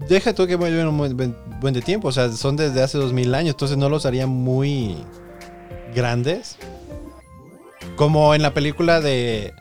Deja 0.09 0.33
tú 0.35 0.47
que 0.47 0.57
viven 0.57 0.87
un 0.89 0.97
buen, 0.97 1.75
de 1.75 1.83
tiempo, 1.83 2.09
o 2.09 2.13
sea, 2.13 2.33
son 2.33 2.57
desde 2.57 2.83
hace 2.83 2.97
2000 2.97 3.35
años, 3.35 3.51
entonces 3.51 3.77
no 3.77 3.91
los 3.91 4.07
haría 4.07 4.27
muy 4.27 4.97
grandes. 5.95 6.57
Como 7.97 8.35
en 8.35 8.41
la 8.41 8.55
película 8.55 9.01
de 9.03 9.53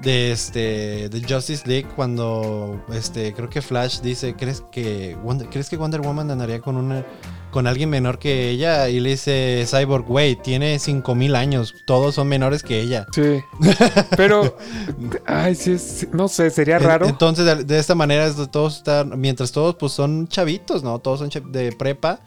de 0.00 0.32
este 0.32 1.08
de 1.08 1.22
Justice 1.28 1.62
League 1.66 1.86
cuando 1.94 2.84
este 2.92 3.32
creo 3.34 3.48
que 3.48 3.62
Flash 3.62 4.00
dice, 4.00 4.34
"¿Crees 4.34 4.62
que 4.72 5.16
Wonder, 5.22 5.48
¿crees 5.48 5.68
que 5.68 5.76
Wonder 5.76 6.00
Woman 6.00 6.30
andaría 6.30 6.60
con 6.60 6.76
una 6.76 7.04
con 7.52 7.66
alguien 7.68 7.88
menor 7.90 8.18
que 8.18 8.48
ella?" 8.50 8.88
y 8.88 8.98
le 9.00 9.10
dice 9.10 9.64
Cyborg, 9.66 10.04
"Güey, 10.06 10.34
tiene 10.36 10.78
5000 10.80 11.36
años, 11.36 11.74
todos 11.84 12.16
son 12.16 12.26
menores 12.26 12.62
que 12.64 12.80
ella." 12.80 13.06
Sí. 13.14 13.40
Pero, 14.16 14.56
ay, 15.26 15.54
sí, 15.54 15.72
es- 15.72 16.08
no 16.12 16.26
sé, 16.28 16.50
sería 16.50 16.78
raro. 16.80 17.06
Entonces, 17.06 17.44
de, 17.44 17.62
de 17.64 17.78
esta 17.78 17.94
manera, 17.94 18.28
todos 18.50 18.78
están, 18.78 19.20
mientras 19.20 19.52
todos 19.52 19.76
pues 19.76 19.92
son 19.92 20.26
chavitos, 20.26 20.82
¿no? 20.82 20.98
Todos 20.98 21.20
son 21.20 21.52
de 21.52 21.70
prepa. 21.72 22.20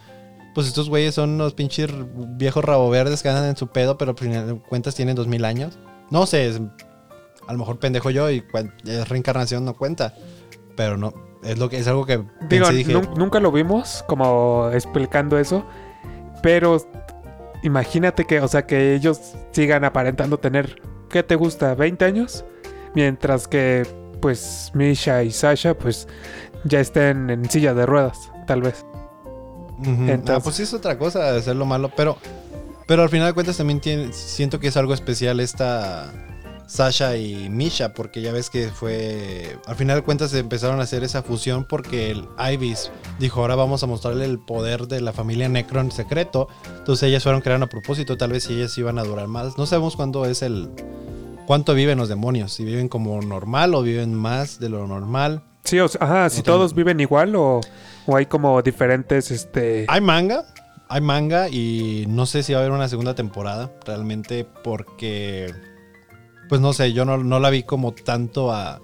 Pues 0.54 0.67
estos 0.67 0.88
güeyes 0.88 1.13
son 1.15 1.32
unos 1.32 1.54
pinches 1.54 1.89
viejos 2.38 2.63
rabo 2.63 2.89
verdes 2.89 3.21
que 3.21 3.28
andan 3.28 3.49
en 3.49 3.58
su 3.58 3.67
pedo, 3.67 3.97
pero 3.97 4.12
al 4.12 4.17
final 4.17 4.47
de 4.47 4.56
cuentas 4.60 4.95
tienen 4.95 5.13
2000 5.15 5.43
años. 5.43 5.78
No 6.10 6.25
sé, 6.25 6.47
es- 6.47 6.62
a 7.47 7.51
lo 7.53 7.60
mejor 7.60 7.79
pendejo 7.79 8.10
yo 8.10 8.29
y 8.31 8.43
es 8.86 9.08
reencarnación 9.10 9.65
no 9.65 9.73
cuenta. 9.75 10.13
Pero 10.75 10.97
no, 10.97 11.13
es 11.43 11.58
lo 11.58 11.69
que 11.69 11.77
es 11.79 11.88
algo 11.88 12.05
que 12.05 12.17
Digo, 12.17 12.65
pensé, 12.67 12.73
dije, 12.73 12.93
nun- 12.93 13.13
nunca 13.17 13.39
lo 13.39 13.51
vimos 13.51 14.03
como 14.08 14.69
explicando 14.73 15.38
eso, 15.39 15.65
pero 16.43 16.77
imagínate 17.63 18.25
que, 18.25 18.41
o 18.41 18.47
sea, 18.47 18.65
que 18.65 18.93
ellos 18.95 19.19
sigan 19.51 19.84
aparentando 19.86 20.38
tener, 20.38 20.81
¿qué 21.10 21.23
te 21.23 21.36
gusta? 21.36 21.75
¿20 21.75 22.01
años? 22.05 22.43
Mientras 22.93 23.47
que, 23.47 23.88
pues, 24.21 24.71
Misha 24.73 25.23
y 25.23 25.31
Sasha, 25.31 25.77
pues, 25.77 26.08
ya 26.65 26.79
estén 26.79 27.29
en 27.29 27.49
silla 27.49 27.73
de 27.73 27.86
ruedas, 27.86 28.31
tal 28.47 28.62
vez. 28.62 28.86
Entonces- 29.84 30.29
Ah, 30.36 30.39
pues 30.43 30.55
sí 30.55 30.63
es 30.63 30.73
otra 30.73 30.97
cosa 30.97 31.31
de 31.31 31.39
hacerlo 31.39 31.65
malo, 31.65 31.91
pero, 31.95 32.17
pero 32.88 33.03
al 33.03 33.10
final 33.10 33.27
de 33.27 33.34
cuentas 33.34 33.58
también 33.58 33.79
tiene, 33.81 34.13
siento 34.13 34.60
que 34.60 34.67
es 34.67 34.77
algo 34.77 34.93
especial 34.93 35.39
esta 35.39 36.12
Sasha 36.67 37.15
y 37.17 37.49
Misha, 37.49 37.93
porque 37.93 38.21
ya 38.21 38.32
ves 38.32 38.49
que 38.49 38.69
fue, 38.69 39.58
al 39.67 39.75
final 39.75 39.97
de 39.97 40.04
cuentas 40.04 40.34
empezaron 40.34 40.80
a 40.80 40.84
hacer 40.84 41.04
esa 41.04 41.21
fusión 41.21 41.65
porque 41.65 42.12
el 42.12 42.28
Ibis 42.54 42.91
dijo, 43.19 43.41
ahora 43.41 43.56
vamos 43.56 43.84
a 43.84 43.88
mostrarle 43.88 44.25
el 44.25 44.39
poder 44.39 44.88
de 44.88 45.01
la 45.01 45.13
familia 45.13 45.47
Necron 45.47 45.91
secreto, 45.91 46.47
entonces 46.78 47.10
ellas 47.10 47.23
fueron 47.23 47.41
creando 47.41 47.65
a 47.65 47.69
propósito, 47.69 48.17
tal 48.17 48.32
vez 48.32 48.45
si 48.45 48.54
ellas 48.54 48.78
iban 48.78 48.99
a 48.99 49.04
durar 49.04 49.28
más, 49.28 49.58
no 49.58 49.65
sabemos 49.65 49.95
cuándo 49.95 50.25
es 50.25 50.41
el, 50.41 50.69
cuánto 51.45 51.73
viven 51.73 51.97
los 51.97 52.10
demonios, 52.10 52.54
si 52.54 52.65
viven 52.65 52.89
como 52.89 53.21
normal 53.21 53.75
o 53.75 53.82
viven 53.82 54.13
más 54.13 54.60
de 54.60 54.69
lo 54.69 54.88
normal. 54.88 55.43
Sí, 55.63 55.80
o 55.80 55.88
sea, 55.88 56.01
ajá, 56.04 56.30
si 56.30 56.43
todos 56.43 56.75
viven 56.75 56.99
igual 56.99 57.36
o, 57.36 57.62
o 58.06 58.15
hay 58.15 58.25
como 58.25 58.62
diferentes, 58.62 59.32
este... 59.32 59.86
Hay 59.88 60.01
manga, 60.01 60.45
hay 60.88 61.01
manga 61.01 61.49
y 61.49 62.06
no 62.08 62.25
sé 62.25 62.43
si 62.43 62.54
va 62.54 62.60
a 62.60 62.62
haber 62.62 62.71
una 62.71 62.88
segunda 62.88 63.15
temporada 63.15 63.71
realmente 63.86 64.45
porque, 64.63 65.54
pues 66.49 66.62
no 66.62 66.73
sé, 66.73 66.93
yo 66.93 67.05
no, 67.05 67.17
no 67.17 67.39
la 67.39 67.49
vi 67.49 67.63
como 67.63 67.93
tanto 67.93 68.51
a, 68.51 68.81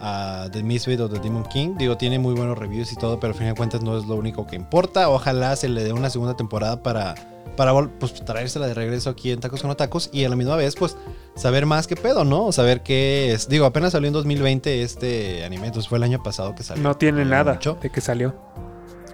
a 0.00 0.48
The 0.50 0.62
Misfit 0.62 1.00
o 1.00 1.08
The 1.08 1.20
Demon 1.20 1.44
King. 1.44 1.76
Digo, 1.78 1.96
tiene 1.96 2.18
muy 2.18 2.34
buenos 2.34 2.58
reviews 2.58 2.92
y 2.92 2.96
todo, 2.96 3.20
pero 3.20 3.32
al 3.32 3.38
fin 3.38 3.48
de 3.48 3.54
cuentas 3.54 3.82
no 3.82 3.96
es 3.96 4.06
lo 4.06 4.16
único 4.16 4.46
que 4.46 4.56
importa. 4.56 5.08
Ojalá 5.08 5.54
se 5.56 5.68
le 5.68 5.84
dé 5.84 5.92
una 5.92 6.10
segunda 6.10 6.36
temporada 6.36 6.82
para, 6.82 7.14
para 7.56 7.72
pues, 7.72 8.14
traérsela 8.24 8.66
de 8.66 8.74
regreso 8.74 9.10
aquí 9.10 9.30
en 9.30 9.40
Tacos 9.40 9.62
con 9.62 9.70
Otacos 9.70 10.10
y 10.12 10.24
a 10.24 10.28
la 10.28 10.36
misma 10.36 10.56
vez, 10.56 10.74
pues, 10.74 10.96
saber 11.36 11.66
más 11.66 11.86
qué 11.86 11.94
pedo, 11.96 12.24
¿no? 12.24 12.50
Saber 12.50 12.82
qué 12.82 13.32
es. 13.32 13.48
Digo, 13.48 13.64
apenas 13.64 13.92
salió 13.92 14.08
en 14.08 14.14
2020 14.14 14.82
este 14.82 15.44
anime, 15.44 15.68
entonces 15.68 15.88
fue 15.88 15.98
el 15.98 16.04
año 16.04 16.22
pasado 16.22 16.54
que 16.54 16.64
salió. 16.64 16.82
No 16.82 16.96
tiene 16.96 17.24
nada 17.24 17.54
mucho. 17.54 17.78
de 17.80 17.90
que 17.90 18.00
salió. 18.00 18.34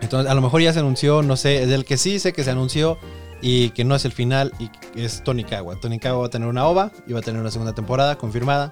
Entonces, 0.00 0.30
a 0.30 0.34
lo 0.34 0.40
mejor 0.40 0.62
ya 0.62 0.72
se 0.72 0.78
anunció, 0.78 1.22
no 1.22 1.36
sé, 1.36 1.66
del 1.66 1.84
que 1.84 1.96
sí 1.96 2.18
sé 2.18 2.32
que 2.32 2.44
se 2.44 2.50
anunció 2.50 2.98
y 3.40 3.70
que 3.70 3.84
no 3.84 3.94
es 3.94 4.04
el 4.04 4.12
final 4.12 4.52
y 4.58 4.70
es 5.00 5.22
Tonikawa. 5.24 5.76
Tonikawa 5.80 6.20
va 6.20 6.26
a 6.26 6.30
tener 6.30 6.48
una 6.48 6.66
OVA 6.66 6.90
y 7.06 7.12
va 7.12 7.20
a 7.20 7.22
tener 7.22 7.40
una 7.40 7.50
segunda 7.50 7.74
temporada 7.74 8.16
confirmada. 8.18 8.70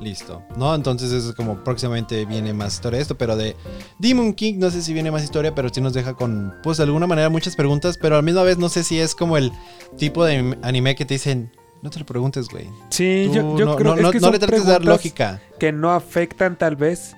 Listo, 0.00 0.42
¿no? 0.56 0.74
Entonces 0.74 1.10
eso 1.12 1.30
es 1.30 1.34
como 1.34 1.64
próximamente 1.64 2.26
viene 2.26 2.52
más 2.52 2.74
historia 2.74 2.98
de 2.98 3.02
esto, 3.02 3.16
pero 3.16 3.36
de 3.36 3.56
Demon 3.98 4.34
King 4.34 4.54
no 4.58 4.70
sé 4.70 4.82
si 4.82 4.92
viene 4.92 5.10
más 5.10 5.22
historia, 5.24 5.54
pero 5.54 5.70
sí 5.72 5.80
nos 5.80 5.94
deja 5.94 6.12
con, 6.14 6.52
pues 6.62 6.76
de 6.76 6.82
alguna 6.84 7.06
manera 7.06 7.30
muchas 7.30 7.56
preguntas, 7.56 7.96
pero 7.96 8.16
a 8.16 8.18
la 8.18 8.22
misma 8.22 8.42
vez 8.42 8.58
no 8.58 8.68
sé 8.68 8.82
si 8.82 8.98
es 9.00 9.14
como 9.14 9.38
el 9.38 9.52
tipo 9.96 10.24
de 10.24 10.56
anime 10.62 10.94
que 10.96 11.06
te 11.06 11.14
dicen, 11.14 11.50
no 11.82 11.88
te 11.88 11.98
lo 11.98 12.04
preguntes, 12.04 12.48
güey. 12.48 12.68
Sí, 12.90 13.24
Tú 13.28 13.34
yo, 13.34 13.56
yo 13.58 13.64
no, 13.64 13.76
creo 13.76 13.92
no- 13.92 13.96
es 13.96 14.02
no- 14.02 14.10
que 14.10 14.20
no 14.20 14.30
le 14.30 14.38
trates 14.38 14.66
de 14.66 14.72
dar 14.72 14.84
lógica. 14.84 15.40
que 15.58 15.72
no 15.72 15.92
afectan 15.92 16.56
tal 16.58 16.76
vez. 16.76 17.16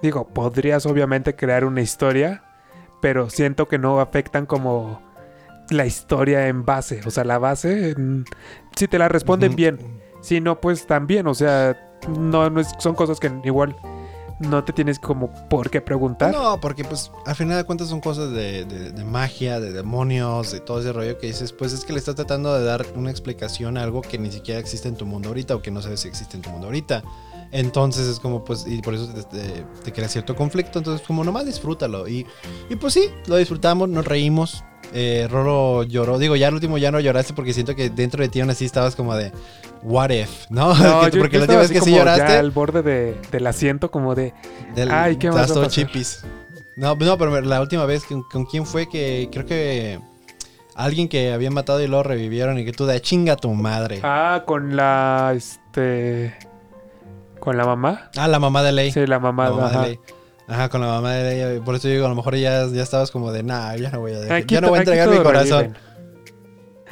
Digo, 0.00 0.28
podrías 0.28 0.86
obviamente 0.86 1.34
crear 1.34 1.64
una 1.64 1.80
historia, 1.80 2.44
pero 3.00 3.30
siento 3.30 3.66
que 3.66 3.78
no 3.78 4.00
afectan 4.00 4.46
como 4.46 5.00
la 5.72 5.86
historia 5.86 6.48
en 6.48 6.64
base. 6.64 7.00
O 7.06 7.10
sea, 7.10 7.24
la 7.24 7.38
base, 7.38 7.94
si 8.76 8.88
te 8.88 8.98
la 8.98 9.08
responden 9.08 9.54
bien. 9.56 10.00
Si 10.20 10.40
no, 10.40 10.60
pues 10.60 10.86
también. 10.86 11.26
O 11.26 11.34
sea, 11.34 11.98
no, 12.08 12.48
no 12.50 12.60
es- 12.60 12.74
son 12.78 12.94
cosas 12.94 13.18
que 13.20 13.30
igual 13.44 13.74
no 14.38 14.64
te 14.64 14.72
tienes 14.72 14.98
como 14.98 15.30
por 15.48 15.70
qué 15.70 15.80
preguntar. 15.80 16.32
No, 16.32 16.60
porque 16.60 16.84
pues 16.84 17.12
al 17.26 17.36
final 17.36 17.56
de 17.58 17.64
cuentas 17.64 17.88
son 17.88 18.00
cosas 18.00 18.32
de, 18.32 18.64
de- 18.64 18.90
de 18.92 19.04
magia, 19.04 19.60
de 19.60 19.72
demonios, 19.72 20.50
de 20.52 20.60
todo 20.60 20.80
ese 20.80 20.92
rollo 20.92 21.16
que 21.18 21.28
dices, 21.28 21.52
pues 21.52 21.72
es 21.72 21.84
que 21.84 21.92
le 21.92 21.98
estás 22.00 22.16
tratando 22.16 22.52
de 22.58 22.64
dar 22.64 22.84
una 22.96 23.10
explicación 23.10 23.76
a 23.76 23.82
algo 23.84 24.00
que 24.02 24.18
ni 24.18 24.32
siquiera 24.32 24.58
existe 24.58 24.88
en 24.88 24.96
tu 24.96 25.06
mundo 25.06 25.28
ahorita 25.28 25.54
o 25.54 25.62
que 25.62 25.70
no 25.70 25.80
sabes 25.82 26.00
si 26.00 26.08
existe 26.08 26.36
en 26.36 26.42
tu 26.42 26.50
mundo 26.50 26.66
ahorita. 26.66 27.02
Entonces 27.52 28.08
es 28.08 28.18
como 28.18 28.44
pues, 28.44 28.64
y 28.66 28.80
por 28.80 28.94
eso 28.94 29.06
te, 29.12 29.22
te- 29.24 29.64
te 29.84 29.92
crea 29.92 30.08
cierto 30.08 30.34
conflicto, 30.34 30.78
entonces 30.78 31.06
como 31.06 31.22
nomás 31.22 31.44
disfrútalo. 31.46 32.08
Y, 32.08 32.26
y 32.70 32.76
pues 32.76 32.94
sí, 32.94 33.10
lo 33.26 33.36
disfrutamos, 33.36 33.88
nos 33.90 34.04
reímos. 34.06 34.64
Eh, 34.94 35.26
Roro 35.30 35.84
lloró, 35.84 36.18
digo, 36.18 36.36
ya 36.36 36.48
al 36.48 36.54
último 36.54 36.76
ya 36.78 36.90
no 36.90 37.00
lloraste 37.00 37.32
porque 37.32 37.52
siento 37.54 37.74
que 37.74 37.88
dentro 37.90 38.22
de 38.22 38.28
ti 38.28 38.40
aún 38.40 38.50
así 38.50 38.64
estabas 38.66 38.94
como 38.94 39.14
de, 39.16 39.32
what 39.82 40.10
if, 40.10 40.46
¿no? 40.50 40.74
No, 40.74 41.08
yo- 41.08 41.18
porque 41.20 41.38
la 41.38 41.44
última 41.44 41.60
vez 41.60 41.70
que 41.70 41.80
sí 41.80 41.94
lloraste... 41.94 42.36
al 42.36 42.50
borde 42.50 42.82
de- 42.82 43.16
del 43.30 43.46
asiento, 43.46 43.90
como 43.90 44.14
de. 44.14 44.34
Del, 44.74 44.90
Ay, 44.90 45.16
¿qué 45.16 45.30
más 45.30 45.50
a 45.50 45.54
todo 45.54 45.66
chipis. 45.66 46.24
No, 46.76 46.94
no, 46.94 47.18
pero 47.18 47.40
la 47.40 47.60
última 47.60 47.84
vez, 47.86 48.04
¿con, 48.04 48.22
con 48.22 48.44
quién 48.46 48.66
fue 48.66 48.88
que 48.88 49.28
creo 49.32 49.44
que 49.46 49.98
alguien 50.74 51.08
que 51.08 51.32
habían 51.32 51.52
matado 51.54 51.82
y 51.82 51.86
luego 51.86 52.02
revivieron 52.02 52.58
y 52.58 52.64
que 52.64 52.72
tú 52.72 52.86
de 52.86 53.00
chinga 53.00 53.36
tu 53.36 53.52
madre? 53.54 54.00
Ah, 54.02 54.34
Ah, 54.36 54.44
con 54.44 54.74
la. 54.76 55.32
Este. 55.36 56.34
Con 57.40 57.56
la 57.56 57.64
mamá. 57.64 58.10
la 58.14 58.38
mamá 58.38 58.62
de 58.62 58.72
Ley. 58.72 58.92
Sí, 58.92 59.06
la 59.06 59.18
mamá. 59.18 59.50
la 59.50 59.50
mamá 59.56 59.70
de 59.82 59.88
Ley. 59.88 60.00
Ajá, 60.48 60.68
con 60.68 60.80
la 60.80 60.88
mamá 60.88 61.12
de 61.14 61.52
Ley. 61.54 61.60
Por 61.60 61.74
eso 61.76 61.88
digo, 61.88 62.04
a 62.06 62.08
lo 62.08 62.14
mejor 62.14 62.36
ya, 62.36 62.66
ya 62.66 62.82
estabas 62.82 63.10
como 63.10 63.32
de, 63.32 63.42
nah, 63.42 63.74
ya 63.76 63.90
no 63.90 64.00
voy 64.00 64.12
a, 64.12 64.20
dejar- 64.20 64.36
Aquí 64.38 64.54
ya 64.54 64.60
no 64.60 64.68
voy 64.68 64.78
a 64.78 64.82
entregar 64.82 65.08
mi 65.08 65.14
todo 65.14 65.24
corazón. 65.24 65.76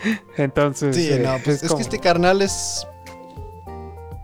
reviven. 0.02 0.20
Entonces. 0.36 0.96
Sí, 0.96 1.08
eh, 1.12 1.18
no, 1.24 1.34
pues 1.44 1.56
es, 1.56 1.62
que 1.62 1.68
como- 1.68 1.80
este 1.80 1.98
carnal 1.98 2.42
es 2.42 2.86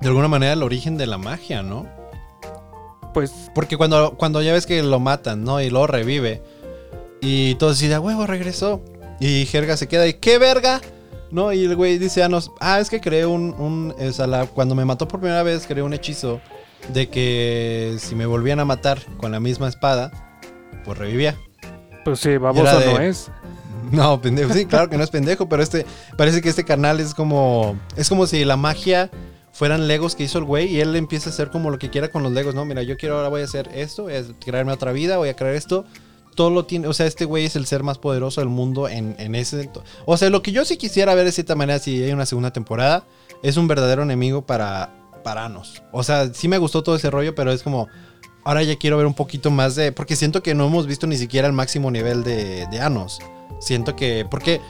de 0.00 0.08
alguna 0.08 0.28
manera 0.28 0.52
el 0.52 0.62
origen 0.62 0.96
de 0.96 1.06
la 1.06 1.18
magia, 1.18 1.62
¿no? 1.62 1.86
pues 3.12 3.32
Porque 3.54 3.78
cuando, 3.78 4.12
cuando 4.18 4.42
ya 4.42 4.52
ves 4.52 4.66
que 4.66 4.82
lo 4.82 5.00
matan, 5.00 5.42
¿no? 5.42 5.60
Y 5.62 5.70
luego 5.70 5.86
revive. 5.86 6.42
Y 7.22 7.54
todos 7.54 7.78
dicen, 7.78 7.94
a 7.94 8.00
huevo, 8.00 8.26
regresó. 8.26 8.82
Y 9.20 9.46
Jerga 9.46 9.78
se 9.78 9.88
queda 9.88 10.06
y, 10.06 10.12
¿qué 10.14 10.36
verga? 10.38 10.82
¿No? 11.30 11.50
Y 11.52 11.64
el 11.64 11.74
güey 11.76 11.96
dice 11.96 12.22
a 12.22 12.28
nos, 12.28 12.52
ah, 12.60 12.78
es 12.78 12.90
que 12.90 13.00
creé 13.00 13.24
un, 13.24 13.54
un 13.58 13.94
o 13.98 14.12
sea, 14.12 14.26
la- 14.26 14.44
cuando 14.46 14.74
me 14.74 14.84
mató 14.84 15.08
por 15.08 15.18
primera 15.20 15.42
vez, 15.42 15.66
creé 15.66 15.82
un 15.82 15.94
hechizo 15.94 16.40
de 16.92 17.08
que 17.08 17.96
si 17.98 18.14
me 18.14 18.26
volvían 18.26 18.60
a 18.60 18.64
matar 18.64 19.00
con 19.16 19.32
la 19.32 19.40
misma 19.40 19.68
espada, 19.68 20.10
pues 20.84 20.98
revivía. 20.98 21.36
pues 22.04 22.20
sí, 22.20 22.36
baboso 22.36 22.78
de- 22.78 22.92
no 22.94 23.00
es. 23.00 23.30
No, 23.92 24.20
pendejo, 24.20 24.52
sí, 24.52 24.66
claro 24.66 24.90
que 24.90 24.96
no 24.96 25.04
es 25.04 25.10
pendejo, 25.10 25.48
pero 25.48 25.62
este, 25.62 25.86
parece 26.16 26.42
que 26.42 26.48
este 26.48 26.64
canal 26.64 26.98
es 26.98 27.14
como, 27.14 27.78
es 27.96 28.08
como 28.08 28.26
si 28.26 28.44
la 28.44 28.56
magia 28.56 29.12
fueran 29.52 29.86
legos 29.86 30.16
que 30.16 30.24
hizo 30.24 30.38
el 30.38 30.44
güey 30.44 30.66
y 30.74 30.80
él 30.80 30.96
empieza 30.96 31.30
a 31.30 31.32
hacer 31.32 31.50
como 31.50 31.70
lo 31.70 31.78
que 31.78 31.88
quiera 31.88 32.08
con 32.08 32.24
los 32.24 32.32
legos, 32.32 32.52
¿no? 32.52 32.64
Mira, 32.64 32.82
yo 32.82 32.96
quiero 32.96 33.14
ahora 33.16 33.28
voy 33.28 33.42
a 33.42 33.44
hacer 33.44 33.70
esto, 33.72 34.02
voy 34.02 34.14
a 34.14 34.22
crearme 34.44 34.72
otra 34.72 34.90
vida, 34.90 35.18
voy 35.18 35.28
a 35.28 35.36
crear 35.36 35.54
esto. 35.54 35.84
Todo 36.34 36.50
lo 36.50 36.64
tiene, 36.66 36.88
o 36.88 36.92
sea, 36.94 37.06
este 37.06 37.24
güey 37.26 37.44
es 37.44 37.54
el 37.54 37.64
ser 37.64 37.84
más 37.84 37.96
poderoso 37.98 38.40
del 38.40 38.48
mundo 38.50 38.88
en, 38.88 39.14
en 39.20 39.36
ese... 39.36 39.70
O 40.04 40.16
sea, 40.16 40.30
lo 40.30 40.42
que 40.42 40.50
yo 40.50 40.64
sí 40.64 40.76
quisiera 40.78 41.14
ver 41.14 41.24
de 41.24 41.30
cierta 41.30 41.54
manera 41.54 41.78
si 41.78 42.02
hay 42.02 42.10
una 42.12 42.26
segunda 42.26 42.52
temporada, 42.52 43.04
es 43.44 43.56
un 43.56 43.68
verdadero 43.68 44.02
enemigo 44.02 44.44
para, 44.44 44.90
para 45.26 45.44
Anos. 45.44 45.82
O 45.90 46.04
sea, 46.04 46.32
sí 46.32 46.46
me 46.46 46.56
gustó 46.56 46.84
todo 46.84 46.94
ese 46.94 47.10
rollo, 47.10 47.34
pero 47.34 47.50
es 47.50 47.64
como... 47.64 47.88
Ahora 48.44 48.62
ya 48.62 48.76
quiero 48.76 48.96
ver 48.96 49.06
un 49.06 49.14
poquito 49.14 49.50
más 49.50 49.74
de... 49.74 49.90
Porque 49.90 50.14
siento 50.14 50.40
que 50.40 50.54
no 50.54 50.68
hemos 50.68 50.86
visto 50.86 51.08
ni 51.08 51.16
siquiera 51.16 51.48
el 51.48 51.52
máximo 51.52 51.90
nivel 51.90 52.22
de, 52.22 52.64
Anos. 52.80 53.18
Siento 53.58 53.96
que... 53.96 54.24
Porque 54.30 54.60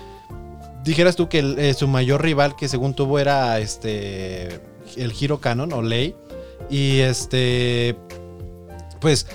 dijeras 0.82 1.14
tú 1.14 1.28
que 1.28 1.40
eh, 1.58 1.74
su 1.74 1.88
mayor 1.88 2.22
rival 2.22 2.56
que 2.56 2.68
según 2.68 2.94
tuvo 2.94 3.18
era 3.18 3.58
este... 3.58 4.62
El 4.96 5.12
Hero 5.20 5.42
Canon 5.42 5.74
o 5.74 5.82
Ley. 5.82 6.16
Y 6.70 7.00
este... 7.00 7.94
Pues 8.98 9.26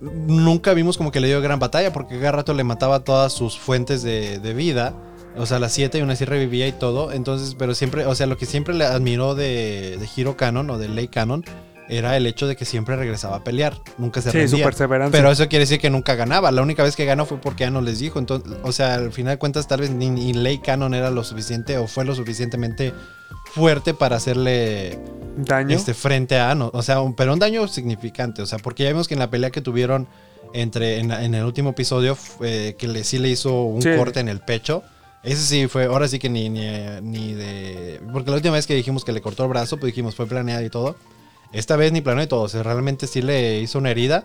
nunca 0.00 0.72
vimos 0.72 0.96
como 0.96 1.12
que 1.12 1.20
le 1.20 1.28
dio 1.28 1.42
gran 1.42 1.58
batalla 1.58 1.92
porque 1.92 2.18
cada 2.18 2.32
rato 2.32 2.54
le 2.54 2.64
mataba 2.64 3.04
todas 3.04 3.34
sus 3.34 3.58
fuentes 3.58 4.02
de 4.02 4.54
vida. 4.54 4.94
O 5.36 5.46
sea, 5.46 5.58
las 5.58 5.72
siete 5.72 5.98
y 5.98 6.00
aún 6.02 6.10
así 6.10 6.24
revivía 6.24 6.66
y 6.68 6.72
todo. 6.72 7.10
Entonces, 7.12 7.54
pero 7.58 7.74
siempre, 7.74 8.04
o 8.06 8.14
sea, 8.14 8.26
lo 8.26 8.36
que 8.36 8.46
siempre 8.46 8.74
le 8.74 8.84
admiró 8.84 9.34
de, 9.34 9.96
de 9.98 10.08
Hero 10.16 10.36
Canon 10.36 10.68
o 10.70 10.78
de 10.78 10.88
Ley 10.88 11.08
Canon 11.08 11.44
era 11.88 12.16
el 12.16 12.26
hecho 12.26 12.46
de 12.46 12.54
que 12.56 12.64
siempre 12.64 12.96
regresaba 12.96 13.36
a 13.36 13.44
pelear. 13.44 13.76
Nunca 13.98 14.20
se 14.22 14.30
Sí, 14.30 14.38
su 14.38 14.42
rendía. 14.52 14.64
perseverancia. 14.64 15.18
Pero 15.18 15.30
eso 15.30 15.48
quiere 15.48 15.64
decir 15.64 15.80
que 15.80 15.90
nunca 15.90 16.14
ganaba. 16.14 16.50
La 16.52 16.62
única 16.62 16.82
vez 16.82 16.96
que 16.96 17.04
ganó 17.04 17.26
fue 17.26 17.38
porque 17.38 17.64
ya 17.64 17.70
no 17.70 17.80
les 17.80 17.98
dijo. 17.98 18.18
Entonces, 18.18 18.52
o 18.62 18.72
sea, 18.72 18.94
al 18.94 19.12
final 19.12 19.34
de 19.34 19.38
cuentas, 19.38 19.66
tal 19.68 19.80
vez 19.80 19.90
ni, 19.90 20.08
ni 20.10 20.32
Ley 20.32 20.58
Canon 20.58 20.94
era 20.94 21.10
lo 21.10 21.24
suficiente 21.24 21.76
o 21.78 21.86
fue 21.86 22.04
lo 22.04 22.14
suficientemente 22.14 22.92
fuerte 23.52 23.94
para 23.94 24.16
hacerle 24.16 24.98
Daño. 25.36 25.74
este, 25.76 25.92
frente 25.94 26.36
a 26.38 26.50
Ano. 26.50 26.70
O 26.72 26.82
sea, 26.82 27.00
un- 27.00 27.14
pero 27.14 27.32
un 27.32 27.38
daño 27.38 27.66
significante. 27.68 28.42
O 28.42 28.46
sea, 28.46 28.58
porque 28.58 28.84
ya 28.84 28.90
vimos 28.90 29.08
que 29.08 29.14
en 29.14 29.20
la 29.20 29.30
pelea 29.30 29.50
que 29.50 29.60
tuvieron 29.60 30.08
entre 30.54 30.98
en, 30.98 31.10
el 31.10 31.44
último 31.44 31.70
episodio, 31.70 32.14
fue 32.14 32.76
que 32.78 32.86
le, 32.86 33.04
sí 33.04 33.18
le 33.18 33.28
hizo 33.30 33.62
un 33.64 33.80
Sí. 33.82 33.88
corte 33.96 34.20
en 34.20 34.28
el 34.28 34.40
pecho. 34.40 34.82
Ese 35.22 35.42
sí 35.42 35.68
fue, 35.68 35.84
ahora 35.84 36.08
sí 36.08 36.18
que 36.18 36.28
ni, 36.28 36.48
ni, 36.48 36.68
ni 37.02 37.32
de... 37.32 38.00
Porque 38.12 38.30
la 38.30 38.36
última 38.36 38.54
vez 38.54 38.66
que 38.66 38.74
dijimos 38.74 39.04
que 39.04 39.12
le 39.12 39.20
cortó 39.20 39.44
el 39.44 39.50
brazo, 39.50 39.76
pues 39.76 39.92
dijimos 39.92 40.16
fue 40.16 40.26
planeado 40.26 40.64
y 40.64 40.70
todo. 40.70 40.96
Esta 41.52 41.76
vez 41.76 41.92
ni 41.92 42.00
planeó 42.00 42.24
y 42.24 42.26
todo. 42.26 42.42
O 42.42 42.48
sea, 42.48 42.62
realmente 42.62 43.06
sí 43.06 43.22
le 43.22 43.60
hizo 43.60 43.78
una 43.78 43.90
herida. 43.90 44.24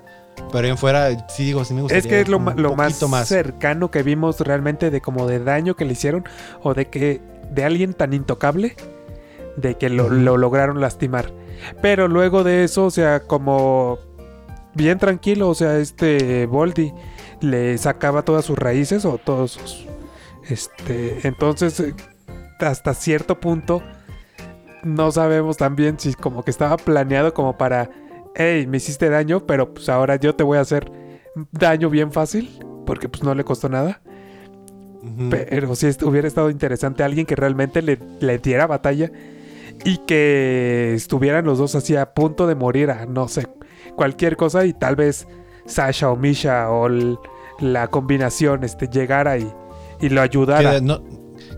Pero 0.51 0.67
en 0.67 0.77
fuera, 0.77 1.27
sí 1.29 1.45
digo, 1.45 1.65
sí 1.65 1.73
me 1.73 1.81
gustaría 1.81 1.99
Es 1.99 2.07
que 2.07 2.21
es 2.21 2.27
lo, 2.27 2.39
más, 2.39 2.55
poquito 2.55 3.25
cercano 3.25 3.91
que 3.91 4.03
vimos 4.03 4.39
realmente 4.39 4.91
de 4.91 5.01
como 5.01 5.27
de 5.27 5.39
daño 5.39 5.75
que 5.75 5.83
le 5.83 5.93
hicieron 5.93 6.25
o 6.61 6.73
de 6.73 6.89
que 6.89 7.21
de 7.51 7.63
alguien 7.63 7.93
tan 7.93 8.13
intocable 8.13 8.75
de 9.55 9.75
que 9.75 9.89
lo, 9.89 10.09
lograron 10.09 10.79
lastimar. 10.79 11.31
Pero 11.81 12.07
luego 12.07 12.43
de 12.43 12.63
eso, 12.63 12.85
o 12.85 12.91
sea, 12.91 13.21
como 13.21 13.97
bien 14.75 14.99
tranquilo, 14.99 15.49
o 15.49 15.55
sea, 15.55 15.77
este 15.79 16.45
Voldy 16.45 16.93
le 17.41 17.77
sacaba 17.79 18.21
todas 18.21 18.45
sus 18.45 18.57
raíces 18.57 19.05
o 19.05 19.17
todos 19.17 19.53
sus 19.53 19.87
este, 20.49 21.27
entonces 21.27 21.79
eh, 21.79 21.93
hasta 22.59 22.93
cierto 22.93 23.39
punto 23.39 23.81
no 24.83 25.11
sabemos 25.11 25.57
también 25.57 25.99
si 25.99 26.13
como 26.13 26.43
que 26.43 26.51
estaba 26.51 26.77
planeado 26.77 27.33
como 27.33 27.57
para 27.57 27.89
hey, 28.37 28.67
me 28.67 28.77
hiciste 28.77 29.09
daño, 29.09 29.45
pero 29.45 29.73
pues 29.73 29.89
ahora 29.89 30.15
yo 30.15 30.35
te 30.35 30.43
voy 30.43 30.59
a 30.59 30.61
hacer 30.61 30.91
daño 31.51 31.89
bien 31.89 32.11
fácil, 32.11 32.59
porque 32.85 33.09
pues 33.09 33.23
no 33.23 33.33
le 33.33 33.43
costó 33.43 33.67
nada. 33.67 34.01
Pero 35.29 35.73
si 35.75 35.87
hubiera 36.03 36.27
estado 36.27 36.49
interesante 36.49 37.03
alguien 37.03 37.25
que 37.25 37.35
realmente 37.35 37.81
le, 37.81 37.97
le 38.19 38.39
diera 38.39 38.67
batalla 38.67 39.09
y 39.85 39.99
que 39.99 40.93
estuvieran 40.93 41.45
los 41.45 41.59
dos 41.59 41.75
así 41.75 41.95
a 41.95 42.13
punto 42.13 42.45
de 42.45 42.55
morir 42.55 42.91
a 42.91 43.05
no 43.05 43.27
sé, 43.27 43.47
cualquier 43.95 44.35
cosa 44.35 44.65
y 44.65 44.73
tal 44.73 44.95
vez 44.95 45.27
Sasha 45.65 46.11
o 46.11 46.17
Misha 46.17 46.69
o 46.71 46.89
la 47.59 47.87
combinación 47.87 48.63
este, 48.63 48.87
llegara 48.87 49.37
y, 49.37 49.49
y 49.99 50.09
lo 50.09 50.21
ayudara. 50.21 50.73
Que, 50.75 50.81
no- 50.81 51.03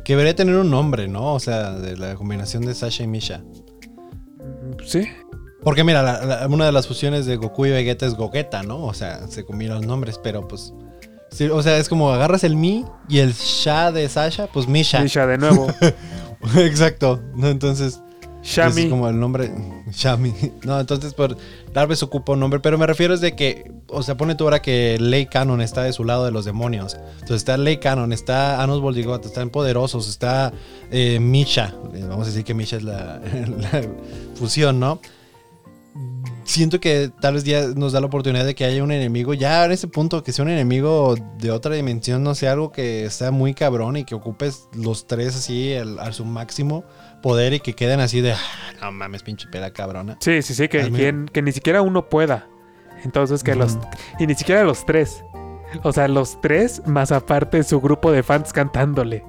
que 0.03 0.13
debería 0.13 0.35
tener 0.35 0.55
un 0.55 0.69
nombre, 0.69 1.07
¿no? 1.07 1.33
O 1.33 1.39
sea, 1.39 1.71
de 1.73 1.95
la 1.97 2.15
combinación 2.15 2.65
de 2.65 2.73
Sasha 2.73 3.03
y 3.03 3.07
Misha. 3.07 3.43
Sí, 4.85 5.07
Porque 5.63 5.83
mira, 5.83 6.01
la- 6.01 6.23
la- 6.25 6.47
una 6.47 6.65
de 6.65 6.71
las 6.71 6.87
fusiones 6.87 7.25
de 7.25 7.35
Goku 7.35 7.65
y 7.65 7.71
Vegeta 7.71 8.05
es 8.05 8.15
Gogeta, 8.15 8.63
¿no? 8.63 8.83
O 8.85 8.93
sea, 8.93 9.27
se 9.27 9.43
combinan 9.45 9.77
los 9.77 9.85
nombres, 9.87 10.17
pero 10.23 10.47
pues... 10.47 10.73
sí, 11.31 11.47
o 11.49 11.61
sea, 11.61 11.77
es 11.77 11.89
como 11.89 12.11
agarras 12.11 12.43
el 12.45 12.55
Mi 12.55 12.85
y 13.09 13.19
el 13.19 13.33
Sha 13.33 13.91
de 13.91 14.07
Sasha, 14.07 14.47
pues 14.47 14.67
Misha. 14.69 15.01
Misha 15.01 15.27
de 15.27 15.37
nuevo. 15.37 15.67
Exacto. 16.57 17.19
¿no? 17.35 17.49
Entonces, 17.49 18.01
Shami. 18.49 18.81
es 18.83 18.89
como 18.89 19.07
el 19.09 19.19
nombre 19.19 19.51
Shami. 19.91 20.33
No, 20.63 20.79
entonces 20.79 21.13
por 21.13 21.37
vez 21.87 22.03
ocupa 22.03 22.33
un 22.33 22.39
nombre, 22.39 22.59
pero 22.59 22.77
me 22.77 22.85
refiero 22.87 23.13
es 23.13 23.21
de 23.21 23.35
que, 23.35 23.71
o 23.87 24.03
sea, 24.03 24.17
pone 24.17 24.35
tú 24.35 24.43
ahora 24.45 24.61
que 24.61 24.97
Ley 24.99 25.25
Canon 25.27 25.61
está 25.61 25.83
de 25.83 25.93
su 25.93 26.03
lado 26.03 26.25
de 26.25 26.31
los 26.31 26.45
demonios. 26.45 26.95
Entonces 27.13 27.37
está 27.37 27.57
Ley 27.57 27.77
Canon, 27.77 28.11
está 28.13 28.61
Anos 28.61 28.81
Boldigot, 28.81 29.25
están 29.25 29.49
poderosos, 29.49 30.07
está 30.09 30.51
eh, 30.91 31.19
Misha. 31.19 31.73
Eh, 31.93 32.05
Vamos 32.07 32.25
a 32.27 32.29
decir 32.31 32.43
que 32.43 32.53
Misha 32.53 32.77
es 32.77 32.83
la, 32.83 33.21
fusión, 34.35 34.79
¿no? 34.79 34.99
Siento 36.43 36.79
que 36.79 37.11
tal 37.21 37.35
vez 37.35 37.43
ya 37.43 37.67
nos 37.75 37.93
da 37.93 37.99
la 37.99 38.07
oportunidad 38.07 38.43
de 38.43 38.55
que 38.55 38.65
haya 38.65 38.83
un 38.83 38.91
enemigo, 38.91 39.35
ya 39.35 39.65
en 39.65 39.71
ese 39.71 39.87
punto, 39.87 40.23
que 40.23 40.31
sea 40.31 40.43
un 40.43 40.49
enemigo 40.49 41.15
de 41.37 41.51
otra 41.51 41.75
dimensión, 41.75 42.23
no 42.23 42.33
sé, 42.33 42.47
algo 42.47 42.71
que 42.71 43.07
sea 43.11 43.29
muy 43.29 43.53
cabrón 43.53 43.97
y 43.97 44.03
que 44.03 44.15
ocupes 44.15 44.67
los 44.73 45.05
tres 45.05 45.35
así 45.35 45.73
al- 45.75 45.99
a 45.99 46.11
su 46.11 46.25
máximo 46.25 46.83
poder 47.21 47.53
y 47.53 47.59
que 47.59 47.73
queden 47.73 47.99
así 47.99 48.21
de, 48.21 48.33
"Ah, 48.33 48.37
no 48.81 48.91
mames, 48.91 49.23
pinche 49.23 49.47
pera 49.47 49.71
cabrona. 49.71 50.17
Sí, 50.19 50.41
sí, 50.41 50.53
sí, 50.53 50.67
que, 50.67 51.25
que, 51.31 51.41
ni 51.41 51.51
siquiera 51.51 51.81
uno 51.81 52.09
pueda. 52.09 52.47
Entonces 53.03 53.43
que 53.43 53.55
los... 53.55 53.77
Y 54.19 54.27
ni 54.27 54.35
siquiera 54.35 54.63
los 54.63 54.85
tres. 54.85 55.23
O 55.83 55.93
sea, 55.93 56.07
los 56.07 56.41
tres 56.41 56.81
más 56.85 57.11
aparte 57.11 57.63
su 57.63 57.79
grupo 57.79 58.11
de 58.11 58.23
fans 58.23 58.51
cantándole. 58.51 59.23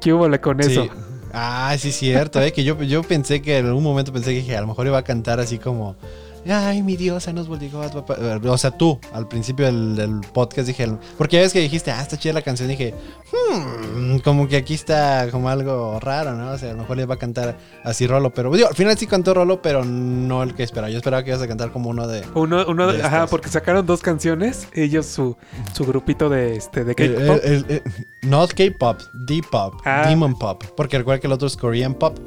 ¿Qué 0.00 0.12
hubo 0.12 0.28
con 0.40 0.60
eso? 0.60 0.84
Sí. 0.84 0.90
Ah, 1.32 1.74
sí, 1.78 1.92
cierto, 1.92 2.40
eh, 2.40 2.52
que 2.52 2.64
yo, 2.64 2.80
yo 2.82 3.02
pensé 3.02 3.42
que 3.42 3.58
en 3.58 3.66
algún 3.66 3.82
momento 3.82 4.12
pensé 4.12 4.30
que 4.30 4.36
dije, 4.40 4.56
a 4.56 4.60
lo 4.60 4.66
mejor 4.66 4.86
iba 4.86 4.98
a 4.98 5.04
cantar 5.04 5.40
así 5.40 5.58
como, 5.58 5.96
ay, 6.46 6.82
mi 6.82 6.96
diosa 6.96 7.32
nos 7.32 7.48
volvió 7.48 7.80
O 7.80 8.58
sea, 8.58 8.70
tú, 8.70 8.98
al 9.12 9.28
principio 9.28 9.66
del, 9.66 9.96
del 9.96 10.20
podcast 10.32 10.66
dije, 10.68 10.88
porque 11.16 11.36
ya 11.36 11.42
ves 11.42 11.52
que 11.52 11.60
dijiste, 11.60 11.90
ah, 11.90 12.00
está 12.02 12.16
chida 12.16 12.32
la 12.32 12.42
canción, 12.42 12.68
dije, 12.68 12.94
hmm, 13.32 14.18
como 14.18 14.48
que 14.48 14.56
aquí 14.56 14.74
está 14.74 15.28
como 15.30 15.48
algo 15.48 15.98
raro, 16.00 16.34
¿no? 16.34 16.50
O 16.52 16.58
sea, 16.58 16.70
a 16.70 16.72
lo 16.72 16.78
mejor 16.80 16.96
le 16.96 17.06
va 17.06 17.14
a 17.14 17.18
cantar 17.18 17.56
así 17.84 18.06
Rolo, 18.06 18.32
pero 18.32 18.50
digo, 18.52 18.68
al 18.68 18.74
final 18.74 18.96
sí 18.96 19.06
cantó 19.06 19.34
Rolo, 19.34 19.60
pero 19.62 19.84
no 19.84 20.42
el 20.42 20.54
que 20.54 20.62
esperaba. 20.62 20.90
Yo 20.90 20.96
esperaba 20.98 21.22
que 21.22 21.30
ibas 21.30 21.42
a 21.42 21.48
cantar 21.48 21.72
como 21.72 21.90
uno 21.90 22.06
de... 22.06 22.22
Uno, 22.34 22.64
uno 22.68 22.86
de- 22.86 22.98
De 22.98 23.02
ajá, 23.02 23.26
porque 23.26 23.48
sacaron 23.48 23.84
dos 23.86 24.00
canciones, 24.00 24.68
ellos 24.72 25.06
su, 25.06 25.36
su 25.72 25.84
grupito 25.86 26.28
de 26.28 26.56
este 26.56 26.84
de 26.84 26.94
K-pop. 26.94 27.40
el- 27.44 27.66
el- 27.68 27.82
not 28.28 28.52
K-pop, 28.54 29.00
D-pop, 29.26 29.74
Ah. 29.84 30.04
Demon 30.08 30.36
Pop, 30.38 30.62
porque 30.76 30.98
recuerda 30.98 31.20
que 31.20 31.26
el 31.26 31.32
otro 31.32 31.46
es 31.48 31.56
Korean 31.56 31.94
Pop 31.94 32.18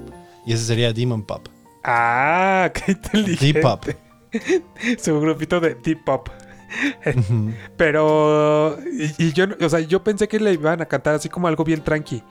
y 0.46 0.54
ese 0.54 0.66
sería 0.66 0.92
Demon 0.94 1.24
Pop. 1.24 1.48
Ah, 1.84 2.72
qué 2.74 2.94
inteligente. 2.94 3.60
D-pop. 3.60 3.86
su 5.00 5.20
grupito 5.20 5.60
de 5.60 5.76
T-pop. 5.76 6.30
Pero 7.78 8.78
y, 8.94 9.26
y 9.26 9.34
yo, 9.34 9.46
o 9.60 9.70
sea, 9.70 9.82
yo 9.82 10.04
pensé 10.04 10.28
que 10.28 10.40
le 10.40 10.54
iban 10.54 10.82
a 10.82 10.86
cantar 10.86 11.16
así 11.16 11.28
como 11.28 11.48
algo 11.48 11.66
bien 11.66 11.84
tranqui 11.84 12.24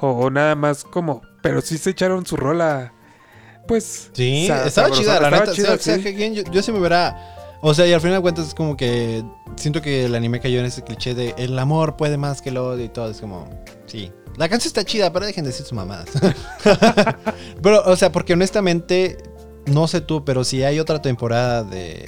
o, 0.00 0.08
o 0.08 0.30
nada 0.30 0.54
más 0.56 0.84
como, 0.84 1.22
pero 1.42 1.60
sí 1.60 1.78
se 1.78 1.90
echaron 1.90 2.26
su 2.26 2.36
rola, 2.36 2.92
pues. 3.66 4.10
Sí, 4.12 4.48
estaba 4.50 4.90
chida, 4.90 5.20
la 5.20 5.30
neta. 5.30 5.52
chida, 5.52 5.74
o 5.74 5.78
sea, 5.78 5.96
sí. 5.96 6.34
yo, 6.34 6.42
yo 6.50 6.62
sí 6.62 6.72
me 6.72 6.80
verá. 6.80 7.16
O 7.66 7.72
sea, 7.72 7.86
y 7.86 7.94
al 7.94 8.00
final 8.02 8.16
de 8.16 8.20
cuentas 8.20 8.48
es 8.48 8.54
como 8.54 8.76
que 8.76 9.24
siento 9.56 9.80
que 9.80 10.04
el 10.04 10.14
anime 10.14 10.38
cayó 10.38 10.60
en 10.60 10.66
ese 10.66 10.82
cliché 10.82 11.14
de 11.14 11.34
el 11.38 11.58
amor 11.58 11.96
puede 11.96 12.18
más 12.18 12.42
que 12.42 12.50
el 12.50 12.58
odio 12.58 12.84
y 12.84 12.90
todo. 12.90 13.08
Es 13.08 13.22
como, 13.22 13.48
sí. 13.86 14.12
La 14.36 14.50
canción 14.50 14.68
está 14.68 14.84
chida, 14.84 15.10
pero 15.14 15.24
dejen 15.24 15.44
de 15.44 15.50
decir 15.50 15.64
sus 15.64 15.72
mamadas. 15.72 16.10
pero, 17.62 17.82
o 17.86 17.96
sea, 17.96 18.12
porque 18.12 18.34
honestamente, 18.34 19.16
no 19.64 19.88
sé 19.88 20.02
tú, 20.02 20.26
pero 20.26 20.44
si 20.44 20.62
hay 20.62 20.78
otra 20.78 21.00
temporada 21.00 21.64
de, 21.64 22.06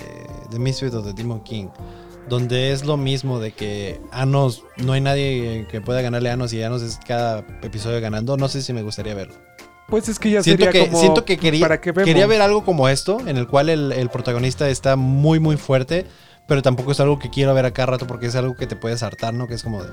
de 0.50 0.58
Misfit 0.58 0.92
o 0.92 1.00
de 1.00 1.14
Demon 1.14 1.40
King, 1.40 1.68
donde 2.28 2.72
es 2.72 2.84
lo 2.84 2.98
mismo 2.98 3.40
de 3.40 3.52
que 3.52 3.98
Anos, 4.12 4.62
no 4.76 4.92
hay 4.92 5.00
nadie 5.00 5.66
que 5.70 5.80
pueda 5.80 6.02
ganarle 6.02 6.28
a 6.28 6.34
Anos 6.34 6.52
y 6.52 6.62
Anos 6.62 6.82
es 6.82 6.98
cada 7.08 7.38
episodio 7.62 7.98
ganando, 8.02 8.36
no 8.36 8.48
sé 8.48 8.60
si 8.60 8.74
me 8.74 8.82
gustaría 8.82 9.14
verlo. 9.14 9.36
Pues 9.88 10.08
es 10.08 10.18
que 10.18 10.30
ya 10.30 10.42
Siento 10.42 10.64
sería 10.64 10.72
que, 10.72 10.88
como 10.88 11.00
siento 11.00 11.24
que 11.24 11.36
quería, 11.36 11.68
para 11.68 11.80
quería 11.80 12.26
ver 12.26 12.42
algo 12.42 12.64
como 12.64 12.88
esto, 12.88 13.20
en 13.26 13.36
el 13.36 13.46
cual 13.46 13.68
el, 13.68 13.92
el 13.92 14.08
protagonista 14.08 14.68
está 14.68 14.96
muy, 14.96 15.38
muy 15.38 15.56
fuerte, 15.56 16.06
pero 16.48 16.60
tampoco 16.62 16.92
es 16.92 17.00
algo 17.00 17.18
que 17.18 17.30
quiero 17.30 17.54
ver 17.54 17.66
a 17.66 17.70
cada 17.70 17.86
rato 17.86 18.06
porque 18.06 18.26
es 18.26 18.34
algo 18.34 18.54
que 18.56 18.66
te 18.66 18.74
puedes 18.74 19.02
hartar, 19.02 19.32
¿no? 19.32 19.46
Que 19.46 19.54
es 19.54 19.62
como 19.62 19.82
de. 19.84 19.90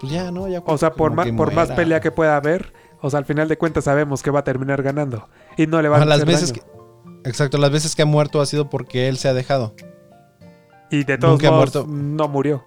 Pues 0.00 0.12
ya, 0.12 0.30
¿no? 0.30 0.48
Ya 0.48 0.62
O 0.64 0.78
sea, 0.78 0.92
por, 0.92 1.12
más, 1.12 1.28
por 1.32 1.52
más 1.52 1.70
pelea 1.72 2.00
que 2.00 2.10
pueda 2.10 2.36
haber, 2.36 2.72
o 3.00 3.10
sea, 3.10 3.18
al 3.18 3.24
final 3.24 3.48
de 3.48 3.58
cuentas 3.58 3.84
sabemos 3.84 4.22
que 4.22 4.30
va 4.30 4.40
a 4.40 4.44
terminar 4.44 4.82
ganando. 4.82 5.28
Y 5.56 5.66
no 5.66 5.82
le 5.82 5.88
va 5.88 5.96
a 5.96 5.98
hacer 5.98 6.08
las 6.08 6.24
veces 6.24 6.52
daño. 6.52 6.62
que. 7.22 7.28
Exacto, 7.28 7.58
las 7.58 7.70
veces 7.70 7.94
que 7.96 8.02
ha 8.02 8.06
muerto 8.06 8.40
ha 8.40 8.46
sido 8.46 8.70
porque 8.70 9.08
él 9.08 9.18
se 9.18 9.28
ha 9.28 9.34
dejado. 9.34 9.74
Y 10.90 11.04
de 11.04 11.18
todos 11.18 11.34
nunca 11.34 11.50
modos, 11.50 11.74
muerto. 11.74 11.86
no 11.88 12.28
murió. 12.28 12.64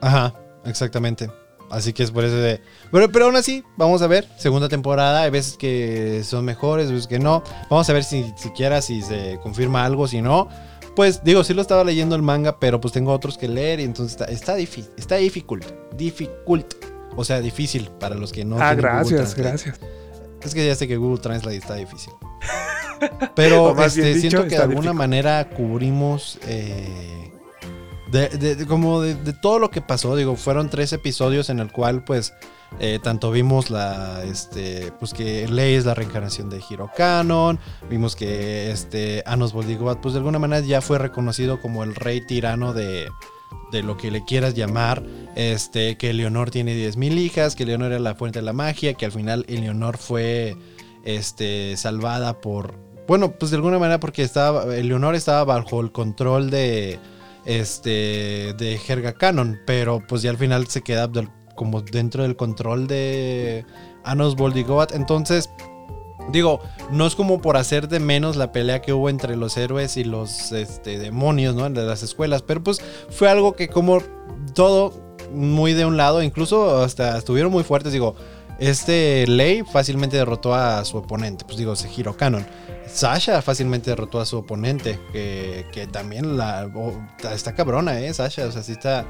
Ajá, 0.00 0.34
exactamente. 0.64 1.30
Así 1.70 1.92
que 1.92 2.02
es 2.02 2.10
por 2.10 2.24
eso 2.24 2.36
de. 2.36 2.60
Pero, 2.92 3.10
pero 3.10 3.24
aún 3.26 3.36
así, 3.36 3.64
vamos 3.76 4.02
a 4.02 4.06
ver. 4.06 4.28
Segunda 4.38 4.68
temporada. 4.68 5.22
Hay 5.22 5.30
veces 5.30 5.56
que 5.56 6.22
son 6.24 6.44
mejores, 6.44 6.90
veces 6.90 7.06
que 7.06 7.18
no. 7.18 7.42
Vamos 7.70 7.88
a 7.88 7.92
ver 7.92 8.04
si 8.04 8.32
siquiera 8.36 8.80
si 8.82 9.02
se 9.02 9.38
confirma 9.42 9.84
algo. 9.84 10.06
Si 10.06 10.22
no, 10.22 10.48
pues 10.94 11.24
digo, 11.24 11.42
sí 11.42 11.54
lo 11.54 11.62
estaba 11.62 11.82
leyendo 11.84 12.14
el 12.16 12.22
manga, 12.22 12.58
pero 12.60 12.80
pues 12.80 12.92
tengo 12.92 13.12
otros 13.12 13.36
que 13.38 13.48
leer. 13.48 13.80
Y 13.80 13.84
entonces 13.84 14.12
está, 14.12 14.32
está 14.32 14.54
difícil. 14.54 14.90
Está 14.96 15.16
difficult. 15.16 15.64
Difficult. 15.96 16.74
O 17.16 17.24
sea, 17.24 17.40
difícil 17.40 17.90
para 18.00 18.14
los 18.14 18.32
que 18.32 18.44
no. 18.44 18.56
ah, 18.60 18.74
gracias, 18.74 19.34
Translate. 19.34 19.42
gracias. 19.42 19.80
Es 20.42 20.54
que 20.54 20.66
ya 20.66 20.74
sé 20.74 20.86
que 20.86 20.96
Google 20.96 21.20
Translate 21.20 21.56
está 21.56 21.74
difícil. 21.74 22.12
Pero 23.34 23.76
este, 23.84 24.14
dicho, 24.14 24.20
siento 24.20 24.42
que 24.44 24.56
de 24.56 24.62
alguna 24.62 24.76
difícil. 24.80 24.94
manera 24.94 25.48
cubrimos 25.50 26.38
eh, 26.46 27.32
de, 28.14 28.66
como 28.66 29.02
de, 29.02 29.32
todo 29.32 29.58
lo 29.58 29.70
que 29.70 29.80
pasó. 29.80 30.16
Digo, 30.16 30.36
fueron 30.36 30.70
tres 30.70 30.92
episodios 30.92 31.50
en 31.50 31.58
el 31.58 31.70
cual 31.72 32.04
pues 32.04 32.32
eh, 32.80 32.98
tanto 33.02 33.30
vimos 33.30 33.70
la 33.70 34.22
este 34.24 34.92
pues 34.98 35.12
que 35.12 35.46
Lei 35.48 35.74
es 35.74 35.84
la 35.84 35.94
reencarnación 35.94 36.50
de 36.50 36.62
Hiro 36.68 36.90
Canon, 36.96 37.58
vimos 37.88 38.16
que 38.16 38.70
este 38.70 39.22
Anos 39.26 39.52
Boldigoat 39.52 40.00
pues 40.00 40.14
de 40.14 40.18
alguna 40.18 40.38
manera 40.38 40.64
ya 40.64 40.80
fue 40.80 40.98
reconocido 40.98 41.60
como 41.60 41.84
el 41.84 41.94
rey 41.94 42.26
tirano 42.26 42.72
de 42.72 43.08
de 43.70 43.82
lo 43.82 43.96
que 43.96 44.10
le 44.10 44.24
quieras 44.24 44.54
llamar, 44.54 45.02
este, 45.34 45.96
que 45.96 46.12
Leonor 46.12 46.50
tiene 46.50 46.74
10.000 46.74 47.18
hijas, 47.18 47.54
que 47.56 47.66
Leonor 47.66 47.92
era 47.92 48.00
la 48.00 48.14
fuente 48.14 48.38
de 48.38 48.44
la 48.44 48.52
magia, 48.52 48.94
que 48.94 49.04
al 49.04 49.12
final 49.12 49.44
Eleonor 49.48 49.98
fue 49.98 50.56
este, 51.04 51.76
salvada 51.76 52.40
por, 52.40 52.74
bueno, 53.08 53.32
pues 53.32 53.50
de 53.50 53.56
alguna 53.56 53.78
manera 53.78 53.98
porque 53.98 54.22
estaba, 54.22 54.76
Eleonor 54.76 55.14
estaba 55.14 55.44
bajo 55.44 55.80
el 55.80 55.90
control 55.90 56.50
de, 56.50 57.00
este, 57.46 58.54
de 58.58 58.78
Jerga 58.78 59.12
Canon, 59.12 59.58
pero 59.66 60.02
pues 60.06 60.22
ya 60.22 60.30
al 60.30 60.38
final 60.38 60.66
se 60.66 60.82
queda 60.82 61.06
del- 61.08 61.30
como 61.54 61.82
dentro 61.82 62.22
del 62.22 62.36
control 62.36 62.86
de 62.86 63.64
Anos 64.04 64.36
Boldigoat, 64.36 64.92
entonces... 64.94 65.50
Digo, 66.32 66.60
no 66.90 67.06
es 67.06 67.14
como 67.16 67.42
por 67.42 67.58
hacer 67.58 67.86
de 67.88 68.00
menos 68.00 68.36
la 68.36 68.50
pelea 68.50 68.80
que 68.80 68.94
hubo 68.94 69.10
entre 69.10 69.36
los 69.36 69.58
héroes 69.58 69.98
y 69.98 70.04
los 70.04 70.52
este, 70.52 70.98
demonios, 70.98 71.54
¿no? 71.54 71.68
De 71.68 71.82
las 71.84 72.02
escuelas. 72.02 72.40
Pero 72.40 72.62
pues 72.62 72.80
fue 73.10 73.28
algo 73.28 73.52
que 73.54 73.68
como 73.68 73.98
todo 74.54 74.94
muy 75.34 75.74
de 75.74 75.84
un 75.84 75.98
lado, 75.98 76.22
incluso 76.22 76.78
hasta 76.82 77.18
estuvieron 77.18 77.52
muy 77.52 77.62
fuertes. 77.62 77.92
Digo, 77.92 78.14
este 78.58 79.26
Lei 79.26 79.64
fácilmente 79.64 80.16
derrotó 80.16 80.54
a 80.54 80.82
su 80.86 80.96
oponente, 80.96 81.44
pues 81.44 81.58
digo, 81.58 81.74
Hiro 81.94 82.16
Canon. 82.16 82.46
Sasha 82.94 83.42
fácilmente 83.42 83.90
derrotó 83.90 84.20
a 84.20 84.26
su 84.26 84.38
oponente, 84.38 84.98
que, 85.12 85.66
que 85.72 85.86
también 85.86 86.36
la 86.36 86.70
oh, 86.74 86.94
está- 87.32 87.54
cabrona, 87.54 88.00
¿eh? 88.00 88.14
Sasha, 88.14 88.46
o 88.46 88.52
sea, 88.52 88.62
sí 88.62 88.72
está, 88.72 89.04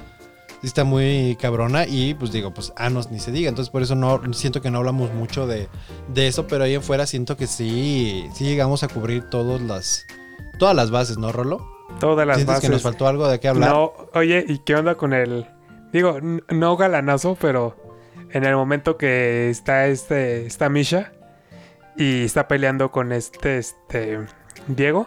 sí 0.62 0.66
está 0.66 0.84
muy 0.84 1.36
cabrona 1.40 1.86
y 1.86 2.14
pues 2.14 2.32
digo, 2.32 2.54
pues 2.54 2.72
Anos 2.76 3.10
ni 3.10 3.20
se 3.20 3.30
diga. 3.30 3.48
Entonces 3.50 3.70
por 3.70 3.82
eso 3.82 3.94
no 3.94 4.20
siento 4.32 4.62
que 4.62 4.70
no 4.70 4.78
hablamos 4.78 5.12
mucho 5.12 5.46
de, 5.46 5.68
de 6.08 6.26
eso, 6.26 6.46
pero 6.46 6.64
ahí 6.64 6.74
en 6.74 6.82
fuera 6.82 7.06
siento 7.06 7.36
que 7.36 7.46
sí, 7.46 8.26
sí 8.34 8.44
llegamos 8.44 8.82
a 8.82 8.88
cubrir 8.88 9.28
todas 9.28 9.60
las, 9.60 10.06
todas 10.58 10.74
las 10.74 10.90
bases, 10.90 11.18
¿no, 11.18 11.30
Rolo? 11.32 11.68
Todas 12.00 12.26
las 12.26 12.36
¿Sientes 12.38 12.54
bases. 12.56 12.68
que 12.68 12.72
nos 12.74 12.82
faltó 12.82 13.06
algo 13.06 13.28
de 13.28 13.38
qué 13.38 13.48
hablar? 13.48 13.70
No, 13.70 13.92
oye, 14.14 14.44
¿y 14.48 14.58
qué 14.60 14.74
onda 14.74 14.94
con 14.96 15.12
el. 15.12 15.46
Digo, 15.92 16.18
no 16.48 16.76
galanazo, 16.76 17.36
pero 17.40 17.76
en 18.30 18.44
el 18.44 18.56
momento 18.56 18.96
que 18.96 19.50
está 19.50 19.86
este. 19.86 20.46
Está 20.46 20.68
Misha 20.70 21.12
y 21.96 22.24
está 22.24 22.48
peleando 22.48 22.90
con 22.90 23.12
este. 23.12 23.58
Este. 23.58 24.18
Diego. 24.68 25.06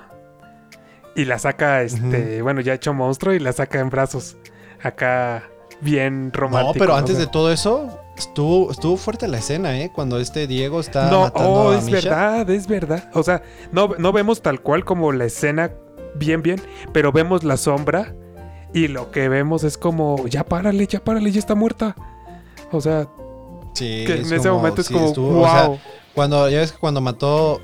Y 1.15 1.25
la 1.25 1.39
saca, 1.39 1.81
este. 1.81 2.41
Bueno, 2.41 2.61
ya 2.61 2.73
hecho 2.73 2.93
monstruo 2.93 3.33
y 3.33 3.39
la 3.39 3.51
saca 3.53 3.79
en 3.79 3.89
brazos. 3.89 4.37
Acá, 4.83 5.43
bien 5.81 6.31
romántico. 6.33 6.73
No, 6.73 6.79
pero 6.79 6.95
antes 6.95 7.17
de 7.17 7.25
todo 7.25 7.51
eso, 7.51 7.99
estuvo, 8.15 8.71
estuvo 8.71 8.97
fuerte 8.97 9.27
la 9.27 9.39
escena, 9.39 9.79
¿eh? 9.79 9.91
Cuando 9.93 10.19
este 10.19 10.45
Diego 10.45 10.79
está 10.79 11.09
No, 11.09 11.21
matando 11.21 11.49
oh, 11.51 11.71
a 11.71 11.77
es 11.77 11.85
Misha. 11.85 12.09
verdad, 12.09 12.49
es 12.51 12.67
verdad. 12.67 13.09
O 13.13 13.23
sea, 13.23 13.41
no, 13.71 13.89
no 13.97 14.11
vemos 14.11 14.41
tal 14.43 14.61
cual 14.61 14.85
como 14.85 15.11
la 15.11 15.25
escena 15.25 15.71
bien, 16.15 16.43
bien, 16.43 16.61
pero 16.93 17.11
vemos 17.11 17.43
la 17.43 17.57
sombra 17.57 18.13
y 18.73 18.87
lo 18.87 19.09
que 19.11 19.27
vemos 19.29 19.63
es 19.63 19.77
como, 19.79 20.27
ya 20.27 20.43
párale, 20.43 20.85
ya 20.85 21.03
párale, 21.03 21.31
ya 21.31 21.39
está 21.39 21.55
muerta. 21.55 21.95
O 22.71 22.79
sea, 22.79 23.07
Sí, 23.73 24.03
que 24.05 24.13
es 24.21 24.27
en 24.31 24.37
ese 24.37 24.49
como- 24.49 24.59
momento 24.59 24.81
es 24.81 24.87
sí, 24.87 24.93
como, 24.93 25.07
estuvo- 25.07 25.31
wow. 25.33 25.41
o 25.43 25.47
sea, 25.49 25.69
cuando, 26.17 26.49
ya 26.49 26.61
ves 26.61 26.71
que 26.71 26.79
cuando 26.79 26.99
mató. 26.99 27.61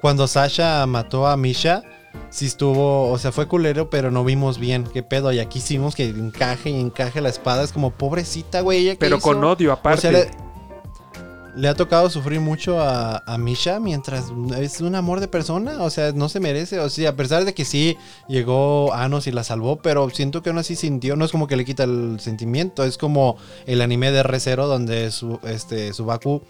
Cuando 0.00 0.26
Sasha 0.26 0.84
mató 0.86 1.28
a 1.28 1.36
Misha, 1.36 1.84
sí 2.30 2.46
estuvo. 2.46 3.12
O 3.12 3.16
sea, 3.16 3.30
fue 3.30 3.46
culero, 3.46 3.90
pero 3.90 4.10
no 4.10 4.24
vimos 4.24 4.58
bien 4.58 4.82
qué 4.92 5.04
pedo. 5.04 5.32
Y 5.32 5.38
aquí 5.38 5.60
sí 5.60 5.78
vimos 5.78 5.94
que 5.94 6.08
encaje 6.08 6.70
y 6.70 6.80
encaje 6.80 7.20
la 7.20 7.28
espada. 7.28 7.62
Es 7.62 7.70
como 7.70 7.92
pobrecita, 7.92 8.60
güey. 8.62 8.80
¿ella 8.80 8.92
qué 8.94 8.98
pero 8.98 9.18
hizo? 9.18 9.22
con 9.22 9.44
odio 9.44 9.70
O 9.70 9.74
aparte. 9.74 10.10
sea, 10.10 10.30
le, 11.56 11.68
ha 11.68 11.74
tocado 11.74 12.10
sufrir 12.10 12.40
mucho 12.40 12.80
a, 12.80 13.22
a 13.26 13.38
Misha 13.38 13.80
mientras 13.80 14.32
es 14.58 14.80
un 14.80 14.94
amor 14.94 15.20
de 15.20 15.28
persona. 15.28 15.82
O 15.82 15.90
sea, 15.90 16.12
no 16.12 16.28
se 16.28 16.40
merece. 16.40 16.80
O 16.80 16.88
sea, 16.88 17.10
a 17.10 17.16
pesar 17.16 17.44
de 17.44 17.54
que 17.54 17.64
sí 17.64 17.96
llegó 18.28 18.92
Anos 18.92 19.26
y 19.26 19.32
la 19.32 19.44
salvó, 19.44 19.76
pero 19.76 20.10
siento 20.10 20.42
que 20.42 20.50
aún 20.50 20.58
así 20.58 20.76
sintió. 20.76 21.16
No 21.16 21.24
es 21.24 21.30
como 21.30 21.46
que 21.46 21.56
le 21.56 21.64
quita 21.64 21.84
el 21.84 22.18
sentimiento. 22.20 22.84
Es 22.84 22.98
como 22.98 23.36
el 23.66 23.80
anime 23.82 24.10
de 24.10 24.22
R0 24.22 24.66
donde 24.66 25.10
su, 25.10 25.38
este, 25.44 25.92
Subaku. 25.92 26.42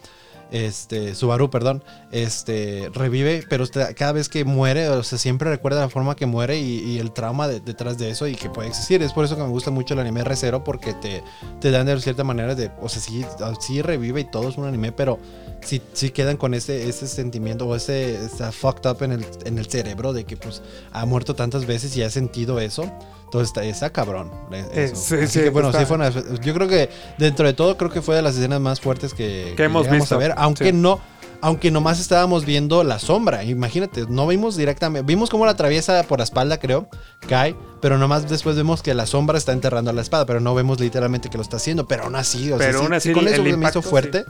Este, 0.51 1.14
Subaru, 1.14 1.51
perdón, 1.51 1.82
este, 2.12 2.88
revive, 2.92 3.45
pero 3.49 3.64
cada 3.97 4.12
vez 4.12 4.28
que 4.28 4.45
muere, 4.45 4.88
o 4.88 5.03
sea, 5.03 5.18
siempre 5.18 5.51
recuerda 5.51 5.80
la 5.80 5.88
forma 5.88 6.14
que 6.14 6.26
muere 6.26 6.59
y, 6.61 6.99
el 6.99 7.12
trauma 7.12 7.49
de- 7.49 7.61
detrás 7.61 7.99
de 7.99 8.11
eso 8.11 8.28
y 8.28 8.34
que 8.36 8.51
puede 8.51 8.68
existir. 8.68 9.03
Es 9.03 9.12
por 9.12 9.24
eso 9.24 9.36
que 9.36 9.42
me 9.42 9.49
gusta 9.49 9.70
mucho 9.70 9.95
el 9.95 10.01
anime 10.01 10.22
R0 10.22 10.62
porque 10.62 10.95
te, 10.95 11.22
te 11.61 11.70
dan 11.70 11.86
de 11.86 12.01
cierta 12.01 12.24
manera 12.24 12.55
de, 12.55 12.70
o 12.80 12.88
sea, 12.88 13.01
sí, 13.03 13.24
sí 13.61 13.82
revive 13.82 14.20
y 14.20 14.24
todo 14.30 14.49
es 14.49 14.57
un 14.57 14.66
anime, 14.66 14.92
pero 14.92 15.18
sí, 15.61 15.82
sí 15.92 16.11
quedan 16.11 16.36
con 16.36 16.55
ese, 16.55 16.88
ese 16.88 17.09
sentimiento 17.09 17.66
o 17.66 17.74
ese 17.74 18.16
fucked 18.53 18.88
up 18.88 19.03
en 19.03 19.12
el, 19.12 19.26
en 19.45 19.59
el 19.59 19.66
cerebro 19.66 20.12
de 20.12 20.24
que 20.24 20.36
pues 20.36 20.62
ha 20.92 21.05
muerto 21.07 21.34
tantas 21.34 21.66
veces 21.66 21.97
y 21.97 22.03
ha 22.03 22.11
sentido 22.11 22.61
eso. 22.61 22.92
Entonces 23.25 23.49
está, 23.49 23.64
está 23.64 23.91
cabrón. 23.91 24.31
eh, 24.53 24.64
Eh, 24.72 24.85
eso. 24.93 24.97
sí, 24.97 25.14
Así 25.16 25.27
sí, 25.27 25.41
que 25.41 25.51
bueno, 25.51 25.68
está- 25.70 25.81
sí 25.81 25.87
fue 25.87 25.97
una- 25.97 26.11
yo 26.11 26.55
creo 26.55 26.68
que 26.68 26.89
dentro 27.18 27.47
de 27.47 27.53
todo 27.53 27.77
creo 27.77 27.91
que 27.91 28.01
fue 28.03 28.14
de 28.14 28.22
las 28.22 28.37
escenas 28.37 28.61
más 28.61 28.81
fuertes 28.81 29.12
que, 29.14 29.55
Que 29.57 29.64
hemos 29.64 29.89
visto, 29.91 30.14
a 30.14 30.18
ver, 30.18 30.35
aunque 30.37 30.66
sí. 30.66 30.72
no 30.72 31.01
aunque 31.41 31.70
nomás 31.70 32.01
estábamos 32.01 32.47
viendo 32.47 32.85
la 32.85 32.99
sombra, 32.99 33.45
imagínate, 33.45 34.07
no 34.09 34.27
vimos 34.27 34.57
directamente, 34.57 35.05
vimos 35.07 35.29
cómo 35.29 35.45
la 35.45 35.53
atraviesa 35.53 36.03
por 36.05 36.16
la 36.18 36.25
espalda, 36.25 36.57
creo, 36.59 36.89
cae, 37.29 37.55
pero 37.83 37.99
nomás 37.99 38.27
después 38.31 38.57
vemos 38.57 38.81
que 38.83 38.95
la 38.95 39.05
sombra 39.05 39.37
está 39.37 39.53
enterrando 39.53 39.91
a 39.91 39.95
la 39.95 40.01
espada, 40.01 40.25
pero 40.25 40.41
no 40.41 40.55
vemos 40.55 40.81
literalmente 40.81 41.29
que 41.29 41.37
lo 41.37 41.43
está 41.43 41.59
haciendo, 41.59 41.87
pero 41.87 42.05
aún 42.05 42.16
así, 42.16 42.51
o 42.51 42.57
sea, 42.57 42.66
Pero 42.68 42.79
sí- 42.79 42.85
aún 42.87 42.93
sí 42.93 42.97
así 42.97 43.12
con 43.12 43.25
el- 43.29 43.35
eso 43.35 43.43
el 43.43 43.43
se 43.43 43.43
me 43.43 43.49
hizo 43.51 43.57
impacto, 43.59 43.83
fuerte. 43.83 44.25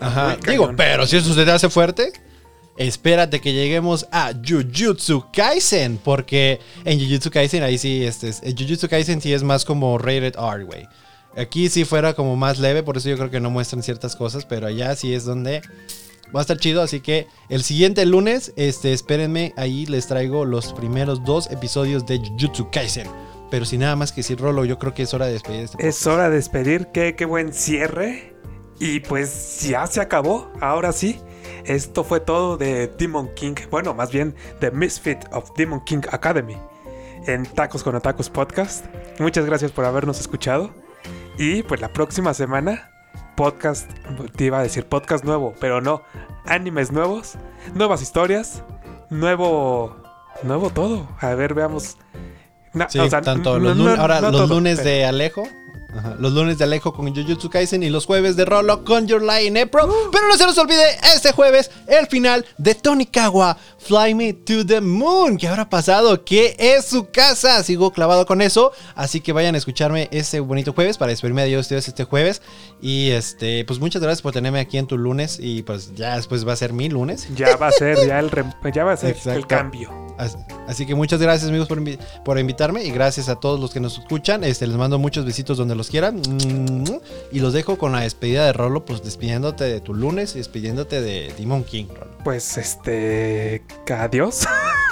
Ajá, 0.00 0.36
digo, 0.46 0.70
pero 0.76 1.06
si 1.06 1.16
eso 1.16 1.34
se 1.34 1.44
te 1.44 1.50
hace 1.50 1.68
fuerte, 1.68 2.12
espérate 2.78 3.40
que 3.40 3.52
lleguemos 3.52 4.06
a 4.10 4.32
Jujutsu 4.32 5.26
Kaisen, 5.32 5.98
porque 5.98 6.60
en 6.84 6.98
Jujutsu 6.98 7.30
Kaisen 7.30 7.62
ahí 7.62 7.76
sí, 7.78 8.04
este, 8.04 8.28
es- 8.28 8.40
Jujutsu 8.56 8.88
Kaisen 8.88 9.20
sí 9.20 9.32
es 9.32 9.42
más 9.42 9.64
como 9.64 9.98
rated 9.98 10.34
R, 10.36 10.64
güey. 10.64 10.86
Aquí 11.36 11.68
sí 11.68 11.84
fuera 11.84 12.14
como 12.14 12.36
más 12.36 12.58
leve, 12.58 12.82
por 12.82 12.96
eso 12.96 13.08
yo 13.08 13.16
creo 13.16 13.30
que 13.30 13.40
no 13.40 13.50
muestran 13.50 13.82
ciertas 13.82 14.16
cosas, 14.16 14.44
pero 14.46 14.66
allá 14.66 14.96
sí 14.96 15.12
es 15.14 15.24
donde 15.24 15.60
va 16.34 16.40
a 16.40 16.42
estar 16.42 16.56
chido, 16.58 16.82
así 16.82 17.00
que 17.00 17.26
el 17.48 17.62
siguiente 17.62 18.04
lunes, 18.06 18.52
este, 18.56 18.92
espérenme, 18.92 19.52
ahí 19.56 19.86
les 19.86 20.06
traigo 20.08 20.44
los 20.44 20.72
primeros 20.72 21.24
dos 21.24 21.50
episodios 21.50 22.06
de 22.06 22.18
Jujutsu 22.18 22.70
Kaisen. 22.70 23.06
Pero 23.50 23.64
sin 23.64 23.80
nada 23.80 23.96
más 23.96 24.12
que 24.12 24.16
decir, 24.20 24.38
Rolo, 24.38 24.66
yo 24.66 24.78
creo 24.78 24.92
que 24.92 25.02
es 25.04 25.14
hora 25.14 25.24
de 25.26 25.32
despedir 25.32 25.60
este 25.62 25.88
Es 25.88 26.06
hora 26.06 26.28
de 26.28 26.36
despedir. 26.36 26.88
Qué, 26.92 27.14
qué 27.16 27.24
buen 27.24 27.54
cierre. 27.54 28.34
Y 28.78 29.00
pues 29.00 29.60
ya 29.62 29.86
se 29.86 30.02
acabó. 30.02 30.52
Ahora 30.60 30.92
sí. 30.92 31.18
Esto 31.68 32.02
fue 32.02 32.20
todo 32.20 32.56
de 32.56 32.86
Demon 32.98 33.28
King. 33.34 33.54
Bueno, 33.70 33.92
más 33.94 34.10
bien 34.10 34.34
The 34.60 34.70
Misfit 34.70 35.18
of 35.32 35.50
Demon 35.54 35.84
King 35.84 36.00
Academy. 36.10 36.56
En 37.26 37.44
Tacos 37.44 37.82
con 37.82 37.94
Atacos 37.94 38.30
Podcast. 38.30 38.86
Muchas 39.18 39.44
gracias 39.44 39.70
por 39.70 39.84
habernos 39.84 40.18
escuchado. 40.18 40.70
Y 41.36 41.62
pues 41.64 41.80
la 41.80 41.92
próxima 41.92 42.32
semana. 42.32 42.90
Podcast. 43.36 43.90
Te 44.34 44.44
iba 44.44 44.58
a 44.58 44.62
decir 44.62 44.86
podcast 44.86 45.24
nuevo. 45.24 45.52
Pero 45.60 45.80
no. 45.82 46.02
Animes 46.46 46.90
nuevos. 46.90 47.34
Nuevas 47.74 48.00
historias. 48.00 48.62
Nuevo. 49.10 49.94
Nuevo 50.42 50.70
todo. 50.70 51.06
A 51.20 51.34
ver, 51.34 51.52
veamos. 51.52 51.98
No, 52.72 52.86
Sí, 52.88 52.98
o 52.98 53.08
sea, 53.10 53.20
tanto 53.20 53.58
los, 53.58 53.76
no- 53.76 53.90
ahora 53.90 54.20
los 54.20 54.32
todo, 54.32 54.46
lunes 54.46 54.78
pero- 54.78 54.88
de 54.90 55.04
Alejo, 55.04 55.42
Ajá, 55.96 56.16
Los 56.18 56.32
lunes 56.34 56.58
de 56.58 56.64
Alejo 56.64 56.92
con 56.92 57.14
Jujutsu 57.14 57.48
Kaisen 57.48 57.82
y 57.82 57.88
los 57.88 58.04
jueves 58.04 58.36
de 58.36 58.44
Rolo 58.44 58.84
con 58.84 59.06
Your 59.06 59.22
Lie 59.22 59.50
Nepro. 59.50 59.88
Pero 60.12 60.28
no 60.28 60.36
se 60.36 60.44
nos 60.44 60.58
olvide 60.58 60.84
este 61.14 61.32
jueves 61.32 61.70
el 61.86 62.06
final 62.08 62.44
de 62.58 62.74
Tonikawa 62.74 63.56
Fly 63.78 64.14
Me 64.14 64.32
to 64.34 64.66
the 64.66 64.82
Moon. 64.82 65.38
¿Qué 65.38 65.48
habrá 65.48 65.70
pasado? 65.70 66.24
¿Qué 66.24 66.54
es 66.58 66.84
su 66.84 67.10
casa? 67.10 67.62
Sigo 67.62 67.90
clavado 67.90 68.26
con 68.26 68.42
eso. 68.42 68.72
Así 68.94 69.20
que 69.20 69.32
vayan 69.32 69.54
a 69.54 69.58
escucharme 69.58 70.08
este 70.12 70.40
bonito 70.40 70.74
jueves 70.74 70.98
para 70.98 71.10
despedirme 71.10 71.46
de 71.46 71.58
ustedes 71.58 71.88
este 71.88 72.04
jueves. 72.04 72.42
Y 72.82 73.10
este, 73.10 73.64
pues 73.64 73.80
muchas 73.80 74.02
gracias 74.02 74.20
por 74.20 74.32
tenerme 74.32 74.60
aquí 74.60 74.76
en 74.76 74.86
tu 74.86 74.98
lunes. 74.98 75.38
Y 75.40 75.62
pues 75.62 75.94
ya 75.94 76.16
después 76.16 76.46
va 76.46 76.52
a 76.52 76.56
ser 76.56 76.74
mi 76.74 76.90
lunes. 76.90 77.28
Ya 77.34 77.56
va 77.56 77.68
a 77.68 77.72
ser 77.72 78.06
ya 78.06 78.18
el, 78.18 78.30
ya 78.74 78.84
va 78.84 78.92
a 78.92 78.96
ser 78.98 79.16
el 79.26 79.46
cambio. 79.46 80.07
As- 80.18 80.36
Así 80.66 80.84
que 80.84 80.94
muchas 80.94 81.20
gracias 81.20 81.48
amigos 81.48 81.68
por, 81.68 81.80
invi- 81.80 81.98
por 82.24 82.38
invitarme 82.38 82.84
y 82.84 82.90
gracias 82.90 83.28
a 83.28 83.36
todos 83.36 83.58
los 83.60 83.72
que 83.72 83.80
nos 83.80 83.98
escuchan. 83.98 84.44
Este, 84.44 84.66
les 84.66 84.76
mando 84.76 84.98
muchos 84.98 85.24
besitos 85.24 85.56
donde 85.56 85.74
los 85.74 85.88
quieran. 85.88 86.20
Y 87.32 87.40
los 87.40 87.52
dejo 87.52 87.78
con 87.78 87.92
la 87.92 88.00
despedida 88.00 88.44
de 88.44 88.52
Rolo, 88.52 88.84
pues 88.84 89.02
despidiéndote 89.02 89.64
de 89.64 89.80
tu 89.80 89.94
lunes 89.94 90.34
y 90.34 90.38
despidiéndote 90.38 91.00
de 91.00 91.32
Demon 91.38 91.64
King, 91.64 91.86
Rolo. 91.88 92.18
Pues 92.24 92.56
este. 92.58 93.62
Adiós. 93.96 94.46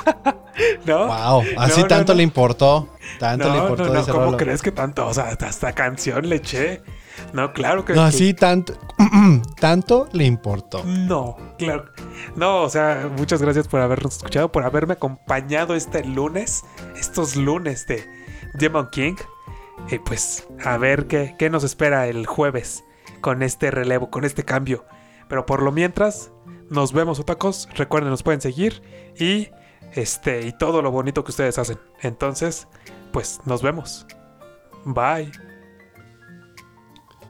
¿No? 0.86 1.06
Wow, 1.08 1.42
así 1.58 1.82
No, 1.82 1.86
tanto 1.88 2.12
no. 2.12 2.16
le 2.18 2.22
importó. 2.22 2.88
Tanto 3.18 3.50
le 3.52 3.58
importó 3.58 3.84
no, 3.86 3.92
no, 3.94 4.06
¿cómo 4.06 4.24
Rolo. 4.26 4.36
crees 4.36 4.62
que 4.62 4.72
tanto? 4.72 5.06
O 5.06 5.12
sea, 5.14 5.24
hasta, 5.28 5.48
hasta 5.48 5.72
canción 5.74 6.28
le 6.28 6.36
eché. 6.36 6.82
No, 7.32 7.52
claro 7.52 7.84
que 7.84 7.92
No, 7.94 8.02
que- 8.02 8.06
así 8.08 8.34
tanto, 8.34 8.74
tanto 9.60 10.08
le 10.12 10.24
importó. 10.24 10.82
No, 10.84 11.36
claro. 11.58 11.86
No, 12.34 12.62
o 12.62 12.70
sea, 12.70 13.10
muchas 13.16 13.42
gracias 13.42 13.68
por 13.68 13.80
habernos 13.80 14.16
escuchado, 14.16 14.50
por 14.52 14.64
haberme 14.64 14.94
acompañado 14.94 15.74
este 15.74 16.04
lunes, 16.04 16.64
estos 16.96 17.36
lunes 17.36 17.86
de 17.86 18.04
Demon 18.54 18.88
King. 18.90 19.16
Y 19.90 19.98
pues, 19.98 20.46
a 20.64 20.76
ver 20.78 21.06
qué, 21.06 21.34
qué 21.38 21.50
nos 21.50 21.62
espera 21.64 22.06
el 22.08 22.26
jueves 22.26 22.84
con 23.20 23.42
este 23.42 23.70
relevo, 23.70 24.10
con 24.10 24.24
este 24.24 24.44
cambio. 24.44 24.84
Pero 25.28 25.44
por 25.46 25.62
lo 25.62 25.72
mientras, 25.72 26.30
nos 26.70 26.92
vemos, 26.92 27.18
otacos. 27.20 27.68
Recuerden, 27.74 28.10
nos 28.10 28.22
pueden 28.22 28.40
seguir 28.40 28.82
y 29.18 29.48
este 29.92 30.46
y 30.46 30.52
todo 30.56 30.82
lo 30.82 30.90
bonito 30.90 31.24
que 31.24 31.30
ustedes 31.32 31.58
hacen. 31.58 31.78
Entonces, 32.02 32.68
pues 33.12 33.40
nos 33.44 33.62
vemos. 33.62 34.06
Bye. 34.84 35.30